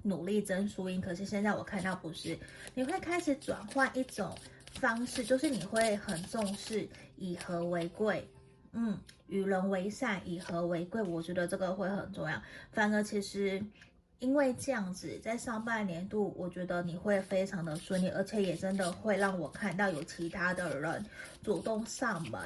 [0.02, 2.38] 努力争输赢，可是现在我看到不是，
[2.74, 4.36] 你会开始转换一种
[4.74, 8.28] 方式，就是你会很重视以和为贵，
[8.72, 8.98] 嗯，
[9.28, 12.42] 与人为善，以和为贵，我觉得这个会很重要。
[12.70, 13.62] 反而其实。
[14.22, 21.04] 因为这样子，在上半年度，我觉得你会非常的顺利，而且也真的会让我看到有其他的人
[21.42, 22.40] 主动上门，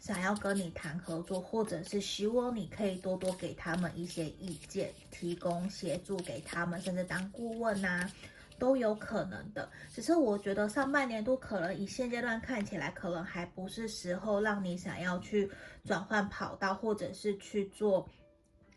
[0.00, 8.10] 想要跟你谈合作，或者是希望你可以多多给他们一些意见，提供协助给他们，甚至当顾问呐、
[8.58, 9.70] 都有可能的。
[9.94, 15.48] 只是我觉得上半年度可能以现阶段看起来，可能还不是时候让你想要去
[15.84, 18.08] 转换跑道，或者是去做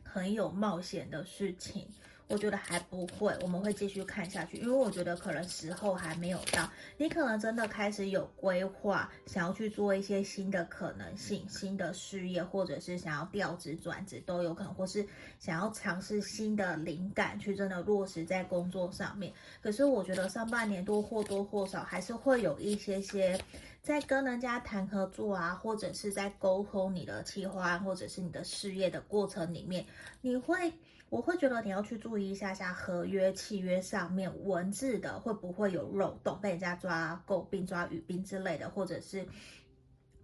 [0.04, 1.90] 很有冒险的事情。
[2.34, 15.08] 我觉得还不会，我们会继续看下去，因为我觉得可能时候还没有到，你可能真的开始有规划，想要去做一些新的可能性、新的事业，或者是想要调职转职都有可能，或是
[15.38, 19.32] 想要尝试新的灵感，去真的落实在工作上面。
[19.62, 23.40] 可是我觉得上半年多或多或少还是会有一些些
[23.84, 29.86] 在跟人家谈合作啊，或者是在沟通你的计划，或者是你的事业的过程里面，
[30.20, 30.74] 你会。
[31.14, 39.24] 我会觉得你要去注意一下下合约契约上面文字的会不会有漏洞，被人家抓诟病、抓语病之类的，或者是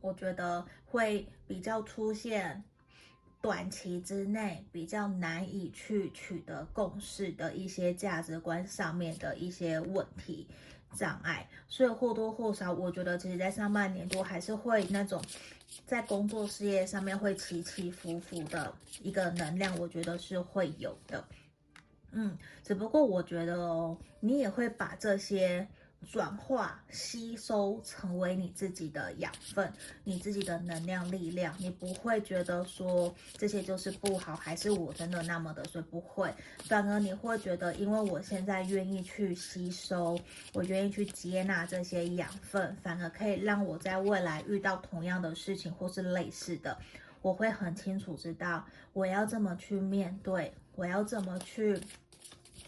[0.02, 2.64] 我觉得会比较出现
[3.40, 10.48] 短期之内比较难以去取得共识的一些价值观上面的一些问题。
[10.96, 15.22] 障碍，所以或多或少，我觉得其实，在上半年度还是会那种
[15.86, 21.24] 在工作事业上面会起起伏伏的一个能量，我觉得是会有的。
[22.12, 25.68] 嗯，只不过我觉得哦，你也会把这些。
[26.12, 29.72] 转化、吸收，成为你自己的养分，
[30.04, 36.34] 你自己的能量、力量，你不会觉得说这些就是不好，还是我真的那么的，所以不会，
[36.66, 40.20] 反而你会觉得，因为我现在愿意去吸收，
[40.54, 46.78] 我愿意去接纳这些养分，反而可以让我在未来遇到同样的事情或是类似的，
[47.22, 51.80] 我会很清楚知道我要这么去面对，我要怎么去。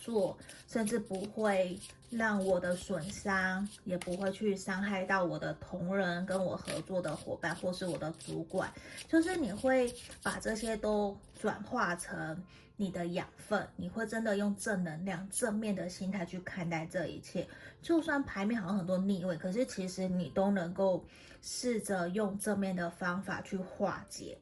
[0.04, 0.36] 做，
[0.68, 1.78] 甚至不会
[2.12, 8.70] 让我的损伤，也不会去伤害到我的同仁、跟我合作的伙伴或是我的主管。
[9.08, 12.44] 就是你会把这些都转化成
[12.76, 17.48] 你的养分，你会真的用正能量、正面的心态去看待这一切。
[17.82, 21.06] 就算牌面好像很多逆位，可是其实你都能够
[21.42, 24.38] 试着用正面的方法去化解，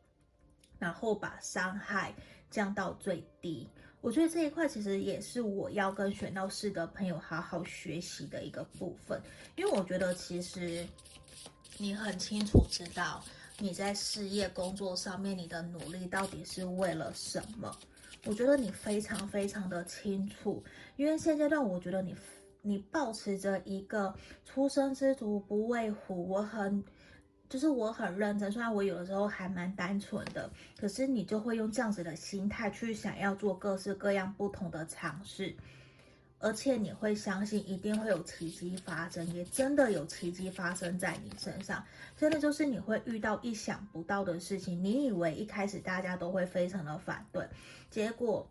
[0.80, 2.16] 然后把伤害
[2.50, 3.70] 降到最低。
[4.02, 9.22] 我觉得这一块其实也是我要跟选到四的朋友好好学习的一个部分，
[9.58, 10.88] 因为我觉得其实
[11.78, 13.22] 你很清楚知道
[13.58, 17.76] 你在事业工作上面你的努力到底是为了什么。
[18.26, 20.64] 我觉得你非常非常的清楚，
[20.96, 22.16] 因为现阶段我觉得你
[22.62, 24.14] 你抱持着一个
[24.46, 26.84] 初生之犊不畏虎，我很。
[27.50, 30.50] 就是我很认真，虽然我有的时候还蛮单纯的，
[30.80, 35.56] 可是你就会用这样子的心态去想要做各式各样不同的尝试，
[36.38, 41.84] 而且你会相信一定会有奇迹发生，也真的有奇迹发生在你身上，
[42.16, 47.44] 真的就是你会遇到意想不到的事情，你以为一开始大家都会非常的反对，
[47.90, 48.48] 结果。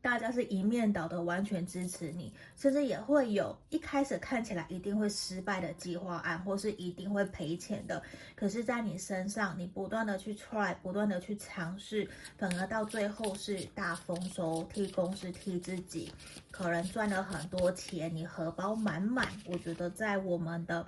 [0.00, 8.00] 大家是一面倒的，完全支持你，甚至也会有一开始看起来一定会失败的计划案，或是一定会赔钱的。
[8.36, 16.12] 可是，在你身上，你不断的去 try，不断的去尝试，反而到最后是大丰收，替公司替自己，
[16.52, 19.26] 可能赚了很多钱，你荷包满满。
[19.46, 20.86] 我觉得在我们的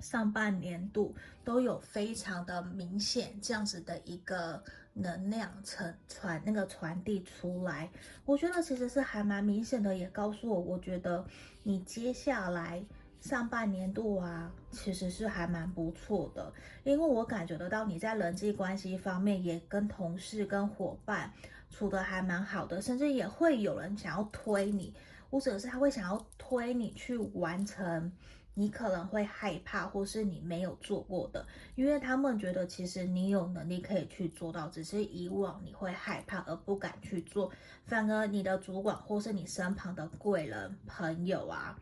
[0.00, 1.14] 上半年度
[1.44, 4.60] 都有非常的明显这样子的一个。
[5.00, 7.88] 能量传传那个传递出来，
[8.24, 11.24] 我觉得其实是还蛮明显的，也告诉我，我觉得
[11.62, 12.84] 你接下来
[13.20, 16.52] 上半年度啊，其实是还蛮不错的，
[16.82, 21.32] 因为我感觉得到你在人际关系方面也跟同事跟伙伴
[21.70, 24.92] 处得还蛮好的，甚至也会有人想要推你，
[25.30, 28.12] 或者是他会想要推你去完成
[28.58, 37.52] 你可能会害怕，或是你没有做过的，因为他们觉得其实你有能力可以去做到，只是以往你会害怕而不敢去做，
[37.86, 41.78] 反而你的主管或是你身旁的贵人朋友啊。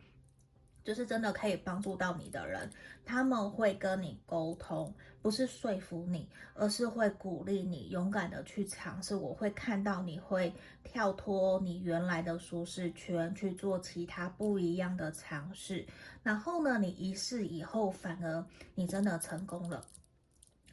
[0.87, 2.71] 就是真的可以帮助到你的人，
[3.03, 9.13] 他们会跟你沟通，不是说服你，而是会鼓励你勇敢的去尝试。
[9.13, 10.53] 我会看到你会
[10.85, 15.85] 跳脱你原来的舒适圈，去做其他不一样的尝试。
[16.23, 19.83] 然后呢，你一试以后，反而你真的成功了，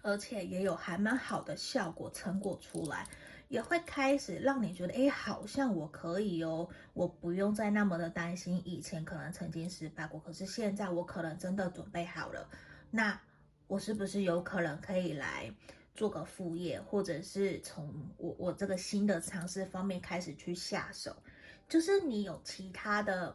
[0.01, 3.09] 而且也有还蛮好的效果成果出来。
[3.49, 12.49] 也会开始让你觉得，哎，好像我可以哦，我不用再那么的担心以前可能曾经失败过，可是现在我可能真的准备好了，
[12.91, 13.21] 那
[13.67, 15.55] 我是不是有可能可以来
[15.95, 21.15] 做个副业，或者是从我我这个新的尝试方面开始去下手，
[21.69, 23.35] 就是你有其他的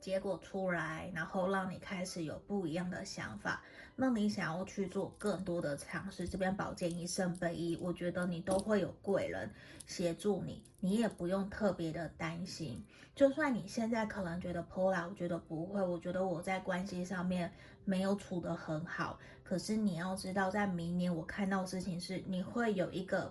[0.00, 3.62] 结果出来，然后让你开始有不一样的想法。
[3.96, 9.48] 那你想要去做更多的尝试，这边保健医圣杯一，我觉得你都会有贵人
[9.86, 12.84] 协助你，你也不用特别的担心。
[13.14, 17.52] 就算你现在可能觉得 Pola，我觉得不会，我觉得我在关系上面
[17.84, 19.20] 没有处得很好。
[19.44, 23.30] 可是你要知道，在明年我看到事情是你会有一个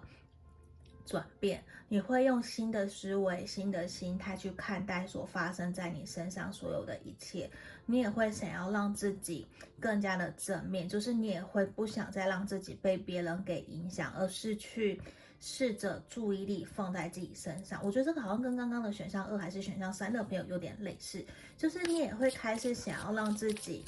[1.06, 7.50] 转变，你会用新的思维、新的心态去看待所发生在你身上所有的一切。
[7.86, 9.46] 你也会想要让自己
[9.80, 15.02] 更加的正面，就是你也会不想再让自己被别人给影响，而是去
[15.42, 17.82] 试着注意力放在自己身上。
[17.84, 21.26] 我觉得这个好像跟刚刚的选项二还是选项三的朋友有点类似，
[21.58, 23.84] 就是你也会开始想要让自己。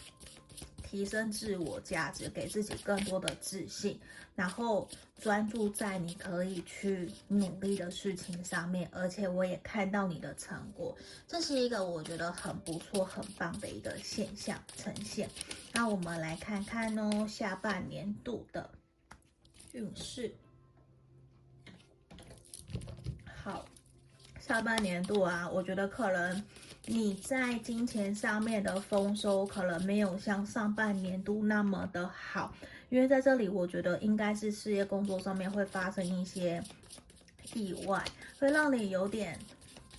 [0.88, 4.00] 提升自我价值，给自己更多的自信，
[4.36, 4.88] 然后
[5.20, 8.88] 专注在你可以去努力的事情上面。
[8.94, 10.96] 而且我也看到你的成果，
[11.28, 15.28] 这是一个我觉得很不错、很棒的一个现象呈现。
[15.74, 18.70] 那我们来看看哦，下半年度的
[19.72, 20.34] 运势。
[23.44, 23.66] 好，
[24.40, 26.46] 下半年度啊，我觉得可能。
[26.88, 32.54] 你在金钱上面的丰收可能没有像上半年度那么的好，
[32.90, 36.64] 因为在这里我觉得应该是事业工作上面会发生一些
[37.54, 38.04] 意外，
[38.40, 39.40] 会让你有点，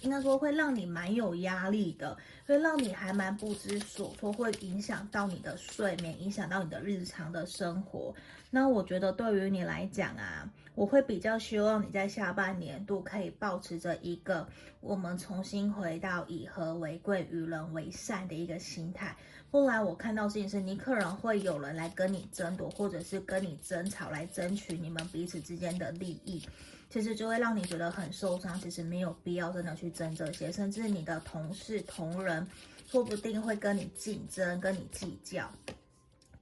[0.02, 2.16] 应该说会让你蛮有压力的，
[2.46, 8.14] 会让你还蛮不知所措，会影响到你的睡眠，影响到你的日常的生活。
[8.50, 10.50] 那我觉得对于你来讲啊。
[10.76, 14.46] 我会比较希望你在下半年度可以保持着一个
[14.80, 19.16] 我们重新回到以和为贵、与人为善的一个心态。
[19.50, 26.42] 后来我看到事情是，你可能会有人来跟你争夺，或者是跟你争吵，来争取你们彼此之间的利益，
[26.88, 28.58] 其实就会让你觉得很受伤。
[28.60, 32.46] 其实没有必要真的去争这些，甚至你的同事、同仁，
[32.88, 35.50] 说不定会跟你竞争、跟你计较。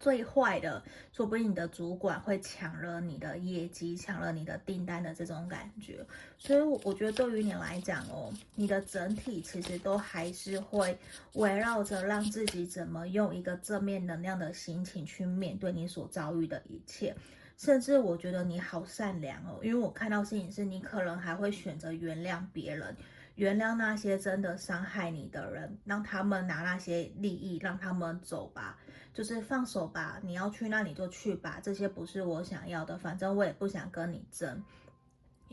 [0.00, 0.82] 最坏的，
[1.14, 6.04] 说不定你的主管会抢了你的业绩，抢了你的订单的这种感觉。
[6.36, 10.98] 所以，我觉得对于你来讲哦，你的整体其实都还是会
[11.34, 17.16] 围绕着让自己怎么用一个正面能量的心情去面对你所遭遇的一切。
[17.56, 22.96] 甚至我觉得你好善良哦，因为我看到事情是你可能还会选择原谅别人。
[23.36, 28.78] 原谅那些真的伤害你的人，让他们拿那些利益，让他们走吧，
[29.12, 30.20] 就是放手吧。
[30.22, 34.62] 你要去那你就去吧，这些不是我想要的，反正我也不想跟你争。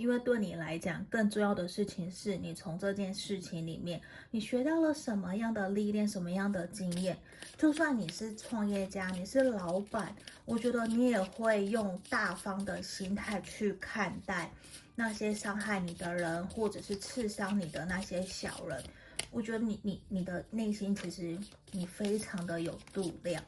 [0.02, 4.02] 因为对你来讲，更重要的事情是你从这件事情里面，
[4.32, 7.16] 你学到了什么样的历练，什么样的经验。
[7.56, 10.16] 就算你是创业家，你是老板，
[10.46, 14.52] 我觉得你也会用大方的心态去看待。
[14.96, 18.84] 那些伤害你的人，或者是刺伤你的那些小人，
[19.30, 21.38] 我觉得你你你的内心其实
[21.72, 23.44] 你非常的有度量，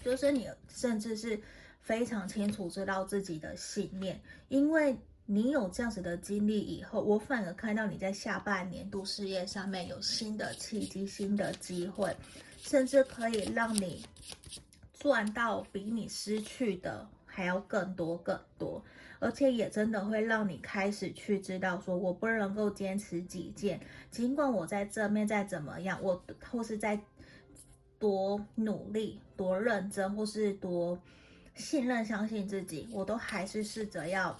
[0.00, 1.40] 就是你甚至是
[1.80, 4.96] 非常清楚知道自己的信念，因为
[5.28, 12.16] 你有这样子的经历以后，我反而看到你在下半年度事业上面有新的契机、新的机会，
[12.58, 14.04] 甚至可以让你
[14.94, 18.82] 赚到比你失去的还要更多更多。
[19.18, 23.80] 而且也真的会让你开始去知道，说我不能够坚持己见，
[24.10, 27.00] 尽管我在这面再怎么样，我或是在
[27.98, 30.96] 多努力、多认真，或是多
[31.54, 34.36] 信任、相信自己，我都还是试着要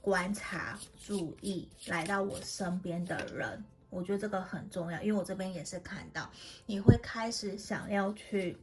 [0.00, 3.64] 观察、注意来到我身边的人。
[3.90, 6.30] 我觉得这个很重要，因为我这边也是看到
[6.66, 8.56] 你会开始想要去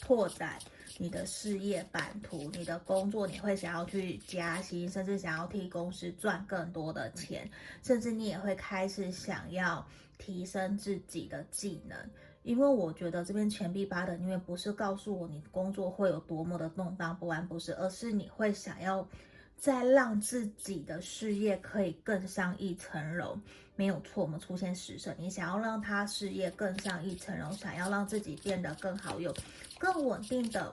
[0.00, 0.58] 拓展。
[0.96, 7.50] 你的事业版图，你的工作，你会想要去加薪，甚至想要替公司赚更多的钱，
[7.82, 9.84] 甚至你也会开始想要
[10.18, 11.98] 提升自己的技能，
[12.44, 19.04] 因为我觉得这边钱币八的，因为不是告诉我你工作会有多么的动荡不安，不是，而是你会想要
[19.56, 23.38] 再让自己的事业可以更上一层楼。
[23.76, 29.34] 没有错，我们出现食神，你想要让他事业更上一层楼，想要让自己变得更好，有
[29.78, 30.72] 更稳定的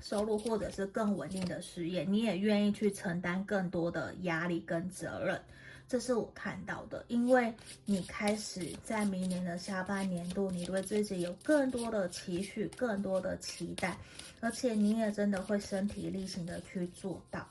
[0.00, 5.40] 收入，或者是更稳定的事业，你也愿意去承担更多的压力跟责任。
[5.88, 7.52] 这是我看到的，因为
[7.84, 13.98] 你开始在明年的下半年度，你对自己有更多的期许，更多的期待，
[14.40, 17.46] 而且你也真的会身体力行的去做到。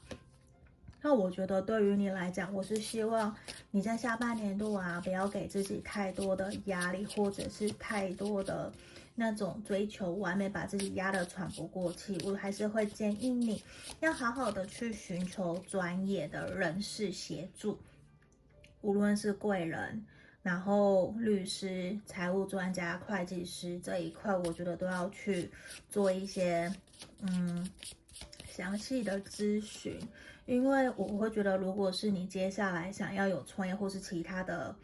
[1.01, 3.35] 那我觉得对于你来讲，我是希望
[3.71, 8.71] 你在下半年度啊，不要给自己太多的压力，或者是太多的
[9.15, 12.17] 那种追求完美，把自己压得喘不过气。
[12.23, 13.63] 我还是会建议你
[13.99, 17.79] 要好好的去寻求专业的人士协助。
[18.81, 20.05] 无论是贵人，
[20.43, 25.51] 然后律师、财务专家、会计师这一块，我觉得都要去
[25.89, 26.71] 做一些
[27.21, 27.69] 嗯
[28.47, 29.99] 详细的咨询，
[30.45, 34.75] 因为我会觉得，如果是你接下来想要有创业或是其他的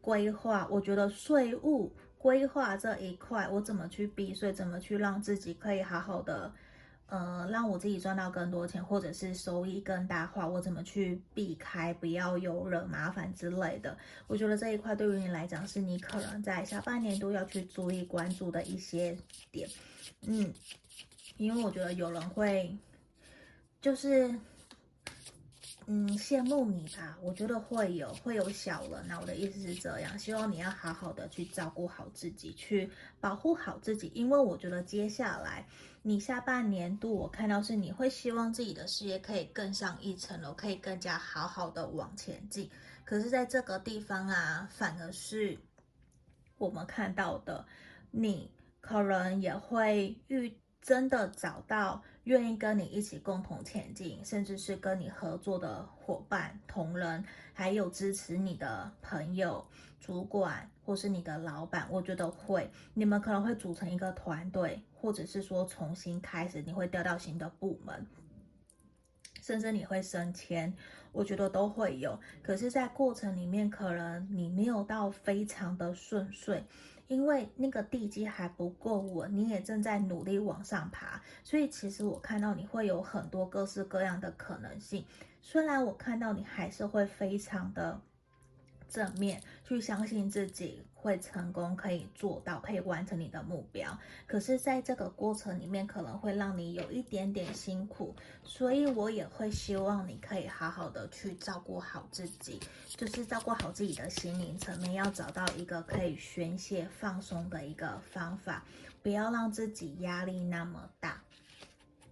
[0.00, 6.52] 规划，我觉得税务规划这一块，我怎么去避税，怎么去让自己可以好好的。
[7.06, 13.96] 呃，让我自己赚到更多钱，或者是收益更大化，我怎么去避开，不要有惹麻烦之类的？
[14.26, 19.16] 我觉得这一块对于你来讲，是你可能在下半年都要去注意关注的一些
[19.52, 19.68] 点。
[20.26, 20.52] 嗯，
[21.36, 22.76] 因为我觉得有人会，
[23.80, 24.34] 就是。
[25.86, 29.04] 嗯，羡慕你吧，我觉得会有会有小人。
[29.06, 32.90] 那我的意思是这样，希望你要好好的去照顾好自己，去
[33.20, 34.10] 保护好自己。
[34.14, 35.66] 因为我觉得接下来
[36.02, 42.70] 你下半年度，我看到是你会希望自己的事业可以更上一层楼，可以更加好好的往前进。
[43.04, 45.58] 可是，在这个地方啊，反而是
[46.58, 47.66] 我们看到的，
[48.10, 48.50] 你
[48.80, 50.56] 可能也会遇。
[50.86, 57.22] 真的找到愿意跟你一起共同前进，甚至是跟你合作的伙伴、同仁，
[57.52, 59.66] 还有支持你的朋友、
[60.00, 68.06] 主管或是你的老板，我觉得会，你们可能会组成一个团队，或者是说重新开始，你会调到新的部门，
[69.42, 70.74] 甚至你会升迁，
[71.12, 72.18] 我觉得都会有。
[72.42, 76.64] 可是，在过程里面，可能你没有到非常的顺遂。
[77.08, 85.04] 因为那个地基还不够稳，你也正在努力往上爬，所以其实我看到你会有很多各式各样的可能性。
[85.40, 88.00] 虽然我看到你还是会非常的。
[88.86, 93.96] 正面去相信自己会成功，可以做到，可以完成你的目标。
[94.26, 102.58] 可是，在这个过程里面，可能会让你有一点点辛苦，所以我也会希望你可以好好的去照顾好自己，
[102.88, 108.64] 就是照顾好自己的心灵层面，要找到一个可以宣泄、放松的一个方法，
[109.02, 111.20] 不要让自己压力那么大。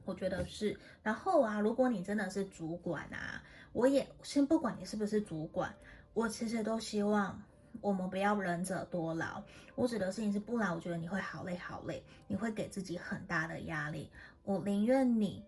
[0.04, 0.78] 我觉得是。
[1.02, 3.42] 然后啊，如果你真的是主管啊，
[3.72, 5.74] 我也先不管你是不是主管。
[6.14, 7.42] 我其实都希望
[7.80, 9.42] 我们不要忍者多劳。
[9.74, 14.10] 我指的事情是，不然我觉得你会好累好累，你会给自己很大的压力。
[14.44, 15.44] 我宁愿你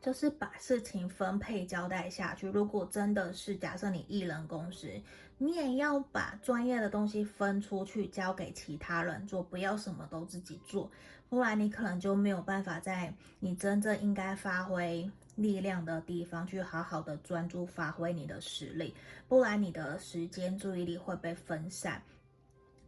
[0.00, 2.48] 就是把事情分配交代下去。
[2.48, 4.88] 如果真的是假设你一人公司，
[5.38, 10.90] 你也要把专业的东西分出去交给其他人做，不要什么都自己做，
[11.28, 15.10] 不然你可能就没有办法在你真正应该发挥。
[15.36, 18.94] 力量的地方去好好的专注发挥你的实力，
[19.28, 22.02] 不然你的时间注意力会被分散，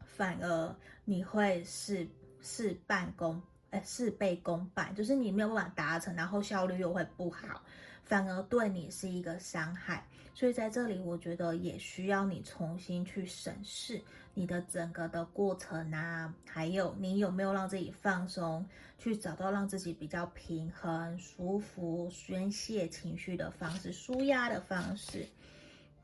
[0.04, 2.08] 反而你会事
[2.40, 7.62] 事半功，哎，事倍功半，就是你没有办法达成，然后效率又会不好，
[8.02, 10.06] 反而对你是一个伤害。
[10.38, 14.00] 所以在这里，我觉得也需要你重新去审视。
[14.34, 18.64] 你的整个的过程啊，还有你有没有让自己放松，
[19.00, 25.26] 去找到让自己比较平衡、舒服、宣泄情绪的方式、舒压的方式。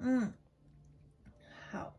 [0.00, 0.32] 嗯，
[1.70, 1.94] 好。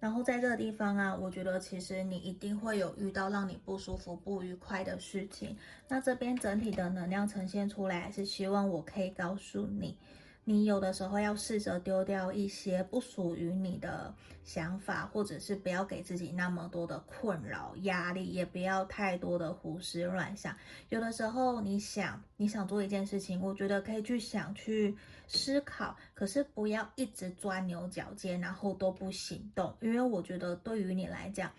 [0.00, 5.56] 然后在这个地方啊，我觉得其实你一定会有遇到让你不舒服、不愉快的事情。
[5.88, 9.96] 那这边整体的能量呈现出来，是希望我可以告诉你。
[10.42, 14.12] 你有的时候要试着丢掉一些不属于你的
[14.42, 20.56] 想法，或者是不要给自己那么多的困扰、压力，也不要太多的胡思乱想。
[20.88, 24.96] 有的时候你想你想做一件事情，我觉得可以去想、去
[25.28, 29.72] 思考，可是不要一直钻牛角尖，然后都不行动。
[29.80, 31.52] 因为我觉得对于你来讲，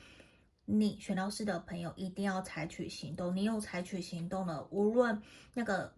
[0.65, 3.33] 你选到四的朋友一定要采取行动。
[3.33, 5.21] 你有采取行动了，无论
[5.53, 5.93] 那个。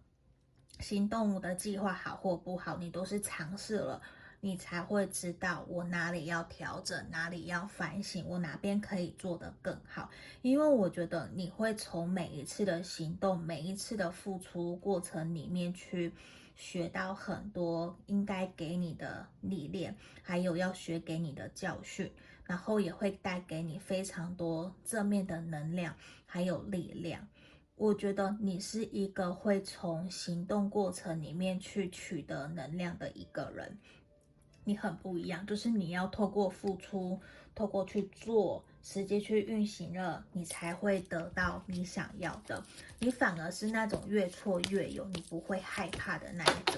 [0.80, 4.02] 行动的计划好或不好，你都是尝试了，
[4.40, 10.10] 你才会知道我哪里要调整，哪里要反省，我哪边可以做得更好。
[10.42, 16.12] 因为我觉得你会从每一次的行动、每一次的付出过程里面去
[16.56, 22.12] 学到很多应该给你的历练，还有要学给你的教训，
[22.44, 25.96] 然后也会带给你非常多正面的能量，
[26.26, 27.26] 还有力量。
[27.76, 33.76] 我觉得你是一个会从行动过程里面去取得能量的一个人，
[34.62, 37.20] 你很不一样，就是你要透过付出，
[37.52, 42.64] 透过去做，实际去运行了，你才会得到你想要的。
[43.00, 46.76] 你反而是那种越挫越勇，你不会害怕的那一种。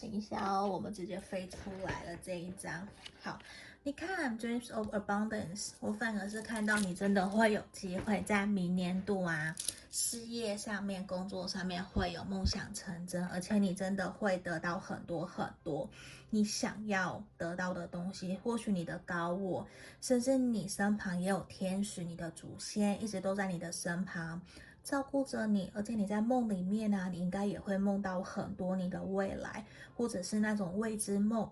[0.00, 2.88] 等一下哦，我们直接飞出来了这一张，
[3.20, 3.38] 好。
[3.86, 9.54] 你看，Dreams of Abundance，我反而是看到你真的会有机会在明年度啊，
[9.92, 15.88] 事业上面、工作上面会有梦想成真，而且你真的会得到很多很多
[16.30, 18.36] 你想要得到的东西。
[18.42, 19.64] 或许你的高我，
[20.00, 24.42] 甚至你身旁也有天使，你的祖先一直都在你的身旁
[24.82, 29.64] 照顾着你，而且你在梦里面呢、你应该也会梦到很多你的未来，
[29.96, 31.48] 或者是那种未知梦。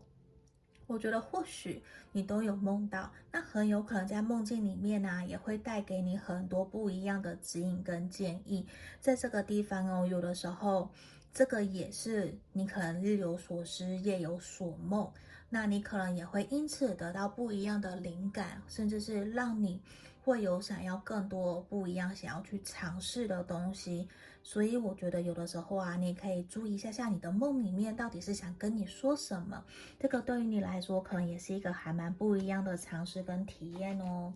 [0.87, 1.83] 我觉得或许
[2.13, 8.67] 你都有梦到，那很有可能在梦境里面呢、也会带给你很多不一样的指引跟建议。
[9.01, 10.91] 在这个地方哦，有的时候
[11.33, 15.11] 这个也是你可能日有所思，夜有所梦，
[15.49, 19.81] 那你可能也会因此得到不一样的灵感，甚至是让你
[20.23, 24.09] 会有想要更多不一样、想要去尝试的东西。
[24.47, 29.65] 所以我觉得有的时候啊，你可以注意一下，像你的梦里面到底是想跟你说什么。
[29.99, 34.35] 这个对于你来说，可能也是一个还蛮不一样的尝试跟体验哦。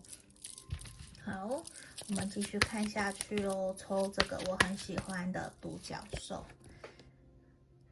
[1.23, 1.47] 好，
[2.09, 3.73] 我们继续看下去哦。
[3.77, 6.43] 抽这个我很喜欢的独角兽。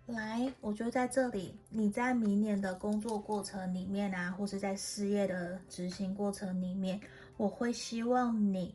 [0.07, 6.99] 来，我觉得在这里，你在明年的工作过程里面啊，或是在事业的执行过程里面，
[7.37, 8.73] 我会希望你。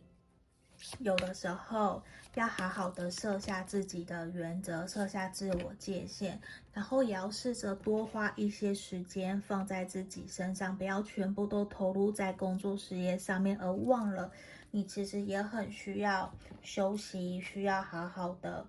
[0.99, 2.03] 有的时候
[2.35, 6.39] 要好好的设下自己的原则，设下自我界限，
[6.73, 14.33] 然后也要试着多花一些时间放在自己身上，不要全部都投入在工作事业上面，而忘了
[14.71, 18.67] 你其实也很需要休息，需要好好的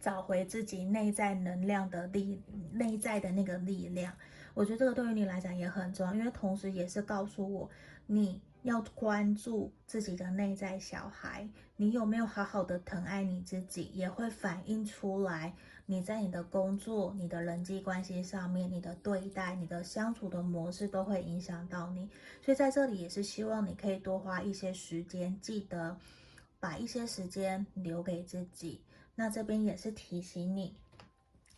[0.00, 2.42] 找回自己内在能量的力，
[2.72, 4.12] 内在的那个力量。
[4.54, 7.70] 我觉得这个对于你来讲也很重要，因为同时也是告诉我
[8.06, 8.40] 你。
[8.62, 15.52] 要关注自己的内在小孩，你有没有好好的疼爱你自己，也会反映出来。
[15.86, 22.08] 你在你的工作、你的人际关系上面，你的对待、你的相处的模式都会影响到你。
[22.40, 25.98] 所以在这里也是希望你可以多花一些时间，记得
[26.60, 28.80] 把一些时间留给自己。
[29.16, 30.76] 那这边也是提醒你，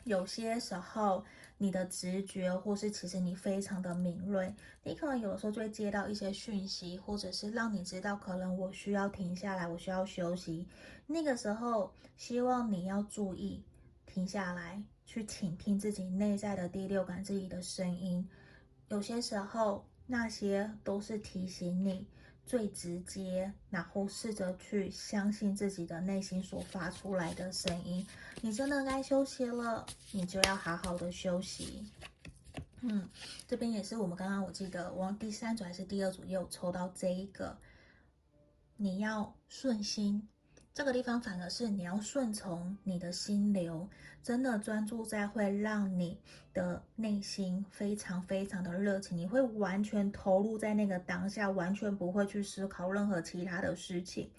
[0.04, 1.24] 有些时候。
[1.58, 10.68] 你的直觉，或是其实你非常的敏锐，你可能有的时候就会接到一些讯息，或者是让你知道，可能我需要停下来，我需要休息。
[11.06, 13.62] 那个时候，希望你要注意，
[14.04, 18.28] 停下来，去倾听自己内在的第六感，自己的声音。
[18.88, 22.06] 有些时候，那些都是提醒你。
[22.46, 28.06] 最直接，然后试着去相信自己的内心所发出来的声音。
[28.42, 31.86] 你真的该休息了，你就要好好的休息。
[32.82, 33.08] 嗯，
[33.48, 37.56] 这边也是我们刚刚我记得，我第三组还是第二组也有抽到这一个，
[38.76, 40.28] 你要顺心。
[40.74, 43.88] 这个地方反而是你要顺从你的心流，
[44.24, 46.18] 真的专注在会让你
[46.52, 54.32] 的内心非常非常的热情，你会完全投入在那个当下，完全不会去思考任何其他的事情。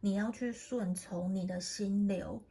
[0.00, 2.42] 你要去顺从你的心流，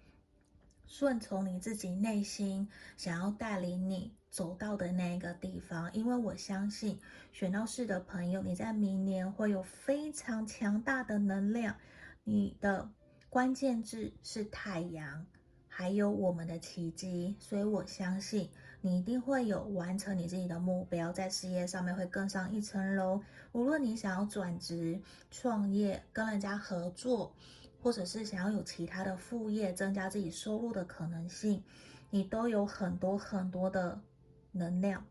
[0.88, 6.98] 顺从你自己内心想要带领你走到的那个地方，因为我相信
[7.34, 11.76] 选到四的朋友，你在明年会有非常强大的能量，
[12.24, 12.90] 你的。
[13.36, 15.26] 关键字是太阳，
[15.68, 18.50] 还有我们的奇迹，所以我相信
[18.80, 23.22] 你一定会有完成你自己的目标，在事业上面会更上一层楼。
[23.52, 27.34] 无论你想要转职、创业、跟人家合作，
[27.82, 31.62] 或者是想要有其他的副业，增加自己收入的可能性，
[32.12, 34.00] 你都有很多很多的
[34.54, 35.06] 能量，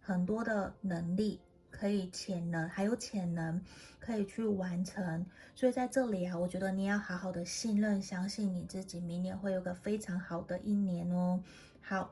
[0.00, 1.40] 很多的能力。
[1.84, 3.60] 可以潜能，还有潜能
[4.00, 11.38] 可以去完成，所以在这里啊，我觉得你要好好的信任、相信你自己，明年会有个非常好的一年哦。
[11.82, 12.10] 好，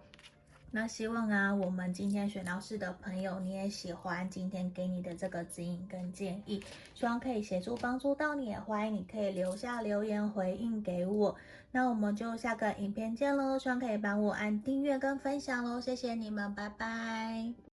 [0.71, 6.63] 那希望啊，我们今天选到四的朋友，你也喜欢今天给你的这个指引跟建议，
[6.95, 11.35] 希望可以协助帮助到你，也欢迎你可以留下留言回应给我。
[11.71, 17.72] 那我们就下个影片见喽，希望可以帮我按订阅跟分享喽，谢谢你们，拜拜。